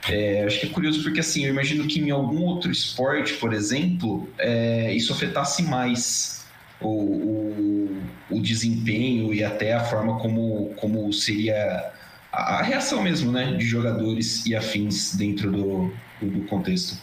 É, 0.10 0.46
acho 0.46 0.60
que 0.60 0.68
é 0.68 0.70
curioso 0.70 1.04
porque, 1.04 1.20
assim, 1.20 1.46
eu 1.46 1.52
imagino 1.52 1.86
que 1.86 2.00
em 2.00 2.12
algum 2.12 2.44
outro 2.44 2.72
esporte, 2.72 3.34
por 3.34 3.54
exemplo, 3.54 4.30
é, 4.38 4.94
isso 4.94 5.12
afetasse 5.12 5.64
mais 5.64 6.46
o, 6.80 6.88
o, 6.88 8.02
o, 8.30 8.42
desempenho 8.42 9.34
e 9.34 9.44
até 9.44 9.74
a 9.74 9.84
forma 9.84 10.18
como, 10.20 10.74
como 10.78 11.12
seria 11.12 11.92
a, 12.32 12.60
a 12.60 12.62
reação 12.62 13.04
mesmo, 13.04 13.32
né, 13.32 13.54
de 13.54 13.66
jogadores 13.66 14.46
e 14.46 14.56
afins 14.56 15.16
dentro 15.16 15.52
do, 15.52 15.94
do, 16.22 16.30
do 16.30 16.42
contexto. 16.48 16.98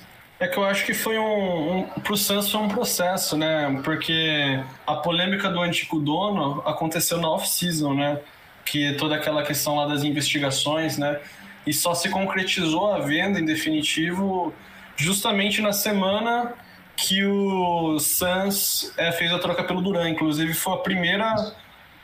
É 0.44 0.46
que 0.46 0.58
eu 0.58 0.64
acho 0.64 0.84
que 0.84 0.92
foi 0.92 1.18
um, 1.18 1.78
um 1.78 1.82
pro 2.02 2.18
Santos 2.18 2.52
foi 2.52 2.60
um 2.60 2.68
processo, 2.68 3.34
né? 3.34 3.80
Porque 3.82 4.60
a 4.86 4.96
polêmica 4.96 5.48
do 5.48 5.58
antigo 5.58 5.98
dono 5.98 6.62
aconteceu 6.66 7.18
na 7.18 7.30
off-season, 7.30 7.94
né? 7.94 8.20
Que 8.62 8.92
toda 8.92 9.14
aquela 9.14 9.42
questão 9.42 9.74
lá 9.76 9.86
das 9.86 10.04
investigações, 10.04 10.98
né? 10.98 11.18
E 11.66 11.72
só 11.72 11.94
se 11.94 12.10
concretizou 12.10 12.92
a 12.92 12.98
venda 12.98 13.40
em 13.40 13.44
definitivo 13.46 14.52
justamente 14.96 15.62
na 15.62 15.72
semana 15.72 16.52
que 16.94 17.24
o 17.24 17.98
Suns 17.98 18.92
é, 18.98 19.12
fez 19.12 19.32
a 19.32 19.38
troca 19.38 19.64
pelo 19.64 19.80
Duran. 19.80 20.10
Inclusive 20.10 20.52
foi 20.52 20.74
a 20.74 20.76
primeira 20.76 21.54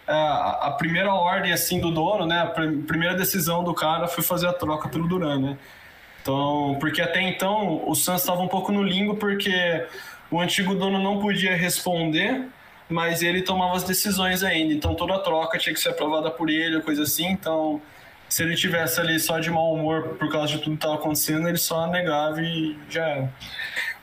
é, 0.09 0.13
a, 0.15 0.75
primeira 0.79 1.13
ordem 1.13 1.53
assim 1.53 1.79
do 1.79 1.91
dono, 1.91 2.25
né? 2.25 2.41
A 2.41 2.47
primeira 2.47 3.15
decisão 3.15 3.63
do 3.63 3.75
cara 3.75 4.09
foi 4.09 4.25
fazer 4.25 4.47
a 4.47 4.53
troca 4.55 4.89
pelo 4.89 5.07
Duran, 5.07 5.39
né? 5.41 5.59
Então, 6.23 6.77
porque 6.81 7.01
até 7.01 7.23
então 7.23 7.83
o 7.87 7.95
Suns 7.95 8.21
estava 8.21 8.43
um 8.43 8.49
pouco 8.49 8.71
no 8.71 8.83
limbo 8.83 9.17
porque 9.17 9.87
o 10.31 10.41
antigo 10.41 10.75
dono 10.75 11.03
não 11.03 11.19
podia 11.19 11.57
responder, 11.57 12.47
mas 12.89 13.23
ele 13.23 13.43
tomava 13.43 13.77
as 13.77 13.85
decisões 13.85 14.43
ainda. 14.43 14.73
Então 14.73 14.95
toda 14.95 15.19
troca 15.19 15.59
tinha 15.59 15.75
que 15.75 15.81
ser 15.81 15.91
aprovada 15.91 16.31
por 16.31 16.51
ele, 16.51 16.81
coisa 16.83 17.03
assim. 17.03 17.27
Então, 17.27 17.81
se 18.29 18.43
ele 18.43 18.55
tivesse 18.55 19.01
ali 19.01 19.19
só 19.19 19.39
de 19.41 19.51
mau 19.51 19.75
humor 19.75 20.17
por 20.19 20.31
causa 20.31 20.49
de 20.49 20.59
tudo 20.59 20.71
que 20.71 20.77
estava 20.77 20.95
acontecendo, 20.95 21.49
ele 21.49 21.59
só 21.59 21.87
negava 21.89 22.41
e 22.41 22.79
já 22.89 23.07
era. 23.07 23.33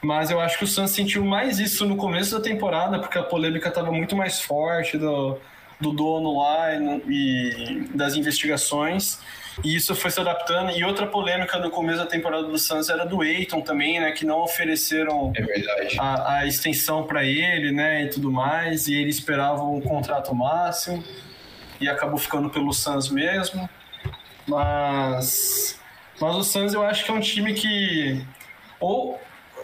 Mas 0.01 0.29
eu 0.29 0.39
acho 0.39 0.57
que 0.57 0.63
o 0.63 0.67
Suns 0.67 0.91
sentiu 0.91 1.23
mais 1.23 1.59
isso 1.59 1.85
no 1.85 1.95
começo 1.95 2.35
da 2.35 2.41
temporada, 2.41 2.99
porque 2.99 3.17
a 3.17 3.23
polêmica 3.23 3.69
estava 3.69 3.91
muito 3.91 4.15
mais 4.15 4.41
forte 4.41 4.97
do, 4.97 5.37
do 5.79 5.91
dono 5.91 6.39
lá 6.39 6.75
e, 6.75 7.03
e 7.07 7.79
das 7.95 8.15
investigações. 8.15 9.19
E 9.63 9.75
isso 9.75 9.95
foi 9.95 10.11
se 10.11 10.19
adaptando. 10.19 10.71
E 10.71 10.83
outra 10.83 11.07
polêmica 11.07 11.57
no 11.57 11.69
começo 11.69 11.99
da 11.99 12.05
temporada 12.05 12.43
do 12.43 12.57
Suns 12.57 12.89
era 12.89 13.05
do 13.05 13.23
Eiton 13.23 13.61
também, 13.61 13.99
né? 13.99 14.11
Que 14.11 14.25
não 14.25 14.39
ofereceram 14.39 15.31
é 15.35 15.99
a, 15.99 16.37
a, 16.37 16.45
extensão 16.45 17.03
para 17.03 17.23
ele, 17.23 17.71
né? 17.71 18.03
E 18.03 18.09
tudo 18.09 18.31
mais. 18.31 18.87
E 18.87 18.95
ele 18.95 19.09
esperava 19.09 19.63
um 19.63 19.81
contrato 19.81 20.33
máximo. 20.35 21.03
E 21.79 21.89
acabou 21.89 22.17
ficando 22.17 22.49
pelo 22.49 22.71
Suns 22.73 23.09
mesmo. 23.09 23.69
Mas. 24.47 25.79
Mas 26.19 26.35
o 26.35 26.43
Suns 26.43 26.73
eu 26.73 26.83
acho 26.83 27.03
que 27.03 27.11
é 27.11 27.13
um 27.13 27.19
time 27.19 27.53
que. 27.53 28.23
Ou. 28.79 29.19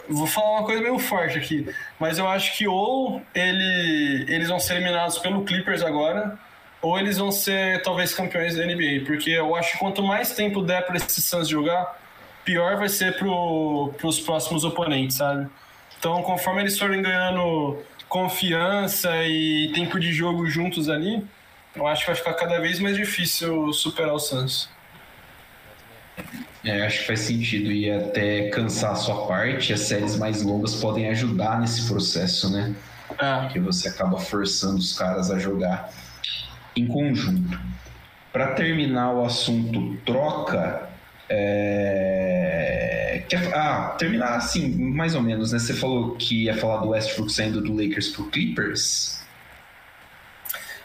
Vou 0.06 0.26
falar 0.26 0.58
uma 0.58 0.64
coisa 0.64 0.82
meio 0.82 0.98
forte 0.98 1.38
aqui, 1.38 1.66
mas 1.98 2.18
eu 2.18 2.28
acho 2.28 2.58
que 2.58 2.68
ou 2.68 3.22
ele, 3.34 4.26
eles 4.28 4.50
vão 4.50 4.60
ser 4.60 4.74
eliminados 4.74 5.16
pelo 5.16 5.44
Clippers 5.44 5.82
agora, 5.82 6.38
ou 6.84 6.98
eles 6.98 7.16
vão 7.16 7.32
ser 7.32 7.80
talvez 7.80 8.12
campeões 8.12 8.56
da 8.56 8.66
NBA, 8.66 9.06
porque 9.06 9.30
eu 9.30 9.56
acho 9.56 9.72
que 9.72 9.78
quanto 9.78 10.02
mais 10.02 10.34
tempo 10.34 10.60
der 10.60 10.84
para 10.84 10.98
esses 10.98 11.24
Suns 11.24 11.48
jogar, 11.48 11.98
pior 12.44 12.76
vai 12.76 12.90
ser 12.90 13.16
para 13.16 13.26
os 14.06 14.20
próximos 14.20 14.64
oponentes, 14.64 15.16
sabe? 15.16 15.48
Então, 15.98 16.22
conforme 16.22 16.60
eles 16.60 16.78
forem 16.78 17.00
ganhando 17.00 17.78
confiança 18.06 19.10
e 19.24 19.72
tempo 19.74 19.98
de 19.98 20.12
jogo 20.12 20.46
juntos 20.46 20.90
ali, 20.90 21.26
eu 21.74 21.86
acho 21.86 22.02
que 22.02 22.08
vai 22.08 22.16
ficar 22.16 22.34
cada 22.34 22.60
vez 22.60 22.78
mais 22.78 22.98
difícil 22.98 23.72
superar 23.72 24.12
o 24.12 24.18
Suns. 24.18 24.68
É, 26.62 26.84
acho 26.84 27.00
que 27.00 27.06
faz 27.06 27.20
sentido 27.20 27.72
e 27.72 27.90
até 27.90 28.50
cansar 28.50 28.92
a 28.92 28.96
sua 28.96 29.26
parte, 29.26 29.72
as 29.72 29.80
séries 29.80 30.16
mais 30.16 30.42
longas 30.42 30.74
podem 30.74 31.08
ajudar 31.08 31.58
nesse 31.58 31.88
processo, 31.88 32.52
né? 32.52 32.74
É. 33.18 33.48
Que 33.50 33.58
você 33.58 33.88
acaba 33.88 34.18
forçando 34.18 34.76
os 34.76 34.92
caras 34.92 35.30
a 35.30 35.38
jogar 35.38 35.90
em 36.76 36.86
conjunto. 36.86 37.58
Para 38.32 38.48
terminar 38.54 39.12
o 39.12 39.24
assunto 39.24 39.96
troca, 40.04 40.88
é... 41.28 43.22
Ah, 43.54 43.94
terminar 43.98 44.36
assim, 44.36 44.76
mais 44.92 45.14
ou 45.14 45.22
menos, 45.22 45.52
né? 45.52 45.58
Você 45.58 45.72
falou 45.72 46.14
que 46.16 46.44
ia 46.44 46.56
falar 46.56 46.78
do 46.78 46.88
Westbrook 46.88 47.32
saindo 47.32 47.60
do 47.60 47.72
Lakers 47.72 48.08
pro 48.08 48.24
Clippers. 48.26 49.24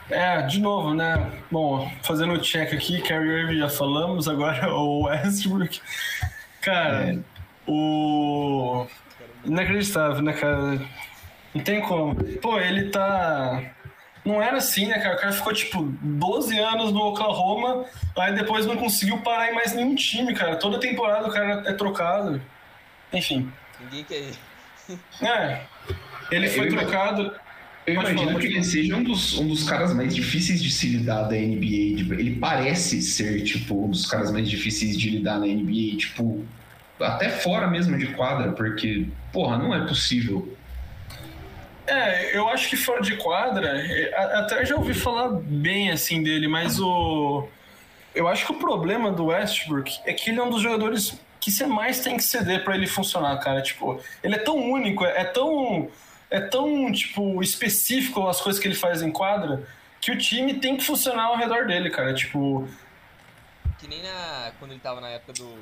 É, 0.10 0.42
de 0.44 0.60
novo, 0.60 0.94
né? 0.94 1.32
Bom, 1.52 1.92
fazendo 2.04 2.34
o 2.34 2.40
check 2.40 2.74
aqui, 2.74 3.02
Kyrie 3.02 3.42
Irving 3.42 3.60
já 3.60 3.70
falamos, 3.70 4.28
agora 4.28 4.70
o 4.74 5.04
Westbrook. 5.04 5.82
Cara, 6.62 7.14
é. 7.14 7.20
o. 7.68 8.88
Inacreditável, 9.46 10.22
né, 10.22 10.34
cara? 10.34 10.82
Não 11.54 11.64
tem 11.64 11.82
como. 11.82 12.16
Pô, 12.42 12.60
ele 12.60 12.90
tá 12.90 13.62
não 14.26 14.42
era 14.42 14.58
assim, 14.58 14.88
né, 14.88 15.00
cara? 15.00 15.16
O 15.16 15.20
cara 15.20 15.34
ficou, 15.34 15.54
tipo, 15.54 15.82
12 16.02 16.58
anos 16.60 16.92
no 16.92 17.00
Oklahoma, 17.00 17.86
aí 18.18 18.34
depois 18.36 18.66
não 18.66 18.78
conseguiu 18.78 19.20
parar 19.20 19.52
em 19.52 19.56
mais 19.56 19.74
nenhum 19.74 19.96
time, 19.96 20.34
cara. 20.34 20.56
Toda 20.56 20.80
temporada 20.80 21.28
o 21.28 21.32
cara 21.32 21.64
é 21.66 21.74
trocado. 21.74 22.42
Enfim. 23.14 23.52
Ninguém 23.80 24.04
quer 24.04 24.20
ir. 24.20 24.36
É. 25.22 25.62
Ele 26.32 26.50
foi 26.50 26.68
eu 26.68 26.78
trocado. 26.78 27.34
Eu 27.86 27.94
imagino 27.96 28.38
que 28.38 28.48
ele 28.48 28.64
seja 28.64 28.96
um 28.96 29.04
dos, 29.04 29.38
um 29.40 29.48
dos 29.48 29.68
caras 29.68 29.94
mais 29.94 30.14
difíceis 30.14 30.62
de 30.62 30.70
se 30.70 30.88
lidar 30.88 31.24
da 31.24 31.36
NBA. 31.36 31.98
Tipo, 31.98 32.14
ele 32.14 32.36
parece 32.36 33.02
ser, 33.02 33.42
tipo, 33.44 33.86
um 33.86 33.90
dos 33.90 34.06
caras 34.06 34.32
mais 34.32 34.48
difíceis 34.48 34.98
de 34.98 35.10
lidar 35.10 35.40
na 35.40 35.48
NBA, 35.48 35.98
tipo, 35.98 36.46
até 37.00 37.30
fora 37.30 37.68
mesmo 37.68 37.98
de 37.98 38.08
quadra, 38.08 38.52
porque, 38.52 39.08
porra, 39.32 39.58
não 39.58 39.74
é 39.74 39.88
possível 39.88 40.56
é, 41.90 42.38
eu 42.38 42.48
acho 42.50 42.70
que 42.70 42.78
fora 42.78 43.02
de 43.02 43.18
quadra, 43.18 43.82
é, 43.82 44.16
até 44.40 44.66
já 44.66 44.76
ouvi 44.76 44.94
falar 44.94 45.30
bem 45.30 45.92
assim 45.92 46.22
dele, 46.24 46.48
mas 46.48 46.80
o. 46.80 47.48
Eu 48.14 48.28
acho 48.28 48.46
que 48.46 48.52
o 48.52 48.60
problema 48.60 49.12
do 49.12 49.26
Westbrook 49.26 50.00
é 50.06 50.14
que 50.14 50.30
ele 50.30 50.40
é 50.40 50.44
um 50.44 50.50
dos 50.50 50.62
jogadores 50.62 51.20
que 51.40 51.52
você 51.52 51.66
mais 51.66 52.02
tem 52.02 52.18
que 52.18 52.24
ceder 52.24 52.64
para 52.64 52.76
ele 52.76 52.88
funcionar, 52.88 53.38
cara. 53.40 53.62
Tipo, 53.62 54.02
ele 54.24 54.36
é 54.36 54.40
tão 54.40 54.58
único, 54.58 55.06
é 55.06 55.24
tão. 55.24 55.90
É 56.32 56.40
tão, 56.40 56.92
tipo, 56.92 57.42
específico 57.42 58.28
as 58.28 58.40
coisas 58.40 58.62
que 58.62 58.68
ele 58.68 58.76
faz 58.76 59.02
em 59.02 59.12
quadra 59.12 59.68
que 60.02 60.12
o 60.12 60.18
time 60.18 60.54
tem 60.60 60.78
que 60.78 60.84
funcionar 60.84 61.26
ao 61.26 61.38
redor 61.38 61.66
dele, 61.66 61.90
cara. 61.90 62.14
Tipo. 62.14 62.68
Que 63.78 63.88
nem 63.88 64.02
na, 64.02 64.52
quando 64.60 64.72
ele 64.72 64.80
tava 64.80 65.00
na 65.02 65.10
época 65.10 65.34
do, 65.34 65.54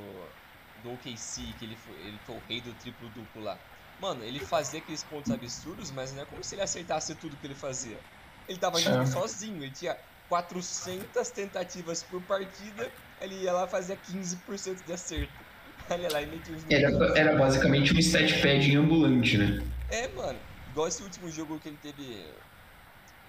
do 0.83 0.93
OKC, 0.93 1.41
que 1.59 1.65
ele 1.65 1.75
foi, 1.75 1.95
ele 2.05 2.19
foi 2.25 2.35
o 2.35 2.41
rei 2.47 2.61
do 2.61 2.73
triplo 2.73 3.09
duplo 3.09 3.43
lá. 3.43 3.57
Mano, 3.99 4.23
ele 4.23 4.39
fazia 4.39 4.79
aqueles 4.79 5.03
pontos 5.03 5.31
absurdos, 5.31 5.91
mas 5.91 6.13
não 6.13 6.21
é 6.21 6.25
como 6.25 6.43
se 6.43 6.55
ele 6.55 6.61
acertasse 6.61 7.15
tudo 7.15 7.35
que 7.37 7.47
ele 7.47 7.55
fazia. 7.55 7.97
Ele 8.47 8.57
tava 8.57 8.79
jogando 8.79 9.03
é. 9.03 9.11
sozinho, 9.11 9.63
ele 9.63 9.71
tinha 9.71 9.97
400 10.29 11.29
tentativas 11.29 12.03
por 12.03 12.21
partida, 12.23 12.91
ele 13.19 13.35
ia 13.43 13.51
lá 13.51 13.65
e 13.65 13.67
fazia 13.67 13.97
15% 13.97 14.85
de 14.85 14.93
acerto. 14.93 15.33
Olha 15.89 16.09
lá 16.11 16.21
e 16.21 16.27
metia 16.27 16.55
os 16.55 16.63
era, 16.69 17.17
era 17.17 17.37
basicamente 17.37 17.93
um 17.93 17.99
stat 17.99 18.41
pad 18.41 18.75
ambulante, 18.75 19.37
né? 19.37 19.63
É, 19.89 20.07
mano. 20.09 20.37
Igual 20.71 20.87
esse 20.89 21.01
último 21.01 21.31
jogo 21.31 21.59
que 21.59 21.69
ele 21.69 21.79
teve 21.81 22.25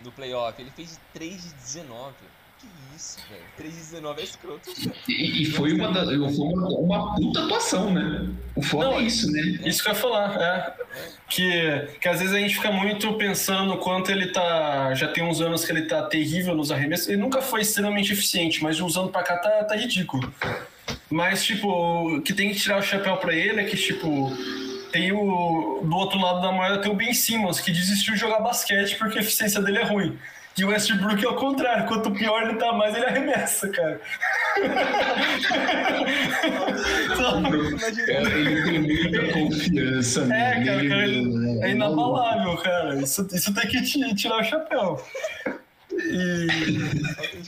no 0.03 0.13
playoff, 0.13 0.61
ele 0.61 0.71
fez 0.71 1.01
3 1.15 1.43
de 1.43 1.55
19. 1.55 2.15
Que 2.59 2.67
isso, 2.97 3.19
velho. 3.31 3.43
319 3.57 4.21
é 4.21 4.25
escroto. 4.25 4.71
E, 5.09 5.43
e, 5.43 5.45
foi, 5.47 5.73
uma, 5.73 5.93
da, 5.93 6.05
foi 6.05 6.17
uma, 6.17 6.69
uma, 6.69 7.15
puta 7.15 7.45
atuação, 7.45 7.93
né? 7.93 8.29
O 8.55 8.63
foda 8.63 8.87
Não, 8.87 8.99
é 8.99 9.03
isso, 9.03 9.31
né? 9.31 9.41
Isso 9.65 9.83
que 9.83 9.89
eu 9.89 9.95
ia 9.95 9.99
falar, 9.99 10.41
é. 10.41 10.75
Que, 11.29 11.89
que 12.01 12.09
às 12.09 12.21
vezes 12.21 12.35
a 12.35 12.39
gente 12.39 12.57
fica 12.57 12.73
muito 12.73 13.13
pensando 13.15 13.77
quanto 13.79 14.11
ele 14.11 14.29
tá. 14.29 14.95
Já 14.95 15.09
tem 15.09 15.23
uns 15.23 15.41
anos 15.41 15.65
que 15.65 15.73
ele 15.73 15.83
tá 15.83 16.03
terrível 16.03 16.55
nos 16.55 16.73
arremessos. 16.73 17.09
Ele 17.09 17.19
nunca 17.19 17.41
foi 17.41 17.61
extremamente 17.61 18.13
eficiente, 18.13 18.63
mas 18.63 18.77
de 18.77 18.83
uns 18.83 18.97
anos 18.97 19.11
pra 19.11 19.23
cá 19.23 19.37
tá, 19.37 19.65
tá 19.65 19.77
ridículo. 19.77 20.33
Mas, 21.11 21.45
tipo, 21.45 21.69
o 21.69 22.23
que 22.23 22.35
tem 22.35 22.51
que 22.51 22.59
tirar 22.59 22.79
o 22.79 22.83
chapéu 22.83 23.17
pra 23.17 23.35
ele 23.35 23.61
é 23.61 23.65
que, 23.65 23.77
tipo, 23.77 24.31
tem 24.91 25.13
o. 25.13 25.81
Do 25.85 25.97
outro 25.97 26.19
lado 26.19 26.41
da 26.41 26.51
moeda 26.51 26.79
tem 26.79 26.91
o 26.91 26.95
Ben 26.95 27.15
Simmons, 27.15 27.61
que 27.61 27.71
desistiu 27.71 28.15
de 28.15 28.21
jogar 28.21 28.41
basquete 28.41 28.97
porque 28.97 29.19
a 29.19 29.23
eficiência 29.23 29.61
dele 29.61 29.79
é 29.79 29.85
ruim. 29.85 30.19
E 30.59 30.65
o 30.65 30.69
Westbrook 30.69 31.25
é 31.25 31.29
o 31.29 31.37
contrário, 31.37 31.87
quanto 31.87 32.11
pior 32.11 32.43
ele 32.43 32.55
tá, 32.55 32.73
mais 32.73 32.93
ele 32.97 33.07
arremessa, 33.07 33.69
cara. 33.69 34.01
ele 38.09 38.63
tem 38.65 38.81
muita 38.81 39.33
confiança. 39.33 40.23
É, 40.35 40.65
cara, 40.65 40.89
cara 40.89 41.05
ele, 41.05 41.61
é 41.63 41.71
inabalável, 41.71 42.57
cara. 42.57 43.01
Isso, 43.01 43.29
isso 43.33 43.55
tem 43.55 43.69
que 43.69 43.83
tirar 44.15 44.41
o 44.41 44.45
chapéu. 44.45 45.01
E... 45.93 46.49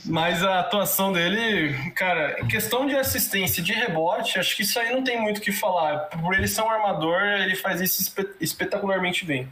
Mas 0.05 0.41
a 0.41 0.61
atuação 0.61 1.11
dele, 1.11 1.73
cara, 1.91 2.45
questão 2.45 2.85
de 2.85 2.95
assistência 2.95 3.61
de 3.61 3.73
rebote, 3.73 4.39
acho 4.39 4.55
que 4.55 4.63
isso 4.63 4.79
aí 4.79 4.93
não 4.93 5.03
tem 5.03 5.19
muito 5.19 5.39
o 5.39 5.41
que 5.41 5.51
falar. 5.51 5.99
Por 6.07 6.33
ele 6.33 6.47
ser 6.47 6.61
um 6.61 6.69
armador, 6.69 7.21
ele 7.21 7.57
faz 7.57 7.81
isso 7.81 8.13
espetacularmente 8.39 9.25
bem. 9.25 9.51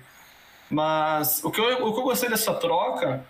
Mas 0.69 1.43
o 1.43 1.51
que 1.51 1.59
eu, 1.59 1.85
o 1.87 1.93
que 1.93 1.99
eu 1.99 2.03
gostei 2.03 2.29
dessa 2.29 2.53
troca 2.53 3.21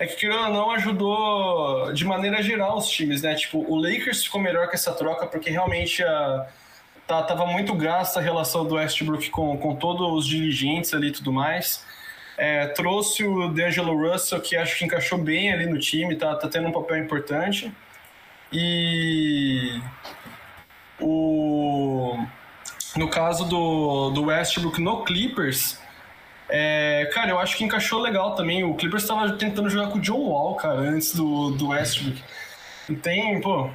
é 0.00 0.06
que, 0.06 0.16
querendo 0.16 0.46
ou 0.46 0.50
não, 0.50 0.70
ajudou 0.70 1.92
de 1.92 2.06
maneira 2.06 2.42
geral 2.42 2.78
os 2.78 2.88
times, 2.88 3.20
né? 3.20 3.34
Tipo, 3.34 3.58
o 3.58 3.76
Lakers 3.76 4.24
ficou 4.24 4.40
melhor 4.40 4.66
com 4.66 4.72
essa 4.72 4.92
troca 4.94 5.26
porque 5.26 5.50
realmente 5.50 6.02
a, 6.02 6.48
tá, 7.06 7.22
tava 7.22 7.44
muito 7.44 7.74
gasta 7.74 8.18
a 8.18 8.22
relação 8.22 8.64
do 8.64 8.76
Westbrook 8.76 9.28
com, 9.28 9.58
com 9.58 9.76
todos 9.76 10.10
os 10.10 10.26
dirigentes 10.26 10.94
ali 10.94 11.08
e 11.08 11.12
tudo 11.12 11.30
mais. 11.30 11.84
É, 12.38 12.68
trouxe 12.68 13.24
o 13.24 13.48
D'Angelo 13.48 13.94
Russell, 13.94 14.40
que 14.40 14.56
acho 14.56 14.78
que 14.78 14.86
encaixou 14.86 15.18
bem 15.18 15.52
ali 15.52 15.66
no 15.66 15.78
time, 15.78 16.16
tá, 16.16 16.34
tá 16.34 16.48
tendo 16.48 16.68
um 16.68 16.72
papel 16.72 16.96
importante. 16.96 17.70
E 18.50 19.82
o, 20.98 22.16
no 22.96 23.08
caso 23.08 23.44
do, 23.44 24.10
do 24.10 24.24
Westbrook 24.24 24.80
no 24.80 25.04
Clippers, 25.04 25.79
é, 26.52 27.06
cara, 27.12 27.30
eu 27.30 27.38
acho 27.38 27.56
que 27.56 27.64
encaixou 27.64 28.00
legal 28.00 28.34
também. 28.34 28.64
O 28.64 28.74
Clippers 28.74 29.02
estava 29.02 29.32
tentando 29.36 29.70
jogar 29.70 29.90
com 29.90 29.98
o 29.98 30.00
John 30.00 30.18
Wall, 30.18 30.56
cara, 30.56 30.80
antes 30.80 31.14
do, 31.14 31.50
do 31.52 31.68
Westbrook. 31.68 32.22
E 32.88 32.96
tem, 32.96 33.40
pô. 33.40 33.70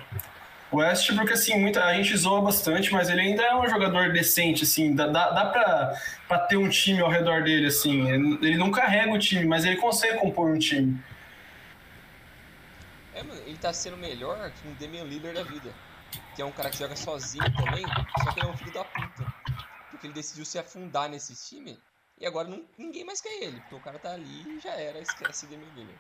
O 0.71 0.77
Westbrook, 0.77 1.31
assim, 1.31 1.57
muita, 1.57 1.85
a 1.85 1.93
gente 1.93 2.15
zoa 2.17 2.41
bastante, 2.41 2.91
mas 2.91 3.09
ele 3.09 3.21
ainda 3.21 3.43
é 3.43 3.55
um 3.55 3.69
jogador 3.69 4.11
decente, 4.11 4.63
assim. 4.63 4.93
Dá, 4.93 5.07
dá, 5.07 5.31
dá 5.31 5.45
pra, 5.45 6.01
pra 6.27 6.39
ter 6.39 6.57
um 6.57 6.67
time 6.67 6.99
ao 6.99 7.09
redor 7.09 7.43
dele, 7.43 7.67
assim. 7.67 8.09
Ele 8.09 8.57
não 8.57 8.71
carrega 8.71 9.11
o 9.13 9.19
time, 9.19 9.45
mas 9.45 9.63
ele 9.63 9.77
consegue 9.77 10.17
compor 10.17 10.51
um 10.51 10.59
time. 10.59 11.01
É, 13.13 13.23
mano, 13.23 13.39
ele 13.45 13.57
tá 13.57 13.71
sendo 13.71 13.95
melhor 13.95 14.51
que 14.51 14.67
um 14.67 14.73
Damian 14.73 15.05
Lillard 15.05 15.33
da 15.33 15.43
vida. 15.43 15.69
Que 16.35 16.41
é 16.41 16.45
um 16.45 16.51
cara 16.51 16.69
que 16.69 16.77
joga 16.77 16.95
sozinho 16.95 17.45
também, 17.55 17.85
só 18.21 18.31
que 18.31 18.39
ele 18.39 18.47
é 18.47 18.51
um 18.51 18.57
filho 18.57 18.73
da 18.73 18.83
puta. 18.83 19.33
Porque 19.89 20.07
ele 20.07 20.13
decidiu 20.13 20.43
se 20.43 20.59
afundar 20.59 21.07
nesse 21.07 21.33
time 21.35 21.77
e 22.19 22.25
agora 22.25 22.47
não, 22.47 22.61
ninguém 22.77 23.03
mais 23.03 23.19
quer 23.19 23.43
ele, 23.43 23.59
porque 23.61 23.75
o 23.75 23.79
cara 23.79 23.99
tá 23.99 24.13
ali 24.13 24.57
e 24.57 24.59
já 24.59 24.71
era, 24.71 24.99
esquece 24.99 25.45
Damian 25.47 25.67
Lillard. 25.75 25.99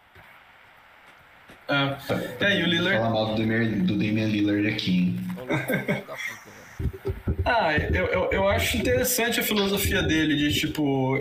É, 1.67 2.45
é 2.45 2.59
e 2.59 2.63
o 2.63 2.67
Lillard. 2.67 2.97
Falar 2.97 3.09
mal 3.09 3.25
do 3.27 3.35
Damian, 3.35 3.85
do 3.85 3.93
Damian 3.93 4.27
Lillard 4.27 4.67
aqui, 4.67 4.97
hein? 4.97 5.19
ah, 7.43 7.75
eu, 7.75 8.05
eu, 8.05 8.31
eu 8.31 8.47
acho 8.47 8.77
interessante 8.77 9.39
a 9.39 9.43
filosofia 9.43 10.01
dele, 10.03 10.35
de 10.35 10.53
tipo. 10.53 11.17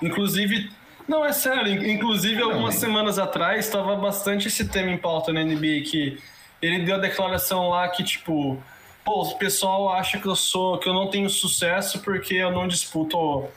Inclusive. 0.00 0.70
Não, 1.06 1.24
é 1.24 1.32
sério, 1.32 1.84
inclusive 1.90 2.40
algumas 2.40 2.76
semanas 2.76 3.18
atrás 3.18 3.66
estava 3.66 3.96
bastante 3.96 4.46
esse 4.46 4.68
tema 4.68 4.92
em 4.92 4.96
pauta 4.96 5.32
na 5.32 5.42
NBA, 5.42 5.82
que 5.84 6.22
ele 6.62 6.84
deu 6.84 6.94
a 6.94 6.98
declaração 6.98 7.68
lá 7.68 7.88
que, 7.88 8.04
tipo, 8.04 8.62
pô, 9.04 9.22
o 9.22 9.36
pessoal 9.36 9.92
acha 9.92 10.20
que 10.20 10.26
eu 10.26 10.36
sou, 10.36 10.78
que 10.78 10.88
eu 10.88 10.94
não 10.94 11.10
tenho 11.10 11.28
sucesso 11.28 11.98
porque 11.98 12.34
eu 12.34 12.52
não 12.52 12.68
disputo 12.68 13.48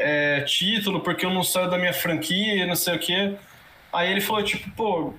é, 0.00 0.40
título, 0.42 1.00
porque 1.00 1.24
eu 1.24 1.30
não 1.30 1.42
saio 1.42 1.70
da 1.70 1.78
minha 1.78 1.92
franquia, 1.92 2.66
não 2.66 2.74
sei 2.74 2.96
o 2.96 2.98
quê. 2.98 3.34
Aí 3.92 4.10
ele 4.10 4.20
falou, 4.20 4.42
tipo, 4.42 4.70
pô, 4.70 5.14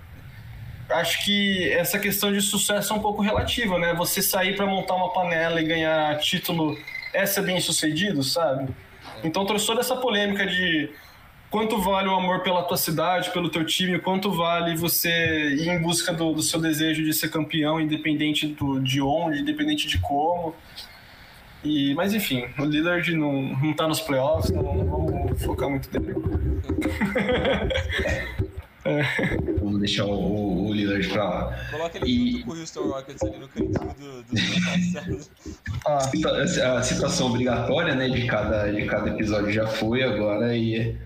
acho 0.89 1.23
que 1.23 1.69
essa 1.71 1.99
questão 1.99 2.31
de 2.31 2.41
sucesso 2.41 2.93
é 2.93 2.95
um 2.95 2.99
pouco 2.99 3.21
relativa, 3.21 3.77
né? 3.77 3.93
Você 3.93 4.21
sair 4.21 4.55
para 4.55 4.65
montar 4.65 4.95
uma 4.95 5.13
panela 5.13 5.61
e 5.61 5.65
ganhar 5.65 6.17
título 6.19 6.77
é 7.13 7.25
ser 7.25 7.43
bem 7.43 7.59
sucedido, 7.59 8.23
sabe? 8.23 8.69
Então 9.23 9.45
trouxe 9.45 9.67
toda 9.67 9.81
essa 9.81 9.95
polêmica 9.95 10.45
de 10.45 10.89
quanto 11.49 11.79
vale 11.81 12.07
o 12.07 12.15
amor 12.15 12.41
pela 12.41 12.63
tua 12.63 12.77
cidade, 12.77 13.29
pelo 13.31 13.49
teu 13.49 13.65
time, 13.65 13.99
quanto 13.99 14.31
vale 14.31 14.75
você 14.75 15.09
ir 15.55 15.67
em 15.67 15.81
busca 15.81 16.13
do, 16.13 16.33
do 16.33 16.41
seu 16.41 16.59
desejo 16.59 17.03
de 17.03 17.13
ser 17.13 17.29
campeão, 17.29 17.79
independente 17.79 18.47
do, 18.47 18.79
de 18.79 19.01
onde, 19.01 19.41
independente 19.41 19.87
de 19.87 19.99
como. 19.99 20.55
E, 21.63 21.93
mas 21.93 22.13
enfim, 22.13 22.45
o 22.57 22.65
Lillard 22.65 23.15
não, 23.15 23.41
não 23.57 23.73
tá 23.73 23.87
nos 23.87 24.01
playoffs, 24.01 24.51
não, 24.51 24.75
não 24.75 24.85
vamos 24.85 25.43
focar 25.43 25.69
muito 25.69 25.89
nele. 25.99 26.15
é. 28.83 29.03
Vamos 29.59 29.79
deixar 29.79 30.05
o, 30.05 30.67
o 30.67 30.73
Lillard 30.73 31.07
pra 31.09 31.23
lá. 31.23 31.59
Coloca 31.69 31.97
ele 31.99 32.09
e... 32.09 32.31
junto 32.31 32.45
com 32.45 32.51
o 32.51 32.59
Houston 32.59 32.81
Rockets 32.81 33.23
ali 33.23 33.37
no 33.37 33.47
cantinho 33.47 33.93
do, 33.93 34.23
do 34.23 35.29
ah. 35.85 36.77
A 36.77 36.83
citação 36.83 37.27
obrigatória 37.27 37.93
né, 37.93 38.09
de, 38.09 38.25
cada, 38.25 38.71
de 38.71 38.85
cada 38.85 39.09
episódio 39.11 39.51
já 39.51 39.67
foi 39.67 40.01
agora 40.01 40.55
e 40.55 40.97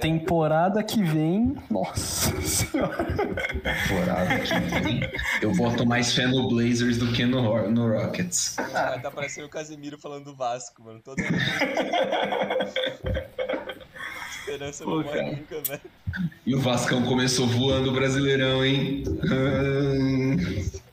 Temporada 0.00 0.82
que 0.82 1.02
vem, 1.02 1.56
nossa 1.70 2.40
senhora. 2.42 3.04
Temporada 3.04 4.38
que 4.40 4.80
vem. 4.80 5.00
Eu 5.40 5.54
boto 5.54 5.86
mais 5.86 6.12
fé 6.12 6.26
no 6.26 6.48
Blazers 6.48 6.98
do 6.98 7.12
que 7.12 7.24
no, 7.24 7.70
no 7.70 7.92
Rockets. 7.92 8.56
Ah, 8.58 8.98
tá 9.00 9.10
parecendo 9.10 9.46
o 9.46 9.50
Casemiro 9.50 9.98
falando 9.98 10.24
do 10.24 10.34
Vasco, 10.34 10.82
mano. 10.82 11.00
Todo 11.00 11.16
Esperança 14.30 14.84
Pô, 14.84 14.96
não 14.96 15.04
morre 15.04 15.22
nunca, 15.22 15.60
velho. 15.62 15.80
E 16.46 16.54
o 16.54 16.60
Vascão 16.60 17.02
começou 17.02 17.46
voando 17.46 17.90
o 17.90 17.92
Brasileirão, 17.92 18.64
hein? 18.64 19.04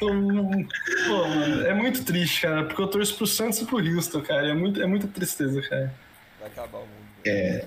Então, 0.00 0.66
pô, 1.08 1.28
mano, 1.28 1.66
é 1.66 1.74
muito 1.74 2.04
triste, 2.04 2.42
cara, 2.42 2.64
porque 2.64 2.80
eu 2.80 2.86
torço 2.86 3.16
pro 3.16 3.26
Santos 3.26 3.60
e 3.60 3.64
pro 3.64 3.78
Houston, 3.78 4.20
cara. 4.20 4.48
É, 4.48 4.54
muito, 4.54 4.80
é 4.80 4.86
muita 4.86 5.08
tristeza, 5.08 5.60
cara. 5.62 5.92
Vai 6.38 6.48
acabar 6.48 6.78
o 6.78 6.82
mundo. 6.82 7.08
É, 7.26 7.64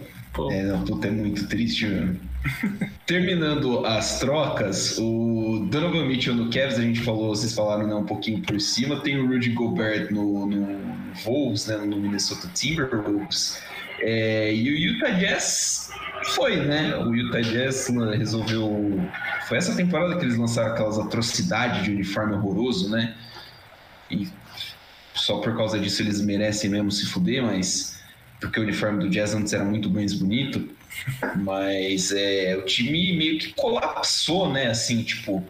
é, 0.50 0.64
não, 0.64 0.86
puta, 0.86 1.08
é 1.08 1.12
muito 1.12 1.48
triste, 1.48 1.86
mano. 1.86 2.20
Terminando 3.06 3.86
as 3.86 4.20
trocas, 4.20 4.98
o 4.98 5.68
Donovan 5.70 6.06
Mitchell 6.06 6.34
no 6.34 6.50
Cavs, 6.50 6.80
a 6.80 6.82
gente 6.82 7.02
falou, 7.02 7.36
vocês 7.36 7.54
falaram 7.54 7.86
né, 7.86 7.94
um 7.94 8.06
pouquinho 8.06 8.42
por 8.42 8.60
cima. 8.60 9.02
Tem 9.02 9.20
o 9.20 9.28
Rudy 9.28 9.50
Gobert 9.50 10.10
no, 10.10 10.46
no 10.46 10.80
Wolves, 11.26 11.68
né, 11.68 11.78
no 11.78 11.98
Minnesota 11.98 12.50
Timberwolves. 12.54 13.62
É, 14.02 14.54
e 14.54 14.70
o 14.70 14.78
Utah 14.78 15.12
Jazz 15.12 15.92
foi, 16.36 16.58
né? 16.58 16.96
O 16.98 17.14
Utah 17.14 17.42
Jazz 17.42 17.88
resolveu. 18.18 19.00
Foi 19.48 19.58
essa 19.58 19.76
temporada 19.76 20.18
que 20.18 20.26
eles 20.26 20.38
lançaram 20.38 20.72
aquelas 20.72 20.98
atrocidades 20.98 21.84
de 21.84 21.92
uniforme 21.92 22.34
horroroso, 22.34 22.90
né? 22.90 23.16
E 24.10 24.28
só 25.14 25.40
por 25.40 25.56
causa 25.56 25.80
disso 25.80 26.02
eles 26.02 26.20
merecem 26.22 26.70
mesmo 26.70 26.92
se 26.92 27.06
fuder, 27.06 27.44
mas. 27.44 28.02
Porque 28.40 28.60
o 28.60 28.64
uniforme 28.64 29.04
do 29.04 29.10
Jazz 29.10 29.36
antes 29.36 29.54
era 29.54 29.64
muito 29.64 29.90
mais 29.90 30.14
bonito. 30.14 30.68
Mas 31.38 32.12
é, 32.12 32.58
o 32.58 32.64
time 32.64 33.16
meio 33.16 33.38
que 33.38 33.54
colapsou, 33.54 34.52
né? 34.52 34.68
Assim, 34.68 35.04
tipo, 35.04 35.46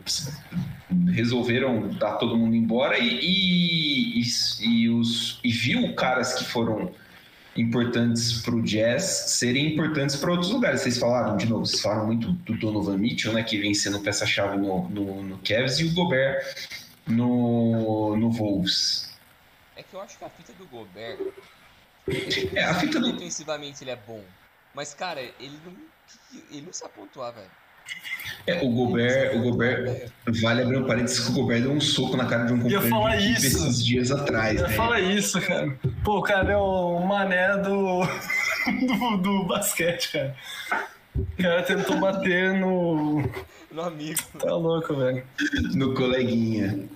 resolveram 1.09 1.87
dar 1.89 2.13
todo 2.13 2.37
mundo 2.37 2.55
embora 2.55 2.99
e, 2.99 3.07
e, 3.07 4.21
e, 4.21 4.25
e 4.61 4.89
os, 4.89 5.39
e 5.43 5.51
viu 5.51 5.93
caras 5.95 6.33
que 6.33 6.43
foram 6.43 6.91
importantes 7.55 8.41
para 8.41 8.55
o 8.55 8.61
jazz 8.61 9.03
serem 9.03 9.73
importantes 9.73 10.15
para 10.15 10.31
outros 10.31 10.51
lugares. 10.51 10.81
Vocês 10.81 10.97
falaram, 10.97 11.35
de 11.37 11.47
novo, 11.47 11.65
vocês 11.65 11.81
falaram 11.81 12.07
muito 12.07 12.31
do 12.31 12.57
Donovan 12.57 12.97
Mitchell, 12.97 13.33
né, 13.33 13.43
que 13.43 13.57
vem 13.57 13.73
sendo 13.73 13.99
peça-chave 13.99 14.57
no, 14.57 14.87
no, 14.89 15.23
no 15.23 15.37
Cavs, 15.39 15.79
e 15.79 15.85
o 15.85 15.93
Gobert 15.93 16.43
no, 17.07 18.15
no 18.15 18.31
Wolves. 18.31 19.17
É 19.75 19.83
que 19.83 19.93
eu 19.93 20.01
acho 20.01 20.17
que 20.17 20.25
a 20.25 20.29
fita 20.29 20.53
do 20.53 20.65
Gobert. 20.67 21.19
É, 22.55 22.63
a 22.63 22.73
fita 22.75 22.99
do... 22.99 23.11
Defensivamente 23.11 23.83
ele 23.83 23.91
é 23.91 23.95
bom, 23.95 24.23
mas, 24.73 24.93
cara, 24.93 25.21
ele 25.21 25.59
não, 25.65 25.73
ele 26.49 26.61
não 26.65 26.73
sabe 26.73 26.93
pontuar, 26.93 27.33
velho. 27.33 27.60
É, 28.47 28.59
o 28.63 28.69
Gobert, 28.69 29.37
o 29.37 29.41
Gobert, 29.43 30.09
vale 30.41 30.63
abrir 30.63 30.77
um 30.77 30.85
parênteses 30.85 31.19
que 31.19 31.31
o 31.31 31.33
Gobert 31.35 31.61
deu 31.61 31.71
um 31.71 31.79
soco 31.79 32.17
na 32.17 32.25
cara 32.25 32.45
de 32.45 32.53
um 32.53 32.59
companheiro 32.59 33.33
esses 33.33 33.85
dias 33.85 34.11
atrás. 34.11 34.59
Ia 34.59 34.67
né? 34.67 34.73
falar 34.73 34.99
isso, 34.99 35.39
cara. 35.41 35.71
Pô, 36.03 36.17
o 36.17 36.21
cara 36.21 36.53
é 36.53 36.57
o 36.57 36.99
mané 36.99 37.57
do, 37.57 38.01
do, 38.87 39.17
do 39.17 39.43
basquete, 39.45 40.11
cara. 40.11 40.35
O 41.15 41.41
cara 41.41 41.61
tentou 41.63 41.99
bater 41.99 42.53
no. 42.53 43.23
No 43.71 43.81
amigo. 43.83 44.19
Tá 44.39 44.53
louco, 44.53 44.95
velho. 44.95 45.23
No 45.73 45.93
coleguinha. 45.93 46.89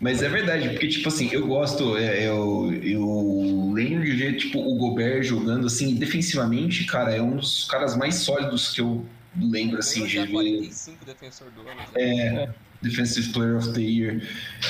Mas 0.00 0.22
é 0.22 0.28
verdade, 0.28 0.70
porque, 0.70 0.88
tipo 0.88 1.08
assim, 1.08 1.30
eu 1.32 1.46
gosto, 1.46 1.96
é, 1.96 2.26
eu, 2.26 2.70
eu 2.82 3.72
lembro 3.72 4.04
de 4.04 4.12
ver, 4.12 4.36
tipo, 4.36 4.58
o 4.58 4.76
Gobert 4.76 5.22
jogando, 5.22 5.66
assim, 5.66 5.94
defensivamente, 5.94 6.84
cara, 6.84 7.14
é 7.14 7.22
um 7.22 7.36
dos 7.36 7.64
caras 7.64 7.96
mais 7.96 8.16
sólidos 8.16 8.72
que 8.74 8.80
eu 8.80 9.04
lembro 9.40 9.78
assim 9.78 10.06
de 10.06 10.18
ver. 10.18 10.30
45 10.30 11.04
defensor 11.04 11.50
do 11.50 11.60
ano. 11.68 11.80
É, 11.94 12.48
Defensive 12.84 13.32
Player 13.32 13.56
of 13.56 13.72
the 13.72 13.80
Year. 13.80 14.22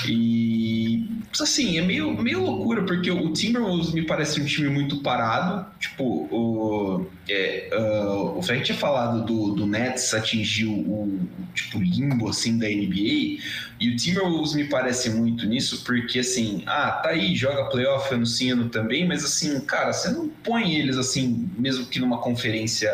E 0.09 1.09
assim, 1.41 1.79
é 1.79 1.83
meio, 1.83 2.17
meio 2.23 2.41
loucura, 2.41 2.85
porque 2.85 3.11
o 3.11 3.33
Timberwolves 3.33 3.93
me 3.93 4.03
parece 4.03 4.41
um 4.41 4.45
time 4.45 4.69
muito 4.69 5.03
parado. 5.03 5.67
Tipo, 5.81 6.05
o, 6.31 7.07
é, 7.29 7.71
uh, 7.73 8.39
o 8.39 8.43
Frank 8.43 8.63
tinha 8.63 8.79
falado 8.79 9.25
do, 9.25 9.55
do 9.55 9.67
Nets 9.67 10.15
atingir 10.15 10.67
o, 10.67 11.19
tipo, 11.53 11.79
limbo 11.81 12.29
assim 12.29 12.57
da 12.57 12.69
NBA. 12.69 13.43
E 13.81 13.91
o 13.91 13.97
Timberwolves 13.97 14.55
me 14.55 14.65
parece 14.65 15.11
muito 15.11 15.45
nisso, 15.47 15.83
porque 15.85 16.21
assim, 16.21 16.63
ah, 16.67 16.93
tá 17.03 17.11
aí, 17.11 17.35
joga 17.35 17.65
playoff 17.65 18.15
ano 18.15 18.25
sim, 18.25 18.53
ano 18.53 18.69
também, 18.69 19.07
mas 19.07 19.25
assim, 19.25 19.59
cara, 19.61 19.93
você 19.93 20.11
não 20.11 20.29
põe 20.29 20.77
eles 20.77 20.97
assim, 20.97 21.51
mesmo 21.59 21.87
que 21.87 21.99
numa 21.99 22.19
conferência 22.19 22.91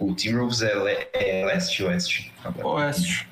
o 0.00 0.14
Timberwolves 0.14 0.62
é, 0.62 0.74
le 0.74 1.08
é 1.12 1.44
leste 1.44 1.82
ou 1.82 1.90
oeste? 1.90 2.32
Oeste. 2.62 3.28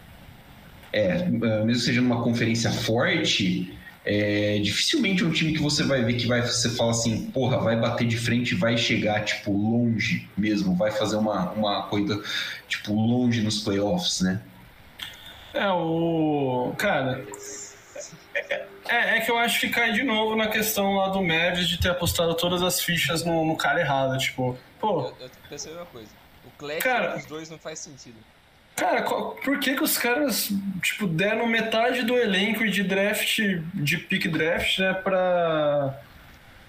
É, 0.92 1.24
mesmo 1.28 1.74
seja 1.74 2.00
numa 2.00 2.22
conferência 2.22 2.70
forte, 2.72 3.76
é, 4.04 4.58
dificilmente 4.60 5.24
é 5.24 5.26
um 5.26 5.32
time 5.32 5.52
que 5.52 5.60
você 5.60 5.82
vai 5.82 6.04
ver 6.04 6.14
que 6.14 6.26
vai, 6.26 6.40
você 6.40 6.70
fala 6.70 6.92
assim, 6.92 7.28
porra, 7.32 7.58
vai 7.58 7.76
bater 7.76 8.06
de 8.06 8.16
frente 8.16 8.52
e 8.52 8.54
vai 8.54 8.78
chegar, 8.78 9.24
tipo, 9.24 9.50
longe 9.50 10.28
mesmo, 10.36 10.76
vai 10.76 10.92
fazer 10.92 11.16
uma, 11.16 11.50
uma 11.50 11.82
coisa, 11.88 12.22
tipo, 12.68 12.94
longe 12.94 13.42
nos 13.42 13.62
playoffs, 13.62 14.20
né? 14.20 14.40
É, 15.52 15.68
o. 15.70 16.72
Cara. 16.78 17.26
É, 18.88 19.16
é 19.16 19.20
que 19.20 19.30
eu 19.30 19.38
acho 19.38 19.58
que 19.58 19.70
cai 19.70 19.92
de 19.92 20.04
novo 20.04 20.36
na 20.36 20.46
questão 20.46 20.94
lá 20.94 21.08
do 21.08 21.20
Mavis 21.20 21.66
de 21.68 21.80
ter 21.80 21.90
apostado 21.90 22.34
todas 22.36 22.62
as 22.62 22.80
fichas 22.80 23.24
no, 23.24 23.44
no 23.44 23.56
cara 23.56 23.80
errado. 23.80 24.16
Tipo, 24.18 24.56
pô. 24.78 25.00
Eu, 25.00 25.14
eu 25.20 25.30
pensei 25.48 25.72
uma 25.72 25.86
coisa. 25.86 26.10
O 26.46 26.50
Clash 26.58 26.82
Cara- 26.82 27.16
dos 27.16 27.26
dois 27.26 27.50
não 27.50 27.58
faz 27.58 27.78
sentido. 27.80 28.16
Cara, 28.76 29.02
qual- 29.02 29.32
por 29.36 29.58
que 29.58 29.74
que 29.74 29.82
os 29.82 29.96
caras, 29.96 30.50
tipo, 30.82 31.06
deram 31.06 31.46
metade 31.46 32.02
do 32.02 32.16
elenco 32.16 32.68
de 32.68 32.82
draft, 32.82 33.38
de 33.74 33.96
pick 33.98 34.28
draft, 34.28 34.78
né, 34.78 34.92
pra... 34.94 35.98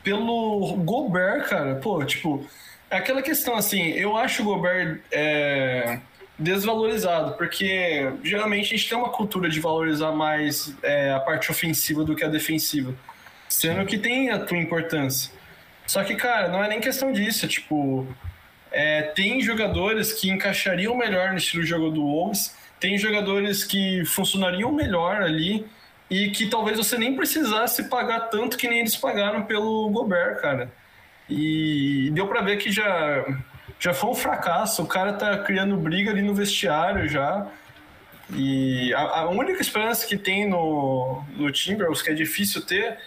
Pelo 0.03 0.75
Gobert, 0.85 1.49
cara. 1.49 1.75
Pô, 1.75 2.03
tipo, 2.05 2.47
é 2.89 2.95
aquela 2.97 3.21
questão 3.21 3.55
assim, 3.55 3.89
eu 3.91 4.15
acho 4.15 4.41
o 4.41 4.45
Gobert 4.45 5.01
é, 5.11 5.99
desvalorizado, 6.39 7.33
porque 7.33 8.09
geralmente 8.23 8.73
a 8.73 8.77
gente 8.77 8.87
tem 8.87 8.97
uma 8.97 9.09
cultura 9.09 9.49
de 9.49 9.59
valorizar 9.59 10.11
mais 10.13 10.73
é, 10.81 11.11
a 11.11 11.19
parte 11.19 11.51
ofensiva 11.51 12.05
do 12.05 12.15
que 12.15 12.23
a 12.23 12.29
defensiva. 12.29 12.93
Sendo 13.49 13.85
que 13.85 13.97
tem 13.97 14.29
a 14.29 14.39
tua 14.39 14.57
importância. 14.57 15.31
Só 15.85 16.01
que, 16.05 16.15
cara, 16.15 16.47
não 16.47 16.63
é 16.63 16.69
nem 16.69 16.79
questão 16.79 17.11
disso, 17.11 17.45
é 17.45 17.49
tipo... 17.49 18.07
É, 18.71 19.01
tem 19.01 19.41
jogadores 19.41 20.13
que 20.13 20.29
encaixariam 20.29 20.95
melhor 20.95 21.31
no 21.31 21.37
estilo 21.37 21.63
de 21.63 21.69
jogo 21.69 21.89
do 21.89 22.01
Wolves, 22.01 22.55
tem 22.79 22.97
jogadores 22.97 23.63
que 23.63 24.03
funcionariam 24.05 24.71
melhor 24.71 25.21
ali 25.21 25.65
e 26.09 26.29
que 26.29 26.47
talvez 26.47 26.77
você 26.77 26.97
nem 26.97 27.15
precisasse 27.15 27.89
pagar 27.89 28.21
tanto 28.29 28.57
que 28.57 28.67
nem 28.67 28.79
eles 28.79 28.95
pagaram 28.95 29.43
pelo 29.43 29.89
Gobert, 29.89 30.41
cara. 30.41 30.71
E 31.29 32.09
deu 32.13 32.27
pra 32.27 32.41
ver 32.41 32.57
que 32.57 32.71
já, 32.71 33.25
já 33.79 33.93
foi 33.93 34.11
um 34.11 34.15
fracasso, 34.15 34.83
o 34.83 34.87
cara 34.87 35.13
tá 35.13 35.37
criando 35.39 35.75
briga 35.75 36.11
ali 36.11 36.21
no 36.21 36.33
vestiário 36.33 37.07
já. 37.09 37.47
E 38.33 38.93
a, 38.93 39.21
a 39.21 39.29
única 39.29 39.61
esperança 39.61 40.07
que 40.07 40.17
tem 40.17 40.47
no, 40.47 41.23
no 41.35 41.51
Timberwolves, 41.51 42.01
que 42.01 42.09
é 42.09 42.13
difícil 42.13 42.61
ter, 42.65 42.97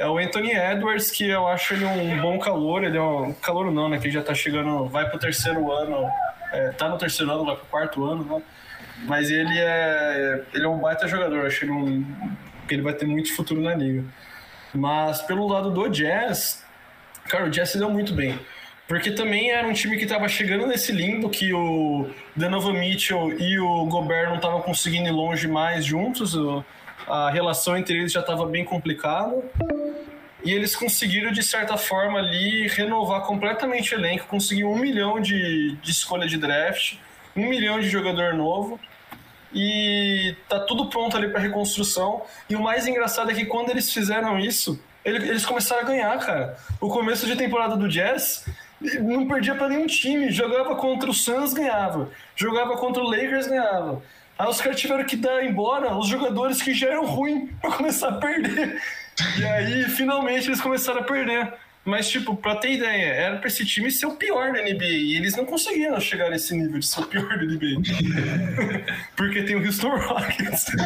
é 0.00 0.08
o 0.08 0.16
Anthony 0.16 0.52
Edwards, 0.52 1.10
que 1.10 1.28
eu 1.28 1.46
acho 1.46 1.74
ele 1.74 1.84
um 1.84 2.22
bom 2.22 2.38
calor, 2.38 2.82
ele 2.82 2.96
é 2.96 3.02
um 3.02 3.34
calor 3.34 3.70
não, 3.70 3.86
né? 3.86 3.98
Que 3.98 4.10
já 4.10 4.22
tá 4.22 4.32
chegando, 4.32 4.86
vai 4.86 5.06
pro 5.10 5.18
terceiro 5.18 5.70
ano, 5.70 6.10
é, 6.50 6.70
tá 6.70 6.88
no 6.88 6.96
terceiro 6.96 7.30
ano, 7.30 7.44
vai 7.44 7.54
pro 7.54 7.66
quarto 7.66 8.02
ano, 8.02 8.24
né? 8.24 8.42
Mas 9.04 9.30
ele 9.30 9.58
é, 9.58 10.42
ele 10.54 10.64
é 10.64 10.68
um 10.68 10.78
baita 10.78 11.06
jogador, 11.06 11.44
acho 11.44 11.66
ele 11.66 11.72
um, 11.72 12.34
que 12.66 12.74
ele 12.74 12.82
vai 12.82 12.94
ter 12.94 13.04
muito 13.04 13.36
futuro 13.36 13.60
na 13.60 13.74
liga. 13.74 14.02
Mas 14.72 15.20
pelo 15.20 15.46
lado 15.46 15.70
do 15.70 15.86
Jazz, 15.90 16.64
cara, 17.28 17.44
o 17.44 17.50
Jazz 17.50 17.68
se 17.68 17.78
deu 17.78 17.90
muito 17.90 18.14
bem. 18.14 18.38
Porque 18.88 19.10
também 19.10 19.50
era 19.50 19.68
um 19.68 19.72
time 19.74 19.98
que 19.98 20.04
estava 20.04 20.26
chegando 20.28 20.66
nesse 20.66 20.92
limbo 20.92 21.28
que 21.28 21.52
o 21.52 22.08
Donovan 22.34 22.72
Mitchell 22.72 23.38
e 23.38 23.58
o 23.58 23.84
Gobert 23.84 24.30
não 24.30 24.36
estavam 24.36 24.62
conseguindo 24.62 25.08
ir 25.08 25.12
longe 25.12 25.46
mais 25.46 25.84
juntos. 25.84 26.34
A 27.10 27.30
relação 27.30 27.76
entre 27.76 27.96
eles 27.98 28.12
já 28.12 28.20
estava 28.20 28.46
bem 28.46 28.64
complicada. 28.64 29.36
E 30.42 30.52
eles 30.52 30.74
conseguiram, 30.74 31.32
de 31.32 31.42
certa 31.42 31.76
forma, 31.76 32.18
ali 32.18 32.66
renovar 32.68 33.22
completamente 33.22 33.94
o 33.94 33.98
elenco, 33.98 34.26
conseguir 34.26 34.64
um 34.64 34.76
milhão 34.76 35.20
de, 35.20 35.72
de 35.76 35.90
escolha 35.90 36.26
de 36.26 36.38
draft, 36.38 36.94
um 37.36 37.46
milhão 37.46 37.78
de 37.78 37.88
jogador 37.88 38.32
novo. 38.34 38.80
E 39.52 40.34
tá 40.48 40.60
tudo 40.60 40.86
pronto 40.88 41.16
ali 41.16 41.28
para 41.28 41.40
reconstrução. 41.40 42.22
E 42.48 42.54
o 42.56 42.60
mais 42.62 42.86
engraçado 42.86 43.30
é 43.30 43.34
que 43.34 43.44
quando 43.44 43.70
eles 43.70 43.92
fizeram 43.92 44.38
isso, 44.38 44.80
ele- 45.04 45.28
eles 45.28 45.44
começaram 45.44 45.82
a 45.82 45.84
ganhar, 45.84 46.18
cara. 46.20 46.56
O 46.80 46.88
começo 46.88 47.26
de 47.26 47.36
temporada 47.36 47.76
do 47.76 47.88
Jazz 47.88 48.46
não 49.00 49.26
perdia 49.26 49.54
para 49.54 49.68
nenhum 49.68 49.86
time. 49.86 50.30
Jogava 50.30 50.76
contra 50.76 51.10
o 51.10 51.14
Suns, 51.14 51.52
ganhava. 51.52 52.08
Jogava 52.36 52.76
contra 52.76 53.02
o 53.02 53.06
Lakers, 53.10 53.46
ganhava. 53.48 54.00
Aí 54.40 54.48
os 54.48 54.58
caras 54.58 54.80
tiveram 54.80 55.04
que 55.04 55.16
dar 55.16 55.44
embora 55.44 55.94
os 55.94 56.08
jogadores 56.08 56.62
que 56.62 56.72
já 56.72 56.88
eram 56.88 57.04
ruins 57.04 57.50
para 57.60 57.72
começar 57.72 58.08
a 58.08 58.12
perder. 58.12 58.80
E 59.38 59.44
aí, 59.44 59.84
finalmente, 59.84 60.48
eles 60.48 60.62
começaram 60.62 61.00
a 61.00 61.04
perder. 61.04 61.52
Mas, 61.82 62.10
tipo, 62.10 62.36
pra 62.36 62.56
ter 62.56 62.74
ideia, 62.74 63.06
era 63.06 63.36
pra 63.38 63.48
esse 63.48 63.64
time 63.64 63.90
ser 63.90 64.04
o 64.06 64.14
pior 64.14 64.52
da 64.52 64.60
NBA. 64.62 64.84
E 64.84 65.16
eles 65.16 65.34
não 65.34 65.46
conseguiram 65.46 65.98
chegar 65.98 66.28
nesse 66.30 66.54
nível 66.54 66.78
de 66.78 66.86
ser 66.86 67.00
o 67.00 67.06
pior 67.06 67.26
da 67.26 67.42
NBA. 67.42 67.80
Porque 69.16 69.42
tem 69.42 69.56
o 69.56 69.64
Houston 69.64 69.96
Rockets. 69.96 70.66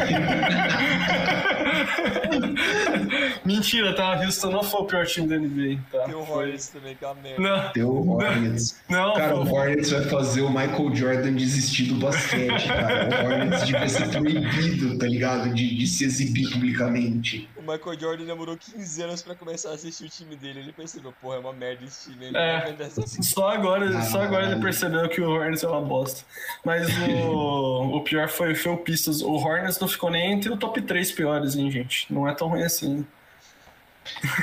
Mentira, 3.45 3.93
tá? 3.95 4.17
O 4.19 4.23
Houston 4.23 4.51
não 4.51 4.63
foi 4.63 4.81
o 4.81 4.85
pior 4.85 5.05
time 5.05 5.27
da 5.27 5.37
NBA. 5.37 5.79
Tá? 5.91 5.99
Tem 6.05 6.15
o 6.15 6.25
Foi. 6.25 6.45
Hornets 6.45 6.67
também, 6.69 6.95
que 6.95 7.03
é 7.03 7.07
uma 7.07 7.15
merda. 7.21 7.41
Não, 7.41 7.71
Tem 7.73 7.83
o 7.83 8.09
Hornets. 8.11 8.79
não, 8.89 9.13
Cara, 9.13 9.35
o 9.35 9.51
Hornets 9.53 9.91
vai 9.91 10.01
fazer 10.03 10.41
o 10.41 10.49
Michael 10.49 10.95
Jordan 10.95 11.33
desistir 11.33 11.83
do 11.85 11.95
basquete, 11.95 12.67
cara. 12.67 13.09
O 13.23 13.25
Hornets 13.31 13.65
devia 13.67 13.89
ser 13.89 14.09
proibido, 14.09 14.97
tá 14.97 15.07
ligado? 15.07 15.53
De, 15.53 15.75
de 15.75 15.87
se 15.87 16.05
exibir 16.05 16.49
publicamente. 16.51 17.47
O 17.65 17.71
Michael 17.71 17.99
Jordan 17.99 18.25
demorou 18.25 18.55
15 18.55 19.01
anos 19.01 19.21
pra 19.23 19.33
começar 19.33 19.71
a 19.71 19.73
assistir 19.73 20.05
o 20.05 20.09
time 20.09 20.35
dele. 20.35 20.59
Ele 20.59 20.71
percebeu, 20.71 21.11
porra, 21.19 21.37
é 21.37 21.39
uma 21.39 21.51
merda 21.51 21.83
esse 21.83 22.11
time. 22.11 22.27
Ele 22.27 22.37
É. 22.37 22.75
Só 23.23 23.49
agora, 23.49 24.01
só 24.03 24.21
agora 24.21 24.51
ele 24.51 24.61
percebeu 24.61 25.09
que 25.09 25.19
o 25.19 25.31
Hornets 25.31 25.63
é 25.63 25.67
uma 25.67 25.81
bosta. 25.81 26.23
Mas 26.63 26.87
o, 27.09 27.97
o 27.97 28.01
pior 28.01 28.29
foi, 28.29 28.53
foi 28.53 28.71
o 28.71 28.77
Pistons. 28.77 29.23
O 29.23 29.33
Hornets 29.33 29.79
não 29.79 29.87
ficou 29.87 30.11
nem 30.11 30.33
entre 30.33 30.51
o 30.51 30.57
top 30.57 30.79
3 30.79 31.11
piores, 31.13 31.55
hein, 31.55 31.71
gente? 31.71 32.13
Não 32.13 32.27
é 32.27 32.35
tão 32.35 32.49
ruim 32.49 32.61
assim. 32.61 33.03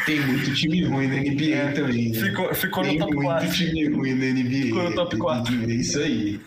Tem 0.05 0.21
muito 0.21 0.53
time 0.55 0.85
ruim 0.85 1.07
na 1.07 1.17
NBA 1.17 1.75
também. 1.77 2.11
Né? 2.11 2.19
Ficou, 2.19 2.53
ficou 2.53 2.83
Tem 2.83 2.95
no 2.95 3.05
top 3.05 3.15
muito 3.15 3.29
4. 3.29 3.53
time 3.53 3.89
ruim 3.89 4.15
na 4.15 4.27
NBA. 4.27 4.67
Ficou 4.67 4.83
no 4.83 4.95
top 4.97 5.11
Tem 5.11 5.19
quatro. 5.21 5.53
que 5.53 5.67
ver 5.67 5.75
isso 5.77 5.99
aí. 6.01 6.41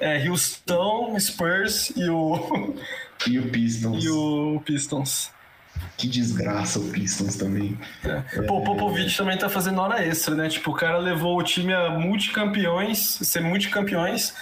É, 0.00 0.28
Houston, 0.28 1.18
Spurs 1.20 1.90
e 1.96 2.08
o, 2.10 2.74
E 3.28 3.38
o 3.38 3.48
Pistons. 3.48 4.02
e 4.04 4.08
o 4.08 4.60
Pistons. 4.64 5.35
Que 5.96 6.06
desgraça 6.06 6.78
o 6.78 6.90
Pistons 6.90 7.36
também. 7.36 7.78
Pô, 8.46 8.58
o 8.58 8.64
Popovich 8.64 9.16
também 9.16 9.38
tá 9.38 9.48
fazendo 9.48 9.80
hora 9.80 10.04
extra, 10.04 10.34
né? 10.34 10.48
Tipo, 10.48 10.70
o 10.70 10.74
cara 10.74 10.98
levou 10.98 11.38
o 11.38 11.42
time 11.42 11.72
a 11.72 11.88
multicampeões, 11.90 12.98
ser 13.22 13.40
multicampeõões, 13.40 14.34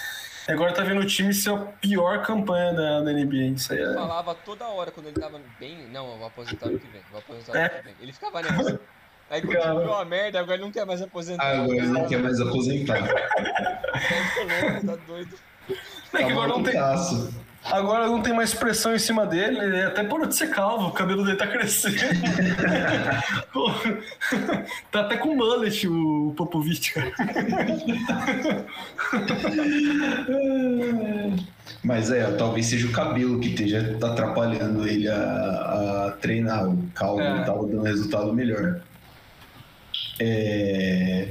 e 0.47 0.51
agora 0.51 0.73
tá 0.73 0.83
vendo 0.83 0.99
o 1.01 1.05
time 1.05 1.33
ser 1.33 1.51
a 1.51 1.57
pior 1.57 2.21
campanha 2.23 2.73
da, 2.73 3.01
da 3.01 3.13
NBA. 3.13 3.55
Isso 3.55 3.71
aí 3.73 3.79
Ele 3.79 3.91
é. 3.91 3.93
falava 3.93 4.35
toda 4.35 4.65
hora 4.67 4.91
quando 4.91 5.07
ele 5.07 5.19
tava 5.19 5.39
bem. 5.59 5.87
Não, 5.91 6.11
eu 6.11 6.17
vou 6.17 6.27
aposentar 6.27 6.67
ano 6.67 6.77
que 6.79 6.87
vem. 6.87 7.01
Vou 7.09 7.19
aposentar 7.19 7.57
É. 7.57 7.61
ano 7.65 7.69
que 7.77 7.83
vem. 7.83 7.95
Ele 8.01 8.13
ficava 8.13 8.41
nessa. 8.41 8.79
Aí 9.29 9.41
virou 9.41 9.85
uma 9.87 10.05
merda, 10.05 10.39
agora 10.39 10.55
ele 10.55 10.63
não 10.65 10.71
quer 10.71 10.85
mais 10.85 11.01
aposentar. 11.01 11.43
Ah, 11.43 11.61
agora 11.63 11.77
ele 11.77 11.87
não 11.87 12.07
quer 12.07 12.19
mais 12.19 12.39
aposentar. 12.39 13.01
Tá 13.01 13.13
louco, 14.71 14.85
tá 14.87 14.95
doido. 15.07 15.35
É 16.13 16.17
que 16.17 16.23
agora 16.31 16.47
não 16.49 16.61
tem, 16.63 16.73
malucaço. 16.75 17.33
Agora 17.71 18.07
não 18.07 18.21
tem 18.21 18.33
mais 18.33 18.53
pressão 18.53 18.93
em 18.93 18.99
cima 18.99 19.25
dele, 19.25 19.57
ele 19.59 19.81
até 19.81 20.03
parou 20.03 20.27
de 20.27 20.35
ser 20.35 20.49
calvo, 20.51 20.87
o 20.87 20.91
cabelo 20.91 21.23
dele 21.25 21.37
tá 21.37 21.47
crescendo. 21.47 21.95
Tá 24.91 25.01
até 25.01 25.17
com 25.17 25.35
mullet 25.35 25.87
o 25.87 26.33
Popovich, 26.35 26.93
cara. 26.93 27.11
Mas 31.83 32.11
é, 32.11 32.29
talvez 32.31 32.67
seja 32.67 32.87
o 32.87 32.91
cabelo 32.91 33.39
que 33.39 33.49
esteja 33.49 33.95
tá 33.99 34.11
atrapalhando 34.11 34.87
ele 34.87 35.07
a, 35.07 36.07
a 36.07 36.11
treinar. 36.21 36.67
O 36.69 36.77
calvo 36.93 37.21
É. 37.21 37.43
tava 37.43 37.65
dando 37.67 37.83
resultado 37.83 38.33
melhor. 38.33 38.81
É, 40.19 41.29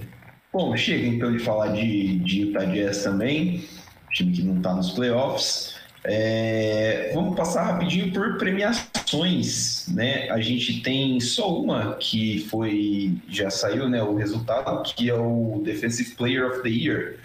Bom, 0.53 0.76
chega 0.76 1.07
então 1.07 1.32
de 1.32 1.39
falar 1.41 1.68
de, 1.72 2.18
de 2.20 2.43
Utah 2.43 2.64
Jazz 2.64 3.03
também, 3.03 3.64
time 4.12 4.32
que 4.32 4.43
não 4.43 4.61
tá 4.61 4.72
nos 4.74 4.93
playoffs. 4.93 5.74
É, 6.07 7.11
Vamos 7.14 7.34
passar 7.34 7.64
rapidinho 7.64 8.12
por 8.12 8.36
premiações, 8.36 9.86
né? 9.88 10.28
A 10.30 10.40
gente 10.40 10.82
tem 10.82 11.18
só 11.18 11.59
uma 11.59 11.94
que 11.94 12.46
foi 12.50 13.16
já 13.28 13.48
saiu, 13.48 13.88
né? 13.88 14.02
O 14.02 14.14
resultado 14.14 14.82
que 14.82 15.09
é 15.09 15.14
o 15.14 15.62
Defensive 15.64 16.14
Player 16.14 16.46
of 16.46 16.62
the 16.62 16.68
Year. 16.68 17.16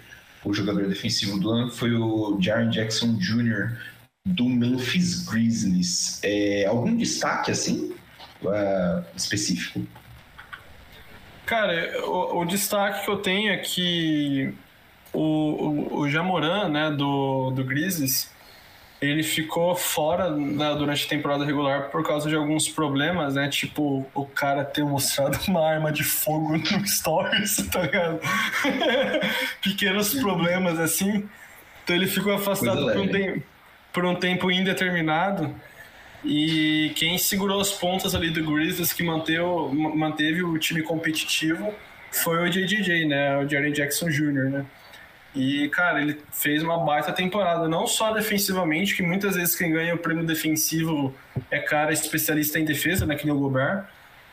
O 0.42 0.54
jogador 0.54 0.88
defensivo 0.88 1.38
do 1.38 1.50
ano 1.50 1.70
foi 1.70 1.94
o 1.94 2.38
Jaren 2.40 2.70
Jackson 2.70 3.18
Jr. 3.18 3.76
do 4.24 4.48
Memphis 4.48 5.24
Grizzlies. 5.28 6.18
É, 6.22 6.64
algum 6.64 6.96
destaque 6.96 7.50
assim 7.50 7.94
ah, 8.46 9.02
específico? 9.14 9.86
Cara, 11.44 12.06
o, 12.06 12.40
o 12.40 12.44
destaque 12.44 13.04
que 13.04 13.10
eu 13.10 13.18
tenho 13.18 13.52
é 13.52 13.58
que 13.58 14.54
o, 15.12 15.20
o, 15.20 15.98
o 16.00 16.08
Jamoran, 16.08 16.68
né, 16.68 16.90
do, 16.90 17.50
do 17.50 17.64
Grizzlies, 17.64 18.30
ele 19.00 19.22
ficou 19.22 19.74
fora 19.74 20.30
né, 20.30 20.74
durante 20.76 21.06
a 21.06 21.08
temporada 21.08 21.44
regular 21.44 21.90
por 21.90 22.06
causa 22.06 22.28
de 22.28 22.36
alguns 22.36 22.68
problemas, 22.68 23.34
né? 23.34 23.48
Tipo, 23.48 24.06
o 24.14 24.26
cara 24.26 24.62
ter 24.62 24.84
mostrado 24.84 25.38
uma 25.48 25.66
arma 25.66 25.90
de 25.90 26.04
fogo 26.04 26.58
no 26.58 26.86
Stories, 26.86 27.56
tá 27.72 27.82
ligado? 27.82 28.20
Pequenos 29.62 30.14
problemas 30.14 30.78
assim. 30.78 31.26
Então 31.82 31.96
ele 31.96 32.06
ficou 32.06 32.34
afastado 32.34 32.92
por 32.92 32.98
um, 32.98 33.08
tempo, 33.08 33.42
por 33.92 34.04
um 34.04 34.14
tempo 34.14 34.50
indeterminado. 34.50 35.54
E 36.22 36.92
quem 36.96 37.16
segurou 37.16 37.58
as 37.58 37.72
pontas 37.72 38.14
ali 38.14 38.28
do 38.28 38.44
Grizzlies, 38.44 38.92
que 38.92 39.02
manteve, 39.02 39.42
manteve 39.72 40.42
o 40.42 40.58
time 40.58 40.82
competitivo, 40.82 41.74
foi 42.12 42.46
o 42.46 42.50
JJJ, 42.50 43.06
né? 43.06 43.38
O 43.38 43.48
Jerry 43.48 43.72
Jackson 43.72 44.10
Jr., 44.10 44.50
né? 44.50 44.66
E, 45.34 45.68
cara, 45.68 46.02
ele 46.02 46.18
fez 46.32 46.62
uma 46.62 46.78
baita 46.84 47.12
temporada, 47.12 47.68
não 47.68 47.86
só 47.86 48.12
defensivamente, 48.12 48.96
que 48.96 49.02
muitas 49.02 49.36
vezes 49.36 49.54
quem 49.54 49.70
ganha 49.70 49.94
o 49.94 49.98
prêmio 49.98 50.26
defensivo 50.26 51.14
é 51.50 51.60
cara 51.60 51.92
especialista 51.92 52.58
em 52.58 52.64
defesa, 52.64 53.06
né, 53.06 53.14
que 53.14 53.24
nem 53.24 53.34
o 53.34 53.38
Gobert, 53.38 53.84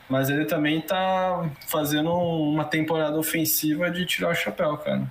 mas 0.10 0.30
ele 0.30 0.46
também 0.46 0.82
tá 0.82 1.50
fazendo 1.68 2.12
uma 2.12 2.66
temporada 2.66 3.18
ofensiva 3.18 3.92
de 3.92 4.06
tirar 4.06 4.32
o 4.32 4.36
chapéu, 4.36 4.76
cara. 4.78 5.08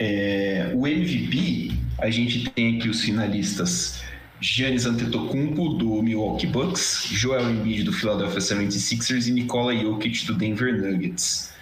É, 0.00 0.70
o 0.74 0.86
MVP, 0.86 1.72
a 1.98 2.08
gente 2.08 2.50
tem 2.50 2.78
aqui 2.78 2.88
os 2.88 3.02
finalistas 3.02 4.02
Giannis 4.40 4.86
Antetokounmpo, 4.86 5.70
do 5.70 6.00
Milwaukee 6.02 6.46
Bucks, 6.46 7.08
Joel 7.10 7.50
Embiid, 7.50 7.82
do 7.82 7.92
Philadelphia 7.92 8.38
76ers 8.38 9.26
e 9.26 9.32
Nikola 9.32 9.74
Jokic, 9.74 10.26
do 10.26 10.34
Denver 10.34 10.80
Nuggets. 10.80 11.52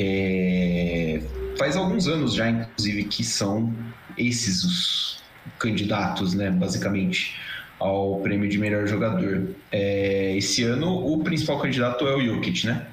É, 0.00 1.20
faz 1.58 1.76
alguns 1.76 2.06
anos 2.06 2.32
já, 2.32 2.48
inclusive, 2.48 3.04
que 3.04 3.24
são 3.24 3.74
esses 4.16 4.62
os 4.62 5.22
candidatos, 5.58 6.34
né, 6.34 6.50
basicamente, 6.50 7.34
ao 7.80 8.20
prêmio 8.20 8.48
de 8.48 8.58
melhor 8.58 8.86
jogador. 8.86 9.48
É, 9.72 10.36
esse 10.36 10.62
ano, 10.62 10.88
o 11.12 11.22
principal 11.24 11.58
candidato 11.58 12.06
é 12.06 12.14
o 12.14 12.24
Jokic, 12.24 12.64
né? 12.64 12.86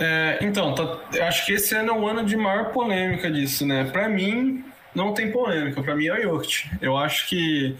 É, 0.00 0.38
então, 0.40 0.74
tá, 0.74 0.98
acho 1.28 1.46
que 1.46 1.52
esse 1.52 1.72
ano 1.76 1.90
é 1.90 1.92
o 1.92 2.08
ano 2.08 2.24
de 2.24 2.36
maior 2.36 2.72
polêmica 2.72 3.30
disso, 3.30 3.64
né? 3.64 3.84
Para 3.84 4.08
mim, 4.08 4.64
não 4.92 5.14
tem 5.14 5.30
polêmica. 5.30 5.80
Para 5.82 5.94
mim 5.94 6.06
é 6.06 6.14
o 6.14 6.22
Jokic. 6.22 6.68
Eu 6.80 6.96
acho 6.96 7.28
que 7.28 7.76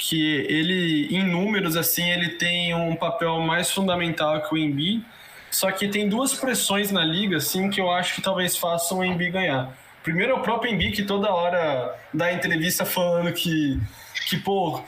que 0.00 0.46
ele, 0.48 1.08
em 1.10 1.24
números, 1.24 1.76
assim, 1.76 2.08
ele 2.08 2.28
tem 2.28 2.72
um 2.72 2.94
papel 2.94 3.40
mais 3.40 3.68
fundamental 3.68 4.40
que 4.42 4.54
o 4.54 4.56
Embiid 4.56 5.04
só 5.50 5.70
que 5.70 5.88
tem 5.88 6.08
duas 6.08 6.34
pressões 6.34 6.90
na 6.90 7.04
liga, 7.04 7.38
assim, 7.38 7.70
que 7.70 7.80
eu 7.80 7.90
acho 7.90 8.14
que 8.14 8.22
talvez 8.22 8.56
façam 8.56 8.98
o 8.98 9.04
Embiid 9.04 9.30
ganhar. 9.30 9.76
Primeiro 10.02 10.32
é 10.32 10.34
o 10.34 10.40
próprio 10.40 10.72
Embiid, 10.72 10.96
que 10.96 11.02
toda 11.02 11.30
hora 11.30 11.94
dá 12.12 12.32
entrevista 12.32 12.84
falando 12.84 13.32
que, 13.32 13.80
que 14.26 14.36
pô, 14.38 14.82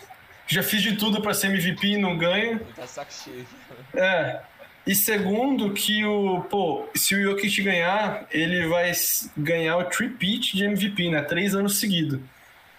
já 0.47 0.63
fiz 0.63 0.83
de 0.83 0.97
tudo 0.97 1.21
para 1.21 1.35
ser 1.35 1.49
MVP 1.49 1.87
e 1.87 1.99
não 1.99 2.17
ganho. 2.17 2.61
Tá 2.77 2.87
saco 2.87 3.13
cheio. 3.13 3.47
É. 3.95 4.41
E 4.87 4.95
segundo, 4.95 5.73
que 5.73 6.05
o, 6.05 6.41
pô, 6.51 6.89
se 6.95 7.15
o 7.15 7.23
Jokic 7.23 7.63
ganhar, 7.63 8.27
ele 8.31 8.67
vai 8.67 8.91
ganhar 9.37 9.77
o 9.77 9.85
tripit 9.85 10.57
de 10.57 10.65
MVP, 10.65 11.11
né? 11.11 11.23
Três 11.23 11.55
anos 11.55 11.79
seguidos. 11.79 12.19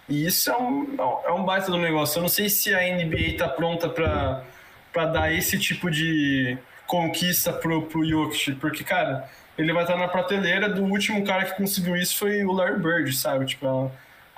E 0.08 0.26
isso 0.26 0.50
é 0.50 0.56
um, 0.58 0.96
é 1.24 1.32
um 1.32 1.44
baita 1.44 1.70
do 1.70 1.78
negócio. 1.78 2.18
Eu 2.18 2.22
não 2.22 2.28
sei 2.28 2.50
se 2.50 2.74
a 2.74 2.80
NBA 2.80 3.38
tá 3.38 3.48
pronta 3.48 3.88
para 3.88 5.06
dar 5.06 5.32
esse 5.32 5.58
tipo 5.58 5.90
de, 5.90 6.58
conquista 6.92 7.54
pro, 7.54 7.86
pro 7.86 8.06
Jokic, 8.06 8.54
porque, 8.56 8.84
cara, 8.84 9.26
ele 9.56 9.72
vai 9.72 9.82
estar 9.82 9.96
na 9.96 10.08
prateleira 10.08 10.68
do 10.68 10.84
último 10.84 11.24
cara 11.24 11.46
que 11.46 11.56
conseguiu 11.56 11.96
isso 11.96 12.18
foi 12.18 12.44
o 12.44 12.52
Larry 12.52 12.78
Bird, 12.78 13.10
sabe? 13.14 13.46
Tipo, 13.46 13.66
é 13.66 13.70
um 13.70 13.90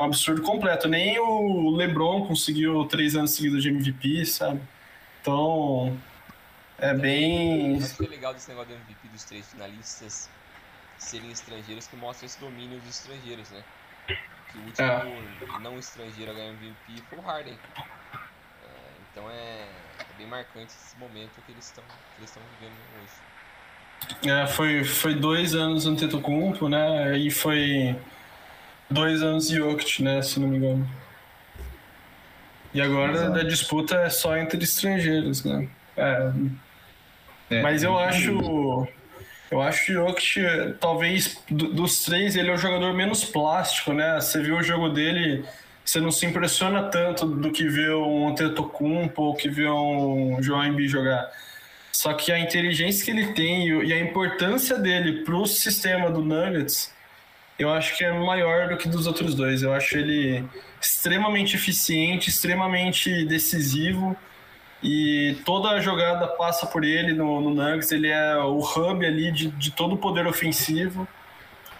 absurdo 0.05 0.41
completo. 0.41 0.87
Nem 0.87 1.19
o 1.19 1.71
LeBron 1.75 2.29
conseguiu 2.29 2.85
três 2.85 3.17
anos 3.17 3.33
seguidos 3.33 3.61
de 3.61 3.71
MVP, 3.71 4.25
sabe? 4.27 4.61
Então, 5.21 5.99
é 6.79 6.95
bem... 6.95 7.77
Acho 7.83 7.97
que 7.97 8.05
é 8.05 8.09
legal 8.09 8.33
desse 8.33 8.49
negócio 8.51 8.69
do 8.69 8.77
MVP 8.77 9.09
dos 9.09 9.25
três 9.25 9.51
finalistas 9.51 10.31
serem 10.97 11.33
estrangeiros, 11.33 11.89
que 11.89 11.97
mostra 11.97 12.25
esse 12.25 12.39
domínio 12.39 12.79
dos 12.79 13.01
estrangeiros, 13.01 13.51
né? 13.51 13.65
Que 14.07 14.59
o 14.59 14.63
último 14.63 14.87
é. 14.87 15.59
não 15.61 15.77
estrangeiro 15.77 16.31
a 16.31 16.35
ganhar 16.35 16.51
MVP 16.51 17.03
foi 17.11 17.19
o 17.19 17.23
Harden. 17.23 17.59
É, 17.77 18.69
então 19.11 19.29
é 19.29 19.67
é 20.15 20.19
bem 20.19 20.27
marcante 20.27 20.73
esse 20.73 20.97
momento 20.99 21.31
que 21.45 21.53
eles 21.53 21.67
estão 21.67 21.85
eles 22.19 22.31
estão 22.31 22.43
vivendo 22.59 22.77
hoje. 23.01 24.31
É, 24.31 24.47
foi, 24.47 24.85
foi 24.85 25.15
dois 25.15 25.55
anos 25.55 25.87
no 25.87 25.97
Tetocumpo, 25.97 26.69
né? 26.69 27.17
E 27.19 27.31
foi 27.31 27.97
dois 28.91 29.23
anos 29.23 29.49
de 29.49 29.57
Jokic, 29.57 30.03
né? 30.03 30.23
Se 30.23 30.39
não 30.39 30.49
me 30.49 30.59
engano. 30.59 30.89
E 32.73 32.81
agora 32.81 33.41
a 33.41 33.45
disputa 33.45 33.97
é 33.97 34.11
só 34.11 34.37
entre 34.37 34.63
estrangeiros, 34.63 35.45
né? 35.45 35.69
É. 35.97 36.33
É, 37.51 37.63
Mas 37.63 37.83
eu 37.83 37.99
acho. 37.99 38.89
Eu 39.51 39.63
acho 39.63 39.87
que 39.87 39.93
o 39.93 40.09
Jokic, 40.09 40.75
talvez 40.81 41.41
dos 41.49 42.05
três, 42.05 42.35
ele 42.35 42.51
é 42.51 42.53
o 42.53 42.59
jogador 42.59 42.93
menos 42.93 43.25
plástico, 43.25 43.93
né? 43.93 44.21
Você 44.21 44.43
viu 44.43 44.57
o 44.57 44.63
jogo 44.63 44.89
dele 44.89 45.45
você 45.85 46.01
não 46.01 46.11
se 46.11 46.25
impressiona 46.25 46.85
tanto 46.85 47.27
do 47.27 47.51
que 47.51 47.69
vê 47.69 47.91
um 47.91 48.29
Antetokounmpo 48.29 49.23
ou 49.23 49.35
que 49.35 49.49
vê 49.49 49.69
um 49.69 50.43
João 50.43 50.65
Embiid 50.65 50.89
jogar. 50.91 51.31
Só 51.93 52.13
que 52.15 52.33
a 52.33 52.39
inteligência 52.39 53.05
que 53.05 53.11
ele 53.11 53.35
tem 53.35 53.69
e 53.69 53.93
a 53.93 54.01
importância 54.01 54.79
dele 54.79 55.23
para 55.25 55.37
o 55.37 55.47
sistema 55.47 56.11
do 56.11 56.23
Nuggets, 56.23 56.93
eu 57.59 57.71
acho 57.71 57.97
que 57.97 58.03
é 58.03 58.13
maior 58.13 58.69
do 58.69 58.77
que 58.77 58.89
dos 58.89 59.07
outros 59.07 59.35
dois. 59.35 59.63
Eu 59.63 59.73
acho 59.73 59.97
ele 59.97 60.45
extremamente 60.81 61.55
eficiente, 61.55 62.31
extremamente 62.31 63.25
decisivo 63.27 64.17
e 64.83 65.37
toda 65.45 65.71
a 65.71 65.81
jogada 65.81 66.27
passa 66.29 66.67
por 66.67 66.83
ele 66.83 67.13
no, 67.13 67.41
no 67.41 67.51
Nuggets. 67.51 67.93
Ele 67.93 68.09
é 68.09 68.37
o 68.39 68.59
hub 68.59 69.05
ali 69.05 69.31
de, 69.31 69.49
de 69.49 69.71
todo 69.71 69.95
o 69.95 69.99
poder 69.99 70.27
ofensivo. 70.27 71.07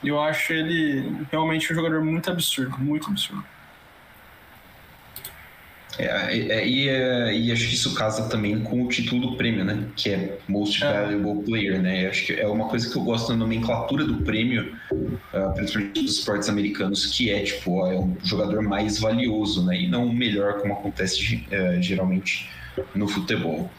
Eu 0.03 0.21
acho 0.21 0.53
ele 0.53 1.27
realmente 1.33 1.73
um 1.73 1.75
jogador 1.75 2.05
muito 2.05 2.31
absurdo, 2.31 2.79
muito 2.79 3.09
absurdo. 3.11 3.54
É, 5.99 6.05
é, 6.05 6.67
e, 6.67 6.89
é, 6.89 7.37
e, 7.37 7.53
acho 7.53 7.69
que 7.69 7.75
isso 7.75 7.95
casa 7.95 8.29
também 8.29 8.61
com 8.61 8.83
o 8.83 8.89
título 8.89 9.31
do 9.31 9.37
prêmio, 9.37 9.65
né? 9.65 9.87
Que 9.97 10.11
é 10.11 10.39
Most 10.49 10.83
é. 10.83 10.93
Valuable 10.93 11.45
Player, 11.45 11.81
né? 11.81 12.09
Acho 12.09 12.27
que 12.27 12.33
é 12.33 12.49
uma 12.49 12.67
coisa 12.69 12.91
que 12.91 12.97
eu 12.97 13.03
gosto 13.03 13.29
da 13.29 13.37
nomenclatura 13.37 14.05
do 14.05 14.17
prêmio, 14.23 14.77
uh, 14.93 15.55
principalmente 15.55 16.03
dos 16.03 16.19
esportes 16.19 16.49
americanos, 16.49 17.07
que 17.07 17.31
é 17.31 17.43
tipo, 17.43 17.87
é 17.87 17.99
um 17.99 18.17
jogador 18.25 18.63
mais 18.63 18.99
valioso, 18.99 19.65
né? 19.65 19.83
E 19.83 19.89
não 19.89 20.07
o 20.07 20.13
melhor, 20.13 20.61
como 20.61 20.75
acontece 20.75 21.45
geralmente 21.81 22.49
no 22.95 23.07
futebol. 23.07 23.71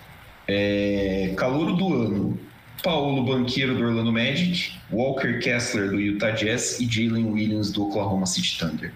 É, 0.47 1.33
calouro 1.35 1.73
do 1.73 1.93
ano. 1.93 2.39
Paulo 2.83 3.25
Banqueiro 3.25 3.75
do 3.75 3.83
Orlando 3.83 4.13
Magic, 4.13 4.73
Walker 4.91 5.39
Kessler 5.39 5.89
do 5.89 5.99
Utah 5.99 6.29
Jazz 6.29 6.79
e 6.79 6.85
Jalen 6.85 7.31
Williams 7.31 7.71
do 7.71 7.87
Oklahoma 7.87 8.27
City 8.27 8.59
Thunder. 8.59 8.93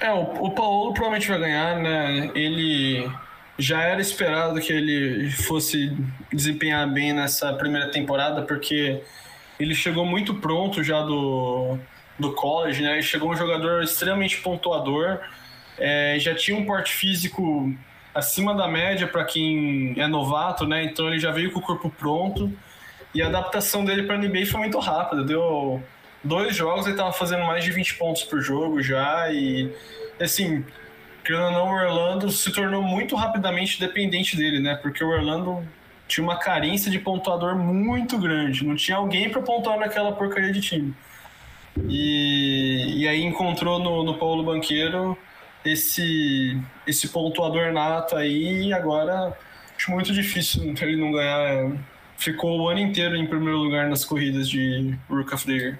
É, 0.00 0.10
o, 0.12 0.46
o 0.46 0.50
Paulo 0.52 0.92
provavelmente 0.94 1.28
vai 1.28 1.38
ganhar, 1.38 1.76
né? 1.76 2.30
Ele 2.34 3.10
já 3.58 3.82
era 3.82 4.00
esperado 4.00 4.58
que 4.58 4.72
ele 4.72 5.30
fosse 5.30 5.94
desempenhar 6.32 6.88
bem 6.90 7.12
nessa 7.12 7.52
primeira 7.52 7.90
temporada, 7.90 8.42
porque 8.42 9.02
ele 9.58 9.74
chegou 9.74 10.06
muito 10.06 10.34
pronto 10.36 10.82
já 10.82 11.02
do, 11.02 11.78
do 12.18 12.32
college, 12.32 12.82
né? 12.82 12.94
Ele 12.94 13.02
chegou 13.02 13.30
um 13.30 13.36
jogador 13.36 13.82
extremamente 13.82 14.38
pontuador, 14.38 15.20
é, 15.78 16.16
já 16.18 16.34
tinha 16.34 16.56
um 16.56 16.64
porte 16.64 16.92
físico 16.92 17.70
acima 18.14 18.54
da 18.54 18.66
média 18.66 19.06
para 19.06 19.24
quem 19.24 19.94
é 19.98 20.06
novato, 20.06 20.66
né? 20.66 20.82
Então 20.84 21.08
ele 21.08 21.18
já 21.18 21.30
veio 21.30 21.52
com 21.52 21.58
o 21.58 21.62
corpo 21.62 21.90
pronto 21.90 22.50
e 23.14 23.20
a 23.22 23.26
adaptação 23.26 23.84
dele 23.84 24.04
para 24.04 24.14
a 24.14 24.18
NBA 24.18 24.46
foi 24.46 24.60
muito 24.60 24.78
rápida. 24.78 25.22
Deu 25.22 25.82
dois 26.22 26.54
jogos 26.54 26.86
ele 26.86 26.94
estava 26.94 27.12
fazendo 27.12 27.44
mais 27.44 27.64
de 27.64 27.72
20 27.72 27.94
pontos 27.94 28.22
por 28.24 28.40
jogo 28.40 28.82
já 28.82 29.30
e 29.32 29.72
assim, 30.20 30.64
querendo 31.24 31.46
ou 31.46 31.52
não, 31.52 31.66
o 31.66 31.74
Orlando 31.74 32.30
se 32.30 32.52
tornou 32.52 32.82
muito 32.82 33.16
rapidamente 33.16 33.80
dependente 33.80 34.36
dele, 34.36 34.60
né? 34.60 34.74
Porque 34.74 35.02
o 35.02 35.08
Orlando 35.08 35.66
tinha 36.06 36.24
uma 36.24 36.36
carência 36.36 36.90
de 36.90 36.98
pontuador 36.98 37.56
muito 37.56 38.18
grande, 38.18 38.66
não 38.66 38.74
tinha 38.74 38.96
alguém 38.96 39.30
para 39.30 39.40
pontuar 39.40 39.78
naquela 39.78 40.12
porcaria 40.12 40.52
de 40.52 40.60
time. 40.60 40.94
E, 41.88 42.94
e 42.98 43.08
aí 43.08 43.22
encontrou 43.22 43.78
no, 43.78 44.02
no 44.02 44.18
Paulo 44.18 44.42
Banqueiro 44.42 45.16
esse, 45.64 46.60
esse 46.86 47.08
pontuador 47.08 47.72
nato 47.72 48.16
aí 48.16 48.64
e 48.66 48.72
agora 48.72 49.36
acho 49.76 49.90
muito 49.90 50.12
difícil 50.12 50.74
ele 50.80 50.96
não 50.96 51.12
ganhar. 51.12 51.72
Ficou 52.18 52.60
o 52.60 52.68
ano 52.68 52.80
inteiro 52.80 53.16
em 53.16 53.26
primeiro 53.26 53.56
lugar 53.58 53.88
nas 53.88 54.04
corridas 54.04 54.48
de 54.48 54.94
Rook 55.08 55.32
of 55.34 55.46
the 55.46 55.52
Year. 55.52 55.78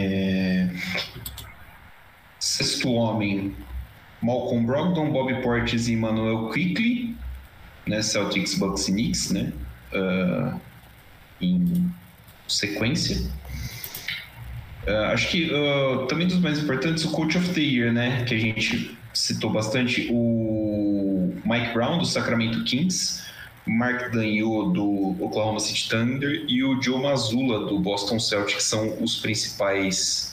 É... 0.00 0.68
Sexto 2.38 2.90
homem, 2.92 3.54
Malcolm 4.22 4.64
Brogdon, 4.64 5.10
Bob 5.12 5.42
Portis 5.42 5.88
e 5.88 5.92
Emmanuel 5.92 6.48
Quickly, 6.48 7.14
né? 7.86 8.00
Celtics, 8.00 8.54
Bucks 8.54 8.88
e 8.88 8.92
Knicks, 8.92 9.30
né? 9.30 9.52
Uh, 9.92 10.60
em 11.40 11.90
sequência. 12.48 13.30
Uh, 14.86 15.12
acho 15.12 15.28
que 15.28 15.50
uh, 15.52 16.06
também 16.06 16.26
dos 16.26 16.38
mais 16.38 16.58
importantes, 16.58 17.04
o 17.04 17.10
Coach 17.10 17.36
of 17.36 17.50
the 17.50 17.60
Year, 17.60 17.92
né? 17.92 18.24
Que 18.24 18.34
a 18.34 18.38
gente 18.38 18.96
citou 19.12 19.50
bastante, 19.50 20.08
o 20.10 21.34
Mike 21.44 21.74
Brown, 21.74 21.98
do 21.98 22.06
Sacramento 22.06 22.64
Kings, 22.64 23.22
Mark 23.66 24.12
Dagnot 24.12 24.72
do 24.72 25.16
Oklahoma 25.20 25.60
City 25.60 25.88
Thunder 25.88 26.44
e 26.48 26.64
o 26.64 26.80
Joe 26.82 27.02
Mazzulla 27.02 27.66
do 27.66 27.78
Boston 27.78 28.18
Celtics 28.18 28.64
são 28.64 29.02
os 29.02 29.16
principais 29.16 30.30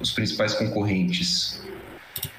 os 0.00 0.12
principais 0.12 0.54
concorrentes. 0.54 1.60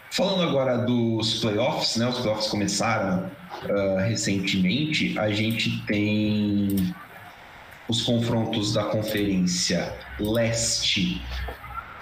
Falando 0.09 0.43
agora 0.43 0.79
dos 0.79 1.39
playoffs, 1.39 1.95
né? 1.95 2.07
Os 2.07 2.19
playoffs 2.19 2.47
começaram 2.47 3.29
uh, 3.63 3.97
recentemente. 3.99 5.17
A 5.17 5.29
gente 5.31 5.85
tem 5.85 6.93
os 7.87 8.01
confrontos 8.01 8.73
da 8.73 8.83
Conferência 8.85 9.93
Leste, 10.19 11.21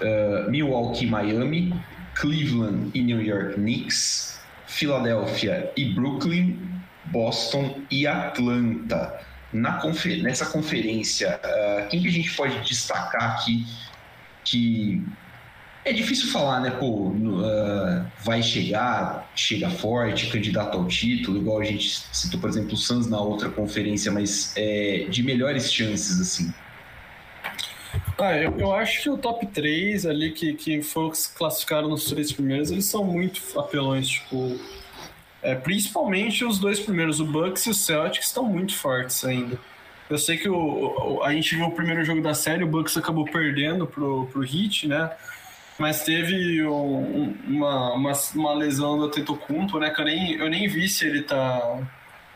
uh, 0.00 0.50
Milwaukee, 0.50 1.06
Miami, 1.06 1.74
Cleveland 2.14 2.90
e 2.94 3.02
New 3.02 3.22
York 3.22 3.54
Knicks, 3.54 4.40
Filadélfia 4.66 5.70
e 5.76 5.92
Brooklyn, 5.92 6.58
Boston 7.06 7.80
e 7.90 8.06
Atlanta. 8.06 9.20
Na 9.52 9.74
confer 9.74 10.22
nessa 10.22 10.46
conferência, 10.46 11.40
uh, 11.44 11.88
quem 11.88 12.00
que 12.00 12.08
a 12.08 12.12
gente 12.12 12.30
pode 12.36 12.60
destacar 12.60 13.34
aqui 13.34 13.66
que 14.44 15.02
é 15.84 15.92
difícil 15.92 16.30
falar, 16.30 16.60
né? 16.60 16.70
Pô, 16.70 17.08
uh, 17.08 18.06
vai 18.22 18.42
chegar, 18.42 19.30
chega 19.34 19.70
forte, 19.70 20.30
candidato 20.30 20.76
ao 20.76 20.86
título, 20.86 21.38
igual 21.38 21.60
a 21.60 21.64
gente 21.64 22.04
citou, 22.12 22.38
por 22.38 22.50
exemplo, 22.50 22.74
o 22.74 22.76
Suns 22.76 23.08
na 23.08 23.20
outra 23.20 23.48
conferência, 23.48 24.12
mas 24.12 24.52
é, 24.56 25.06
de 25.08 25.22
melhores 25.22 25.72
chances, 25.72 26.20
assim. 26.20 26.52
Ah, 28.18 28.36
eu, 28.36 28.58
eu, 28.58 28.72
acho 28.74 29.02
que 29.02 29.08
o 29.08 29.16
top 29.16 29.46
3 29.46 30.04
ali, 30.04 30.32
que, 30.32 30.52
que 30.52 30.82
foram 30.82 31.10
classificaram 31.34 31.88
nos 31.88 32.04
três 32.04 32.30
primeiros, 32.30 32.70
eles 32.70 32.84
são 32.84 33.02
muito 33.02 33.40
apelões, 33.58 34.06
tipo... 34.08 34.58
É, 35.42 35.54
principalmente 35.54 36.44
os 36.44 36.58
dois 36.58 36.78
primeiros, 36.78 37.18
o 37.20 37.24
Bucks 37.24 37.66
e 37.66 37.70
o 37.70 37.74
Celtics, 37.74 38.26
estão 38.26 38.44
muito 38.44 38.74
fortes 38.74 39.24
ainda. 39.24 39.58
Eu 40.08 40.18
sei 40.18 40.36
que 40.36 40.48
o, 40.48 41.22
a 41.22 41.32
gente 41.32 41.54
viu 41.54 41.66
o 41.66 41.72
primeiro 41.72 42.04
jogo 42.04 42.20
da 42.20 42.34
série, 42.34 42.64
o 42.64 42.66
Bucks 42.66 42.96
acabou 42.96 43.24
perdendo 43.24 43.86
pro, 43.86 44.26
pro 44.26 44.44
Heat, 44.44 44.88
né? 44.88 45.10
Mas 45.78 46.02
teve 46.02 46.62
um, 46.66 47.34
uma, 47.46 47.94
uma, 47.94 48.12
uma, 48.34 48.52
lesão 48.52 48.98
do 48.98 49.08
Tetocumpo, 49.08 49.78
né? 49.78 49.88
Que 49.88 50.00
eu 50.00 50.04
nem, 50.04 50.32
eu 50.34 50.50
nem 50.50 50.68
vi 50.68 50.88
se 50.88 51.06
ele 51.06 51.22
tá. 51.22 51.80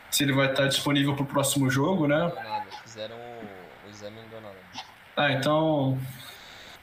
Se 0.09 0.23
ele 0.23 0.33
vai 0.33 0.49
estar 0.49 0.63
tá 0.63 0.67
disponível 0.67 1.13
pro 1.15 1.25
próximo 1.25 1.69
jogo, 1.69 2.07
né? 2.07 2.17
Nada, 2.17 2.65
fizeram 2.83 3.15
o, 3.15 3.87
o 3.87 3.89
exame 3.91 4.15
não 4.15 4.29
deu 4.29 4.41
nada. 4.41 4.55
Ah, 5.15 5.31
então. 5.33 5.99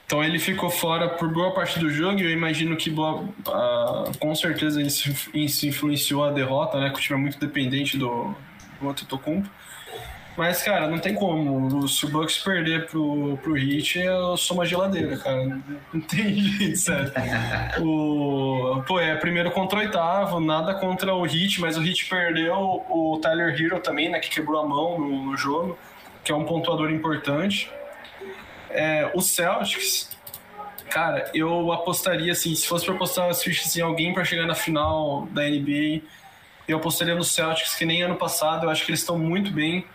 Então 0.05 0.23
ele 0.23 0.37
ficou 0.37 0.69
fora 0.69 1.09
por 1.09 1.31
boa 1.31 1.51
parte 1.51 1.79
do 1.79 1.89
jogo 1.89 2.19
e 2.19 2.23
eu 2.23 2.31
imagino 2.31 2.75
que 2.75 2.89
boa, 2.89 3.21
uh, 3.21 4.17
com 4.19 4.35
certeza 4.35 4.81
isso, 4.81 5.09
isso 5.33 5.65
influenciou 5.65 6.23
a 6.23 6.31
derrota, 6.31 6.79
né? 6.79 6.89
Que 6.89 6.99
o 6.99 7.01
time 7.01 7.17
é 7.19 7.21
muito 7.21 7.39
dependente 7.39 7.97
do, 7.97 8.35
do 8.79 8.89
Antetokounmpo. 8.89 9.49
Mas, 10.35 10.63
cara, 10.63 10.87
não 10.87 10.97
tem 10.97 11.13
como. 11.13 11.87
Se 11.87 12.05
o 12.05 12.09
Bucks 12.09 12.39
perder 12.39 12.87
pro, 12.87 13.37
pro 13.37 13.57
Heat, 13.57 13.99
eu 13.99 14.35
sou 14.35 14.57
uma 14.57 14.65
geladeira, 14.65 15.15
cara. 15.17 15.59
Não 15.93 16.01
tem 16.01 16.33
jeito, 16.41 16.77
sério. 16.77 17.11
O, 17.79 18.83
pô, 18.87 18.99
é 18.99 19.15
primeiro 19.15 19.51
contra 19.51 19.77
o 19.77 19.81
oitavo, 19.81 20.39
nada 20.39 20.73
contra 20.73 21.13
o 21.13 21.25
Heat, 21.25 21.61
mas 21.61 21.77
o 21.77 21.83
Heat 21.83 22.09
perdeu 22.09 22.55
o 22.89 23.19
Tyler 23.21 23.49
Hero 23.49 23.79
também, 23.79 24.09
né, 24.09 24.19
que 24.19 24.29
quebrou 24.29 24.59
a 24.59 24.67
mão 24.67 24.99
no, 24.99 25.25
no 25.25 25.37
jogo, 25.37 25.77
que 26.23 26.31
é 26.31 26.35
um 26.35 26.45
pontuador 26.45 26.89
importante. 26.91 27.71
É, 28.73 29.11
o 29.13 29.21
Celtics, 29.21 30.09
cara, 30.89 31.31
eu 31.33 31.71
apostaria, 31.71 32.31
assim, 32.31 32.53
se 32.55 32.67
fosse 32.67 32.85
pra 32.85 32.95
apostar 32.95 33.29
as 33.29 33.41
fichas 33.41 33.75
em 33.75 33.81
alguém 33.81 34.13
para 34.13 34.25
chegar 34.25 34.45
na 34.45 34.55
final 34.55 35.27
da 35.31 35.43
NBA, 35.43 36.01
eu 36.67 36.77
apostaria 36.77 37.15
no 37.15 37.23
Celtics, 37.23 37.75
que 37.75 37.85
nem 37.85 38.01
ano 38.01 38.15
passado, 38.15 38.65
eu 38.65 38.69
acho 38.69 38.85
que 38.85 38.91
eles 38.91 39.01
estão 39.01 39.17
muito 39.17 39.51
bem 39.51 39.85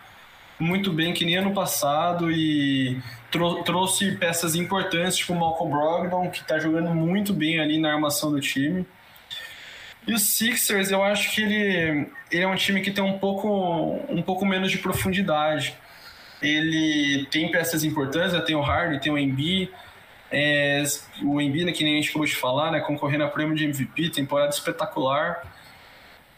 muito 0.59 0.91
bem 0.91 1.13
que 1.13 1.23
nem 1.23 1.37
ano 1.37 1.53
passado 1.53 2.29
e 2.29 3.01
trou 3.31 3.63
trouxe 3.63 4.11
peças 4.17 4.55
importantes, 4.55 5.17
tipo 5.17 5.33
o 5.33 5.39
Malcolm 5.39 5.71
Brogdon, 5.71 6.29
que 6.29 6.41
está 6.41 6.59
jogando 6.59 6.93
muito 6.93 7.33
bem 7.33 7.59
ali 7.59 7.79
na 7.79 7.93
armação 7.93 8.29
do 8.29 8.41
time. 8.41 8.85
E 10.05 10.13
o 10.13 10.19
Sixers, 10.19 10.91
eu 10.91 11.03
acho 11.03 11.33
que 11.33 11.41
ele, 11.41 12.09
ele 12.31 12.43
é 12.43 12.47
um 12.47 12.55
time 12.55 12.81
que 12.81 12.91
tem 12.91 13.03
um 13.03 13.17
pouco, 13.19 13.99
um 14.09 14.21
pouco 14.21 14.45
menos 14.45 14.71
de 14.71 14.79
profundidade. 14.79 15.75
Ele 16.41 17.27
tem 17.29 17.51
peças 17.51 17.83
importantes, 17.83 18.33
né? 18.33 18.41
tem 18.41 18.55
o 18.55 18.61
Harden, 18.61 18.99
tem 18.99 19.11
o 19.11 19.17
Embiid, 19.17 19.69
é, 20.31 20.83
o 21.23 21.41
Embiid, 21.41 21.65
né, 21.65 21.71
que 21.71 21.83
nem 21.83 21.93
a 21.93 21.95
gente 21.97 22.09
acabou 22.09 22.25
de 22.25 22.35
falar, 22.35 22.71
né, 22.71 22.79
concorrendo 22.79 23.23
a 23.23 23.27
prêmio 23.27 23.55
de 23.55 23.65
MVP, 23.65 24.09
temporada 24.09 24.53
espetacular 24.53 25.43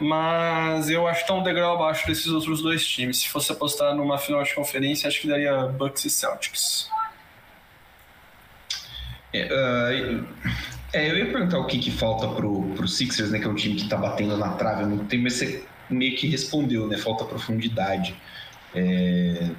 mas 0.01 0.89
eu 0.89 1.07
acho 1.07 1.21
que 1.21 1.27
tá 1.27 1.35
um 1.35 1.43
degrau 1.43 1.75
abaixo 1.75 2.07
desses 2.07 2.27
outros 2.27 2.61
dois 2.61 2.85
times. 2.85 3.19
Se 3.19 3.29
fosse 3.29 3.51
apostar 3.51 3.95
numa 3.95 4.17
final 4.17 4.43
de 4.43 4.53
conferência, 4.53 5.07
acho 5.07 5.21
que 5.21 5.27
daria 5.27 5.67
Bucks 5.67 6.03
e 6.05 6.09
Celtics. 6.09 6.89
É, 9.31 9.45
uh, 9.45 10.27
é, 10.91 11.09
eu 11.09 11.17
ia 11.17 11.31
perguntar 11.31 11.59
o 11.59 11.67
que, 11.67 11.77
que 11.77 11.91
falta 11.91 12.27
pro, 12.29 12.63
pro 12.75 12.87
Sixers, 12.87 13.31
né, 13.31 13.39
que 13.39 13.45
é 13.45 13.47
um 13.47 13.55
time 13.55 13.75
que 13.75 13.87
tá 13.87 13.95
batendo 13.95 14.35
na 14.35 14.49
trave 14.53 14.83
há 14.83 14.87
muito 14.87 15.05
tempo, 15.05 15.23
mas 15.23 15.33
você 15.33 15.63
meio 15.89 16.15
que 16.15 16.27
respondeu, 16.27 16.87
né? 16.87 16.97
Falta 16.97 17.23
profundidade. 17.23 18.15
É, 18.73 19.51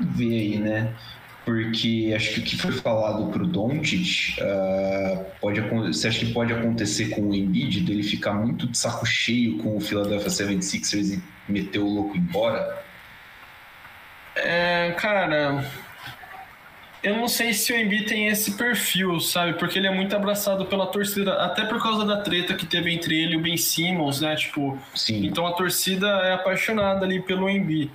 ver 0.00 0.38
aí, 0.38 0.58
né? 0.58 0.94
porque 1.46 2.12
acho 2.14 2.34
que 2.34 2.40
o 2.40 2.42
que 2.42 2.56
foi 2.56 2.72
falado 2.72 3.30
para 3.30 3.44
o 3.44 3.46
Doncic 3.46 4.36
uh, 4.40 5.24
pode 5.40 5.60
você 5.60 6.08
acha 6.08 6.26
que 6.26 6.32
pode 6.32 6.52
acontecer 6.52 7.10
com 7.10 7.20
o 7.20 7.32
Embiid 7.32 7.82
dele 7.82 8.02
ficar 8.02 8.32
muito 8.32 8.66
de 8.66 8.76
saco 8.76 9.06
cheio 9.06 9.56
com 9.58 9.76
o 9.76 9.80
Philadelphia 9.80 10.28
76ers 10.28 11.22
e 11.48 11.52
meter 11.52 11.78
o 11.78 11.86
louco 11.86 12.16
embora? 12.16 12.82
É, 14.34 14.92
cara, 14.98 15.64
eu 17.00 17.16
não 17.16 17.28
sei 17.28 17.52
se 17.52 17.72
o 17.72 17.76
Embiid 17.76 18.06
tem 18.06 18.26
esse 18.26 18.56
perfil, 18.56 19.20
sabe? 19.20 19.52
Porque 19.52 19.78
ele 19.78 19.86
é 19.86 19.94
muito 19.94 20.16
abraçado 20.16 20.66
pela 20.66 20.88
torcida, 20.88 21.34
até 21.34 21.64
por 21.64 21.80
causa 21.80 22.04
da 22.04 22.22
treta 22.22 22.54
que 22.54 22.66
teve 22.66 22.92
entre 22.92 23.22
ele 23.22 23.34
e 23.34 23.36
o 23.36 23.40
Ben 23.40 23.56
Simmons, 23.56 24.20
né? 24.20 24.34
Tipo, 24.34 24.76
Sim. 24.96 25.24
então 25.24 25.46
a 25.46 25.52
torcida 25.52 26.08
é 26.24 26.32
apaixonada 26.32 27.06
ali 27.06 27.22
pelo 27.22 27.48
Embiid. 27.48 27.88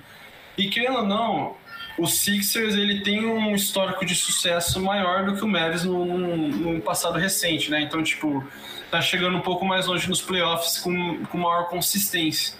E 0.56 0.68
querendo 0.68 1.00
ou 1.00 1.06
não, 1.06 1.56
o 1.98 2.06
Sixers 2.06 2.74
ele 2.74 3.00
tem 3.00 3.24
um 3.26 3.54
histórico 3.54 4.04
de 4.04 4.14
sucesso 4.14 4.80
maior 4.80 5.24
do 5.24 5.36
que 5.36 5.44
o 5.44 5.48
Mavis 5.48 5.84
no, 5.84 6.80
passado 6.80 7.18
recente, 7.18 7.70
né? 7.70 7.80
Então, 7.80 8.02
tipo, 8.02 8.44
tá 8.90 9.00
chegando 9.00 9.36
um 9.36 9.40
pouco 9.40 9.64
mais 9.64 9.86
longe 9.86 10.08
nos 10.08 10.20
playoffs 10.20 10.78
com, 10.78 11.24
com 11.26 11.38
maior 11.38 11.68
consistência. 11.68 12.56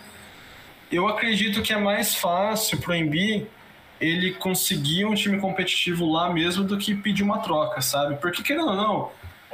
Eu 0.90 1.08
acredito 1.08 1.62
que 1.62 1.72
é 1.72 1.78
mais 1.78 2.14
fácil 2.14 2.78
pro 2.78 2.94
Embiid 2.94 3.46
ele 3.98 4.32
conseguir 4.34 5.04
um 5.04 5.14
time 5.14 5.38
competitivo 5.38 6.10
lá 6.10 6.30
mesmo 6.32 6.64
do 6.64 6.76
que 6.76 6.94
pedir 6.94 7.22
uma 7.22 7.38
troca, 7.38 7.80
sabe? 7.80 8.16
Porque, 8.16 8.42
querendo 8.42 8.68
ou 8.68 8.76
não, 8.76 9.10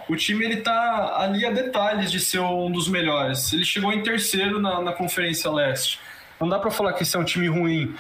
o 0.09 0.17
time 0.17 0.45
ele 0.45 0.57
tá 0.57 1.17
ali 1.19 1.45
a 1.45 1.51
detalhes 1.51 2.11
de 2.11 2.19
ser 2.19 2.41
um 2.41 2.71
dos 2.71 2.89
melhores. 2.89 3.53
Ele 3.53 3.65
chegou 3.65 3.93
em 3.93 4.03
terceiro 4.03 4.59
na, 4.59 4.81
na 4.81 4.93
Conferência 4.93 5.51
Leste. 5.51 6.01
Não 6.41 6.49
dá 6.49 6.59
para 6.59 6.71
falar 6.71 6.95
que 6.95 7.03
esse 7.03 7.15
é 7.15 7.19
um 7.19 7.25
time 7.25 7.47
ruim. 7.47 7.95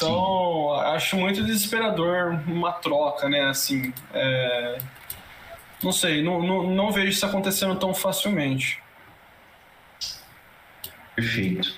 Então, 0.00 0.74
Sim. 0.74 0.94
acho 0.94 1.16
muito 1.16 1.44
desesperador 1.44 2.40
uma 2.46 2.72
troca, 2.72 3.28
né? 3.28 3.42
Assim, 3.42 3.92
é... 4.14 4.78
não 5.82 5.92
sei, 5.92 6.22
não, 6.22 6.42
não, 6.42 6.70
não 6.70 6.90
vejo 6.90 7.08
isso 7.08 7.26
acontecendo 7.26 7.76
tão 7.76 7.92
facilmente. 7.92 8.82
Perfeito. 11.14 11.74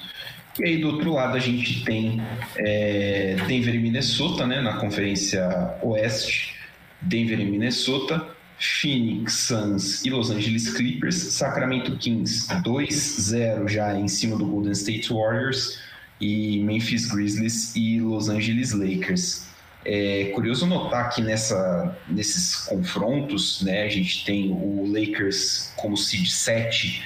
E 0.61 0.64
aí, 0.64 0.79
do 0.79 0.89
outro 0.89 1.14
lado, 1.14 1.37
a 1.37 1.41
gente 1.41 1.83
tem 1.85 2.23
é, 2.57 3.37
Denver 3.49 3.75
e 3.75 3.79
Minnesota, 3.79 4.47
né? 4.47 4.61
Na 4.61 4.77
Conferência 4.77 5.79
Oeste. 5.83 6.55
Denver 7.01 7.41
e 7.41 7.45
Minnesota. 7.45 8.25
Phoenix 8.59 9.33
Suns 9.49 10.05
e 10.05 10.11
Los 10.11 10.31
Angeles 10.31 10.73
Clippers. 10.73 11.16
Sacramento 11.16 11.97
Kings 11.97 12.47
2-0 12.62 13.68
já 13.68 13.99
em 13.99 14.07
cima 14.07 14.37
do 14.37 14.47
Golden 14.47 14.70
State 14.73 15.12
Warriors 15.12 15.81
e 16.23 16.62
Memphis 16.62 17.07
Grizzlies 17.07 17.75
e 17.75 18.01
Los 18.01 18.29
Angeles 18.29 18.70
Lakers. 18.70 19.45
É 19.85 20.31
curioso 20.33 20.64
notar 20.64 21.11
que 21.11 21.20
nessa, 21.20 21.99
nesses 22.09 22.55
confrontos, 22.55 23.61
né, 23.62 23.83
a 23.83 23.89
gente 23.89 24.25
tem 24.25 24.53
o 24.53 24.87
Lakers 24.87 25.73
como 25.77 25.97
seed 25.97 26.29
7 26.29 27.03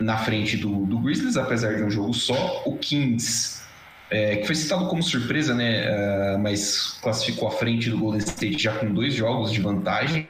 na 0.00 0.18
frente 0.18 0.56
do, 0.56 0.84
do 0.86 0.98
Grizzlies, 0.98 1.36
apesar 1.36 1.76
de 1.76 1.84
um 1.84 1.90
jogo 1.90 2.12
só. 2.12 2.64
O 2.66 2.76
Kings, 2.76 3.62
é, 4.10 4.36
que 4.38 4.46
foi 4.46 4.56
citado 4.56 4.88
como 4.88 5.00
surpresa, 5.00 5.54
né, 5.54 5.86
uh, 5.86 6.38
mas 6.40 6.98
classificou 7.00 7.46
à 7.46 7.52
frente 7.52 7.88
do 7.88 7.98
Golden 7.98 8.18
State 8.18 8.58
já 8.60 8.72
com 8.72 8.92
dois 8.92 9.14
jogos 9.14 9.52
de 9.52 9.60
vantagem. 9.60 10.28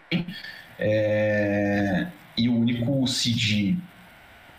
É, 0.78 2.07
e 2.36 2.51
o 2.51 2.55
único 2.55 3.07
seed 3.07 3.78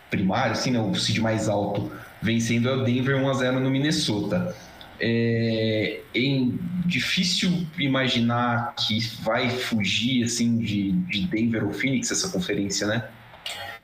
primário, 0.10 0.54
assim, 0.54 0.72
né, 0.72 0.80
o 0.80 0.96
seed 0.96 1.20
mais 1.20 1.48
alto 1.48 1.92
vencendo 2.22 2.70
o 2.70 2.84
Denver 2.84 3.18
1 3.18 3.30
a 3.30 3.34
0 3.34 3.60
no 3.60 3.70
Minnesota. 3.70 4.56
É, 5.02 6.02
é, 6.14 6.20
difícil 6.86 7.66
imaginar 7.78 8.76
que 8.76 9.00
vai 9.24 9.50
fugir 9.50 10.26
assim 10.26 10.58
de, 10.58 10.92
de 10.92 11.26
Denver 11.28 11.64
ou 11.66 11.72
Phoenix 11.72 12.12
essa 12.12 12.30
conferência, 12.30 12.86
né? 12.86 13.06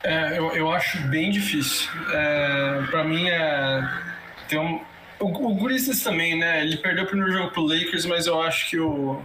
É, 0.04 0.38
eu, 0.38 0.50
eu 0.50 0.70
acho 0.70 0.98
bem 1.08 1.30
difícil. 1.30 1.88
É, 2.12 2.82
para 2.90 3.04
mim 3.04 3.28
é 3.28 3.88
tem 4.48 4.58
um, 4.58 4.80
o, 5.18 5.52
o 5.52 5.54
Grizzlies 5.54 6.02
também, 6.02 6.38
né? 6.38 6.62
Ele 6.62 6.76
perdeu 6.76 7.04
o 7.04 7.06
primeiro 7.06 7.32
jogo 7.32 7.50
pro 7.50 7.62
Lakers, 7.62 8.04
mas 8.04 8.26
eu 8.26 8.40
acho 8.42 8.68
que 8.68 8.78
o 8.78 9.22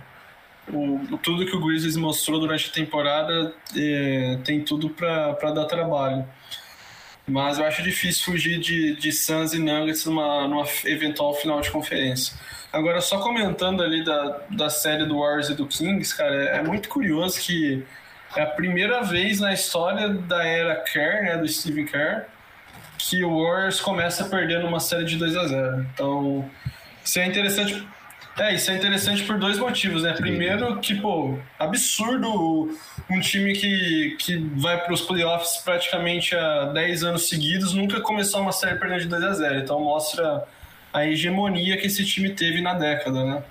o, 0.70 1.18
tudo 1.18 1.46
que 1.46 1.56
o 1.56 1.60
Grizzlies 1.60 1.98
mostrou 1.98 2.40
durante 2.40 2.70
a 2.70 2.74
temporada 2.74 3.54
é, 3.76 4.38
tem 4.44 4.62
tudo 4.62 4.90
para 4.90 5.52
dar 5.52 5.66
trabalho. 5.66 6.26
Mas 7.32 7.58
eu 7.58 7.66
acho 7.66 7.82
difícil 7.82 8.26
fugir 8.26 8.60
de, 8.60 8.94
de 8.96 9.10
Suns 9.12 9.54
e 9.54 9.60
Nuggets 9.60 10.06
numa, 10.06 10.46
numa 10.50 10.66
eventual 10.84 11.34
final 11.34 11.62
de 11.62 11.72
conferência. 11.72 12.36
Agora, 12.74 13.00
só 13.00 13.20
comentando 13.20 13.82
ali 13.82 14.04
da, 14.04 14.42
da 14.50 14.70
série 14.70 15.06
do 15.06 15.20
Warriors 15.20 15.50
e 15.50 15.56
do 15.56 15.66
Kings, 15.66 16.16
cara, 16.16 16.36
é, 16.36 16.58
é 16.58 16.64
muito 16.64 16.90
curioso 16.90 17.40
que 17.40 17.86
é 18.36 18.42
a 18.42 18.48
primeira 18.48 19.02
vez 19.02 19.40
na 19.40 19.54
história 19.54 20.10
da 20.10 20.46
era 20.46 20.76
Kerr, 20.76 21.24
né, 21.24 21.38
do 21.38 21.48
Steve 21.48 21.86
Kerr, 21.86 22.26
que 22.98 23.24
o 23.24 23.44
Warriors 23.44 23.80
começa 23.80 24.26
perdendo 24.26 24.68
uma 24.68 24.82
série 24.82 25.06
de 25.06 25.16
2 25.16 25.38
a 25.38 25.48
0 25.48 25.88
Então, 25.94 26.50
isso 27.04 27.18
é 27.18 27.26
interessante 27.26 27.88
é, 28.42 28.56
isso 28.56 28.72
é 28.72 28.76
interessante 28.76 29.24
por 29.24 29.38
dois 29.38 29.60
motivos, 29.60 30.02
né? 30.04 30.14
Primeiro, 30.14 30.80
que, 30.80 30.96
pô, 30.96 31.38
absurdo 31.60 32.76
um 33.10 33.20
time 33.20 33.54
que, 33.54 34.16
que 34.20 34.38
vai 34.56 34.84
para 34.84 34.94
os 34.94 35.02
playoffs 35.02 35.58
praticamente 35.58 36.36
há 36.36 36.66
10 36.66 37.04
anos 37.04 37.30
seguidos 37.30 37.74
nunca 37.74 38.02
começou 38.02 38.42
uma 38.42 38.52
série 38.52 38.80
perdendo 38.80 39.02
de 39.02 39.08
2 39.08 39.24
a 39.24 39.34
0 39.34 39.60
Então 39.60 39.80
mostra 39.80 40.44
a 40.92 41.06
hegemonia 41.06 41.78
que 41.78 41.88
esse 41.88 42.04
time 42.04 42.32
teve 42.32 42.62
na 42.62 42.74
década, 42.74 43.24
né? 43.24 43.44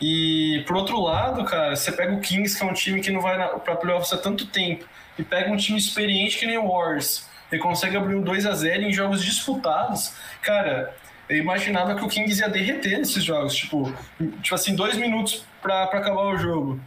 E 0.00 0.64
por 0.66 0.76
outro 0.76 1.00
lado, 1.00 1.44
cara, 1.44 1.76
você 1.76 1.92
pega 1.92 2.12
o 2.12 2.20
Kings, 2.20 2.58
que 2.58 2.64
é 2.64 2.66
um 2.66 2.74
time 2.74 3.00
que 3.00 3.10
não 3.12 3.20
vai 3.20 3.36
para 3.60 3.76
playoffs 3.76 4.12
há 4.12 4.18
tanto 4.18 4.46
tempo, 4.46 4.84
e 5.16 5.22
pega 5.22 5.48
um 5.48 5.56
time 5.56 5.78
experiente 5.78 6.38
que 6.38 6.46
nem 6.46 6.58
o 6.58 6.68
Warriors, 6.68 7.28
e 7.52 7.58
consegue 7.58 7.96
abrir 7.96 8.16
um 8.16 8.22
2 8.22 8.46
a 8.46 8.52
0 8.52 8.82
em 8.82 8.92
jogos 8.92 9.24
disputados. 9.24 10.14
Cara, 10.42 10.92
eu 11.28 11.38
imaginava 11.38 11.94
que 11.94 12.04
o 12.04 12.08
Kings 12.08 12.40
ia 12.40 12.48
derreter 12.48 12.98
nesses 12.98 13.22
jogos. 13.22 13.54
Tipo, 13.54 13.92
tipo 14.42 14.54
assim, 14.54 14.74
dois 14.74 14.96
minutos 14.96 15.44
para 15.60 15.84
acabar 15.84 16.22
o 16.22 16.36
jogo. 16.36 16.80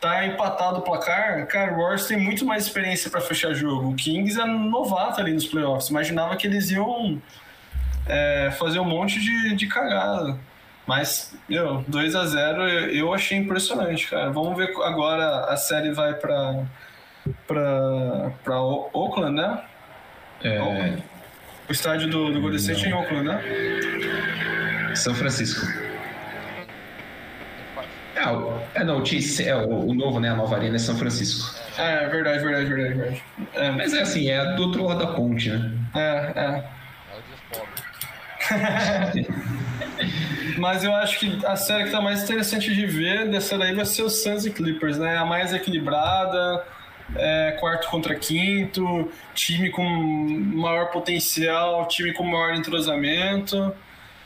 Tá 0.00 0.24
empatado 0.24 0.78
o 0.78 0.82
placar, 0.82 1.44
cara, 1.48 1.72
o 1.72 1.78
Warriors 1.78 2.06
tem 2.06 2.16
muito 2.16 2.44
mais 2.44 2.64
experiência 2.64 3.10
para 3.10 3.20
fechar 3.20 3.52
jogo. 3.52 3.90
O 3.90 3.96
Kings 3.96 4.40
é 4.40 4.44
novato 4.44 5.20
ali 5.20 5.32
nos 5.32 5.46
playoffs. 5.46 5.88
Imaginava 5.88 6.36
que 6.36 6.46
eles 6.46 6.70
iam 6.70 7.20
é, 8.06 8.52
fazer 8.58 8.78
um 8.78 8.84
monte 8.84 9.18
de, 9.18 9.56
de 9.56 9.66
cagada. 9.66 10.38
Mas, 10.86 11.36
meu, 11.48 11.84
2 11.86 12.14
a 12.14 12.24
0 12.24 12.62
eu 12.68 13.12
achei 13.12 13.36
impressionante, 13.36 14.08
cara. 14.08 14.30
Vamos 14.30 14.56
ver 14.56 14.70
agora 14.84 15.44
a 15.44 15.56
série 15.56 15.92
vai 15.92 16.14
para 16.14 16.64
para 17.46 18.62
Oakland, 18.94 19.36
né? 19.36 19.62
É. 20.42 20.58
Oakland. 20.58 21.04
O 21.68 21.72
estádio 21.72 22.08
do, 22.08 22.32
do 22.32 22.40
Golden 22.40 22.58
State 22.58 22.86
é 22.86 22.88
em 22.88 22.94
Oakland, 22.94 23.28
né? 23.28 23.42
São 24.94 25.14
Francisco. 25.14 25.66
É, 28.16 28.26
o, 28.26 28.58
é 28.74 28.82
não, 28.82 29.00
o, 29.00 29.04
é, 29.04 29.54
o, 29.54 29.90
o, 29.90 29.94
novo, 29.94 30.18
né? 30.18 30.30
A 30.30 30.34
nova 30.34 30.56
arena 30.56 30.76
é 30.76 30.78
São 30.78 30.96
Francisco. 30.96 31.54
É, 31.76 32.08
verdade, 32.08 32.42
verdade, 32.42 32.64
verdade, 32.66 32.94
verdade. 32.94 33.22
É. 33.54 33.70
Mas 33.70 33.92
é 33.92 34.00
assim, 34.00 34.30
é 34.30 34.54
do 34.54 34.62
outro 34.62 34.84
lado 34.84 34.98
da 34.98 35.08
ponte, 35.08 35.50
né? 35.50 35.70
É, 35.94 36.32
é. 36.34 36.64
Mas 40.58 40.82
eu 40.82 40.94
acho 40.94 41.20
que 41.20 41.46
a 41.46 41.54
série 41.54 41.84
que 41.84 41.90
tá 41.90 42.00
mais 42.00 42.22
interessante 42.22 42.74
de 42.74 42.86
ver 42.86 43.28
dessa 43.28 43.58
daí 43.58 43.74
vai 43.74 43.84
ser 43.84 44.00
o 44.02 44.08
Suns 44.08 44.46
e 44.46 44.50
Clippers, 44.50 44.96
né? 44.98 45.18
A 45.18 45.26
mais 45.26 45.52
equilibrada, 45.52 46.64
é, 47.16 47.56
quarto 47.58 47.88
contra 47.88 48.14
quinto, 48.14 49.10
time 49.34 49.70
com 49.70 49.84
maior 49.84 50.90
potencial, 50.90 51.86
time 51.88 52.12
com 52.12 52.24
maior 52.24 52.54
entrosamento. 52.54 53.74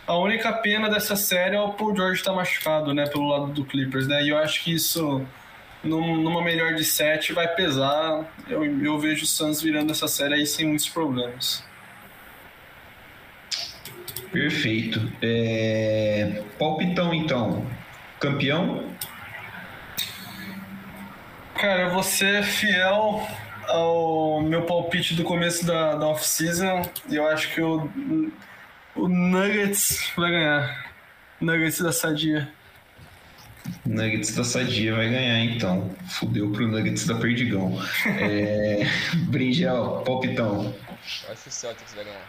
A 0.07 0.17
única 0.17 0.53
pena 0.53 0.91
dessa 0.91 1.15
série 1.15 1.55
é 1.55 1.61
o 1.61 1.73
Paul 1.73 1.95
George 1.95 2.21
estar 2.21 2.33
tá 2.33 2.37
machucado, 2.37 2.93
né, 2.93 3.07
pelo 3.07 3.29
lado 3.29 3.47
do 3.53 3.65
Clippers, 3.65 4.09
né? 4.09 4.23
E 4.25 4.31
eu 4.31 4.39
acho 4.39 4.63
que 4.65 4.73
isso, 4.73 5.25
numa 5.85 6.43
melhor 6.43 6.75
de 6.75 6.85
sete, 6.85 7.33
vai 7.33 7.49
pesar. 7.49 8.33
Eu, 8.49 8.65
eu 8.65 8.99
vejo 8.99 9.23
o 9.23 9.27
Suns 9.27 9.63
virando 9.63 9.93
essa 9.93 10.09
série 10.09 10.35
aí 10.35 10.47
sem 10.47 10.67
muitos 10.67 10.89
problemas. 10.89 11.65
Perfeito. 14.33 15.13
É... 15.21 16.43
Palpitão, 16.59 17.13
então. 17.15 17.65
Campeão? 18.19 18.92
Cara, 21.63 21.83
eu 21.83 21.91
vou 21.91 22.03
ser 22.03 22.43
fiel 22.43 23.25
ao 23.69 24.43
meu 24.43 24.63
palpite 24.67 25.15
do 25.15 25.23
começo 25.23 25.65
da, 25.65 25.95
da 25.95 26.09
off-season 26.09 26.83
e 27.09 27.15
eu 27.15 27.25
acho 27.29 27.55
que 27.55 27.61
o, 27.61 27.89
o 28.97 29.07
Nuggets 29.07 30.11
vai 30.17 30.33
ganhar. 30.33 30.93
Nuggets 31.41 31.81
da 31.81 31.93
Sadia. 31.93 32.53
Nuggets 33.87 34.35
da 34.35 34.43
Sadia 34.43 34.93
vai 34.97 35.09
ganhar, 35.09 35.39
então. 35.39 35.89
Fudeu 36.09 36.51
pro 36.51 36.67
Nuggets 36.67 37.07
da 37.07 37.15
Perdigão. 37.15 37.81
é... 38.07 38.81
Bringel, 39.31 40.03
palpitão. 40.05 40.75
Eu 41.25 41.33
acho 41.33 41.43
que 41.45 41.49
o 41.49 41.53
Celtics 41.53 41.95
vai 41.95 42.05
ganhar. 42.05 42.29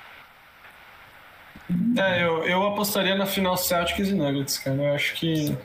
É, 1.98 2.24
eu, 2.24 2.44
eu 2.44 2.68
apostaria 2.68 3.16
na 3.16 3.26
final 3.26 3.58
Celtics 3.58 4.10
e 4.10 4.14
Nuggets, 4.14 4.60
cara. 4.60 4.78
Eu 4.78 4.94
acho 4.94 5.16
que 5.16 5.58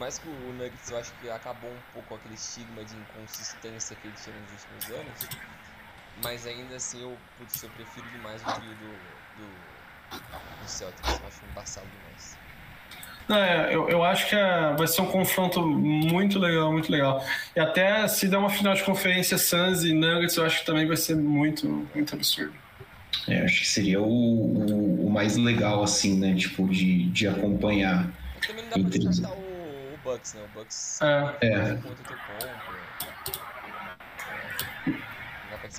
mais 0.00 0.18
que 0.18 0.26
o 0.28 0.52
Nuggets 0.54 0.90
eu 0.90 0.98
acho 0.98 1.12
que 1.20 1.28
acabou 1.28 1.70
um 1.70 1.92
pouco 1.92 2.14
aquele 2.14 2.34
estigma 2.34 2.82
de 2.82 2.96
inconsistência 2.96 3.94
que 3.96 4.08
ele 4.08 4.16
tinha 4.16 4.34
nos 4.34 4.50
últimos 4.50 4.98
anos, 4.98 5.28
mas 6.24 6.46
ainda 6.46 6.76
assim 6.76 7.02
eu, 7.02 7.16
putz, 7.38 7.62
eu 7.62 7.68
prefiro 7.70 8.08
demais 8.08 8.40
o 8.40 8.46
trio 8.46 8.70
do, 8.70 8.90
do, 9.36 10.18
do 10.62 10.68
Celtics, 10.68 11.20
eu 11.20 11.28
acho 11.28 11.40
embaçado 11.50 11.86
demais. 11.86 12.40
É, 13.28 13.72
eu, 13.72 13.88
eu 13.88 14.02
acho 14.02 14.28
que 14.28 14.34
é, 14.34 14.74
vai 14.76 14.88
ser 14.88 15.02
um 15.02 15.06
confronto 15.06 15.64
muito 15.64 16.38
legal, 16.38 16.72
muito 16.72 16.90
legal. 16.90 17.24
E 17.54 17.60
até 17.60 18.08
se 18.08 18.26
der 18.26 18.38
uma 18.38 18.50
final 18.50 18.74
de 18.74 18.82
conferência 18.82 19.38
Suns 19.38 19.84
e 19.84 19.92
Nuggets, 19.92 20.34
eu 20.36 20.44
acho 20.44 20.60
que 20.60 20.66
também 20.66 20.86
vai 20.86 20.96
ser 20.96 21.14
muito, 21.14 21.86
muito 21.94 22.14
absurdo. 22.14 22.54
É, 23.28 23.44
acho 23.44 23.60
que 23.60 23.68
seria 23.68 24.00
o, 24.00 24.06
o, 24.06 25.06
o, 25.06 25.10
mais 25.10 25.36
legal, 25.36 25.82
assim, 25.82 26.18
né? 26.18 26.34
Tipo, 26.34 26.66
de, 26.66 27.04
de 27.10 27.28
acompanhar. 27.28 28.10
Também 28.44 28.64
não 28.64 28.70
dá 28.70 28.90
pra 28.90 28.98
descartar 28.98 29.36
o 29.36 29.49
Bucks, 30.10 30.34
né? 30.34 30.40
O 30.42 30.58
Bucks 30.58 31.00
é. 31.02 31.36
é. 31.42 31.78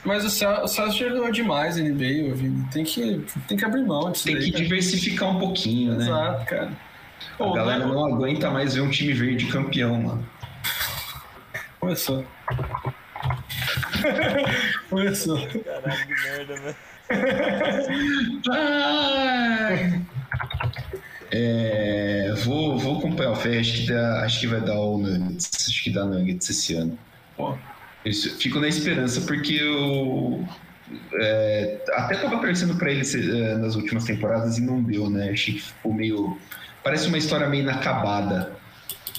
Mas 0.05 0.23
o 0.23 0.29
Celtics 0.29 0.95
já 0.95 1.09
ganhou 1.09 1.31
demais 1.31 1.75
NBA, 1.77 2.33
Vini. 2.33 2.65
Tem 2.71 2.83
que, 2.83 3.25
tem 3.47 3.57
que 3.57 3.65
abrir 3.65 3.83
mão 3.83 4.11
disso 4.11 4.25
Tem 4.25 4.35
daí, 4.35 4.45
que 4.45 4.51
cara. 4.51 4.63
diversificar 4.63 5.29
um 5.29 5.39
pouquinho, 5.39 5.95
né? 5.95 6.05
Exato, 6.05 6.45
cara. 6.45 6.71
A 7.33 7.37
Pô, 7.37 7.51
galera 7.53 7.85
não 7.85 8.05
aguenta 8.05 8.49
mais 8.49 8.75
ver 8.75 8.81
um 8.81 8.89
time 8.89 9.13
verde 9.13 9.47
campeão, 9.47 10.01
mano. 10.01 10.27
Começou. 11.79 12.25
Começou. 14.89 15.37
Caralho, 15.47 16.07
que 16.07 16.13
merda, 16.23 16.55
velho. 16.55 16.75
É, 21.33 22.33
vou, 22.43 22.77
vou 22.77 22.97
acompanhar 22.97 23.31
o 23.31 23.35
Ferre, 23.35 23.59
acho 23.59 23.73
que, 23.73 23.87
dá, 23.87 24.23
acho 24.23 24.39
que 24.41 24.47
vai 24.47 24.59
dar 24.59 24.77
o 24.77 24.97
Nuggets. 24.97 25.67
Acho 25.69 25.83
que 25.83 25.89
dá 25.89 26.05
Nuggets 26.05 26.49
esse 26.49 26.75
ano. 26.75 26.97
Isso, 28.03 28.35
fico 28.37 28.59
na 28.59 28.67
esperança, 28.67 29.21
porque 29.21 29.53
eu. 29.53 30.45
É, 31.13 31.81
até 31.93 32.15
tava 32.15 32.37
torcendo 32.39 32.75
para 32.75 32.91
ele 32.91 33.01
é, 33.01 33.55
nas 33.55 33.75
últimas 33.75 34.03
temporadas 34.03 34.57
e 34.57 34.61
não 34.61 34.83
deu, 34.83 35.09
né? 35.09 35.29
Achei 35.31 35.53
que 35.53 35.61
ficou 35.61 35.93
meio. 35.93 36.37
Parece 36.83 37.07
uma 37.07 37.17
história 37.17 37.47
meio 37.47 37.63
inacabada. 37.63 38.59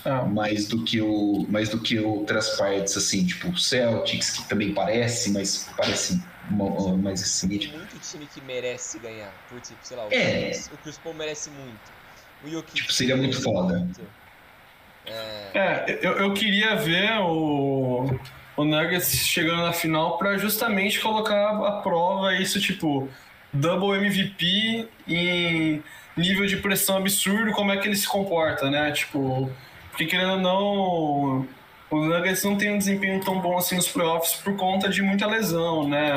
Ah. 0.04 0.24
Mais 0.24 0.66
do 0.66 0.82
que 0.82 1.00
o 1.00 1.46
mais 1.48 1.68
do 1.68 1.78
que 1.78 1.96
outras 2.00 2.56
partes 2.56 2.96
assim, 2.96 3.24
tipo 3.24 3.50
o 3.50 3.56
Celtics 3.56 4.30
que 4.30 4.48
também 4.48 4.74
parece, 4.74 5.30
mas 5.30 5.70
parece 5.76 6.20
mais 6.50 7.22
assim. 7.22 7.46
Tem 7.46 7.68
muito 7.68 7.98
time 8.00 8.26
que 8.26 8.40
merece 8.40 8.98
ganhar, 8.98 9.32
por 9.48 9.60
tipo, 9.60 9.78
sei 9.80 9.96
lá, 9.96 10.06
o, 10.06 10.12
é. 10.12 10.46
Chris, 10.46 10.70
o 10.72 10.76
Chris 10.78 10.98
Paul 10.98 11.14
merece 11.14 11.50
muito. 11.50 12.01
O 12.44 12.48
Jokic 12.48 12.74
tipo, 12.74 12.92
seria 12.92 13.16
muito 13.16 13.40
foda. 13.42 13.86
É, 15.06 15.54
é 15.54 15.98
eu, 16.02 16.12
eu 16.12 16.34
queria 16.34 16.76
ver 16.76 17.18
o, 17.20 18.18
o 18.56 18.64
Nuggets 18.64 19.26
chegando 19.26 19.62
na 19.62 19.72
final 19.72 20.18
para 20.18 20.36
justamente 20.38 21.00
colocar 21.00 21.50
a 21.50 21.72
prova 21.82 22.34
isso, 22.34 22.60
tipo, 22.60 23.08
double 23.52 23.96
MVP 23.96 24.88
em 25.08 25.82
nível 26.16 26.46
de 26.46 26.56
pressão 26.56 26.98
absurdo, 26.98 27.52
como 27.52 27.72
é 27.72 27.76
que 27.76 27.88
ele 27.88 27.96
se 27.96 28.06
comporta, 28.06 28.70
né? 28.70 28.90
Tipo, 28.92 29.50
porque 29.90 30.06
querendo 30.06 30.32
ou 30.32 30.40
não, 30.40 31.48
o 31.90 32.06
Nuggets 32.06 32.42
não 32.44 32.56
tem 32.56 32.72
um 32.72 32.78
desempenho 32.78 33.22
tão 33.22 33.40
bom 33.40 33.58
assim 33.58 33.76
nos 33.76 33.88
playoffs 33.88 34.34
por 34.34 34.56
conta 34.56 34.88
de 34.88 35.02
muita 35.02 35.26
lesão, 35.26 35.88
né? 35.88 36.12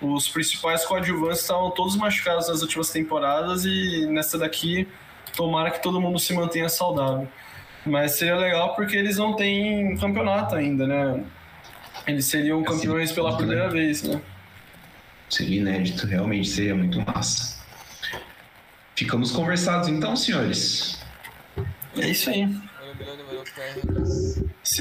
Os 0.00 0.28
principais 0.28 0.84
coadjuvantes 0.84 1.40
estavam 1.40 1.70
todos 1.70 1.96
machucados 1.96 2.48
nas 2.48 2.60
últimas 2.60 2.90
temporadas 2.90 3.64
e 3.64 4.06
nessa 4.06 4.38
daqui 4.38 4.86
tomara 5.36 5.70
que 5.70 5.82
todo 5.82 6.00
mundo 6.00 6.18
se 6.18 6.32
mantenha 6.32 6.68
saudável. 6.68 7.28
Mas 7.84 8.12
seria 8.12 8.34
legal 8.36 8.74
porque 8.74 8.96
eles 8.96 9.16
não 9.16 9.34
têm 9.36 9.96
campeonato 9.96 10.56
ainda, 10.56 10.86
né? 10.86 11.22
Eles 12.06 12.24
seriam 12.26 12.62
campeões 12.64 13.12
pela 13.12 13.36
primeira 13.36 13.68
vez, 13.68 14.02
né? 14.02 14.20
Seria 15.28 15.60
inédito, 15.60 16.06
realmente 16.06 16.48
seria 16.48 16.74
muito 16.74 17.00
massa. 17.00 17.56
Ficamos 18.96 19.30
conversados 19.30 19.88
então, 19.88 20.16
senhores. 20.16 21.00
É 21.98 22.08
isso 22.08 22.30
aí. 22.30 22.48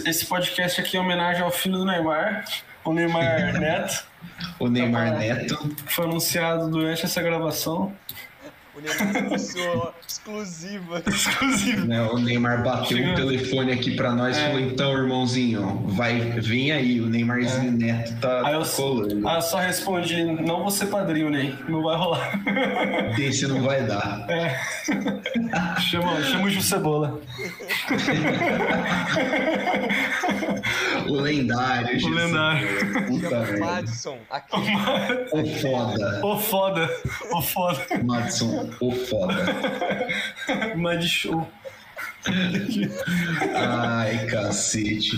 Esse 0.06 0.26
podcast 0.26 0.80
aqui 0.82 0.98
é 0.98 1.00
homenagem 1.00 1.42
ao 1.42 1.52
filho 1.52 1.78
do 1.78 1.86
Neymar, 1.86 2.46
o 2.84 2.94
Neymar 2.94 3.54
Neto, 3.60 4.06
O 4.60 4.68
Neymar. 4.68 5.18
Neto. 5.18 5.76
foi 5.88 6.06
anunciado 6.06 6.70
durante 6.70 7.06
essa 7.06 7.22
gravação. 7.22 7.94
O 8.78 8.82
Neymar 8.82 9.18
anunciou 9.26 9.94
exclusiva. 10.06 11.02
Exclusivo. 11.08 11.88
Né, 11.88 12.02
o 12.02 12.20
Neymar 12.20 12.62
bateu 12.62 12.98
o 12.98 13.16
telefone 13.16 13.72
aqui 13.72 13.92
pra 13.96 14.12
nós 14.12 14.36
e 14.38 14.42
É. 14.42 14.48
falou: 14.48 14.60
então, 14.60 14.92
irmãozinho, 14.94 15.84
vai, 15.88 16.20
vem 16.42 16.74
aí, 16.74 17.00
o 17.00 17.06
Neymarzinho 17.08 17.72
Neto 17.72 18.20
tá 18.20 18.46
Aí 18.46 18.54
eu, 18.56 18.64
colando. 18.66 19.26
ah, 19.28 19.36
eu 19.36 19.42
só 19.42 19.60
respondi, 19.60 20.26
não 20.26 20.60
vou 20.64 20.72
ser 20.72 20.88
padrinho, 20.88 21.30
Ney, 21.30 21.56
não 21.70 21.84
vai 21.84 21.96
rolar. 21.96 22.38
Desse 23.16 23.48
não 23.48 23.62
vai 23.62 23.82
dar. 23.84 24.26
É. 24.30 24.60
chama, 25.80 26.22
chama 26.24 26.44
o 26.46 26.50
Ju 26.50 26.62
Cebola. 26.62 27.22
O 31.08 31.22
lendário, 31.22 32.06
O 32.06 32.10
lendário. 32.10 32.68
Puta 33.08 33.30
Chama 33.30 33.42
merda. 33.46 33.60
Madison. 33.66 34.18
Aqui. 34.30 34.56
O 35.32 35.46
foda. 35.62 36.26
Ô 36.26 36.38
foda, 36.38 36.90
ô 37.32 37.42
foda. 37.42 38.04
Madison, 38.04 38.70
o 38.80 38.92
foda. 38.92 39.36
Mad 40.76 41.04
show. 41.04 41.48
Ai, 43.56 44.26
cacete. 44.28 45.18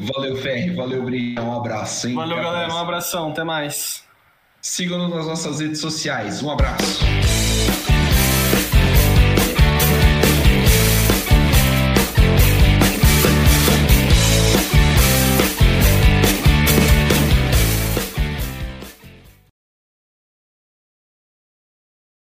Valeu, 0.00 0.36
Ferri. 0.36 0.74
Valeu, 0.74 1.02
Brilhão. 1.04 1.48
Um 1.48 1.56
abraço, 1.58 2.08
hein? 2.08 2.14
Valeu, 2.14 2.36
galera. 2.36 2.72
Um 2.72 2.78
abração. 2.78 3.30
Até 3.30 3.42
mais. 3.44 4.04
Sigam-nos 4.60 5.14
nas 5.14 5.26
nossas 5.26 5.60
redes 5.60 5.80
sociais. 5.80 6.42
Um 6.42 6.50
abraço. 6.50 7.04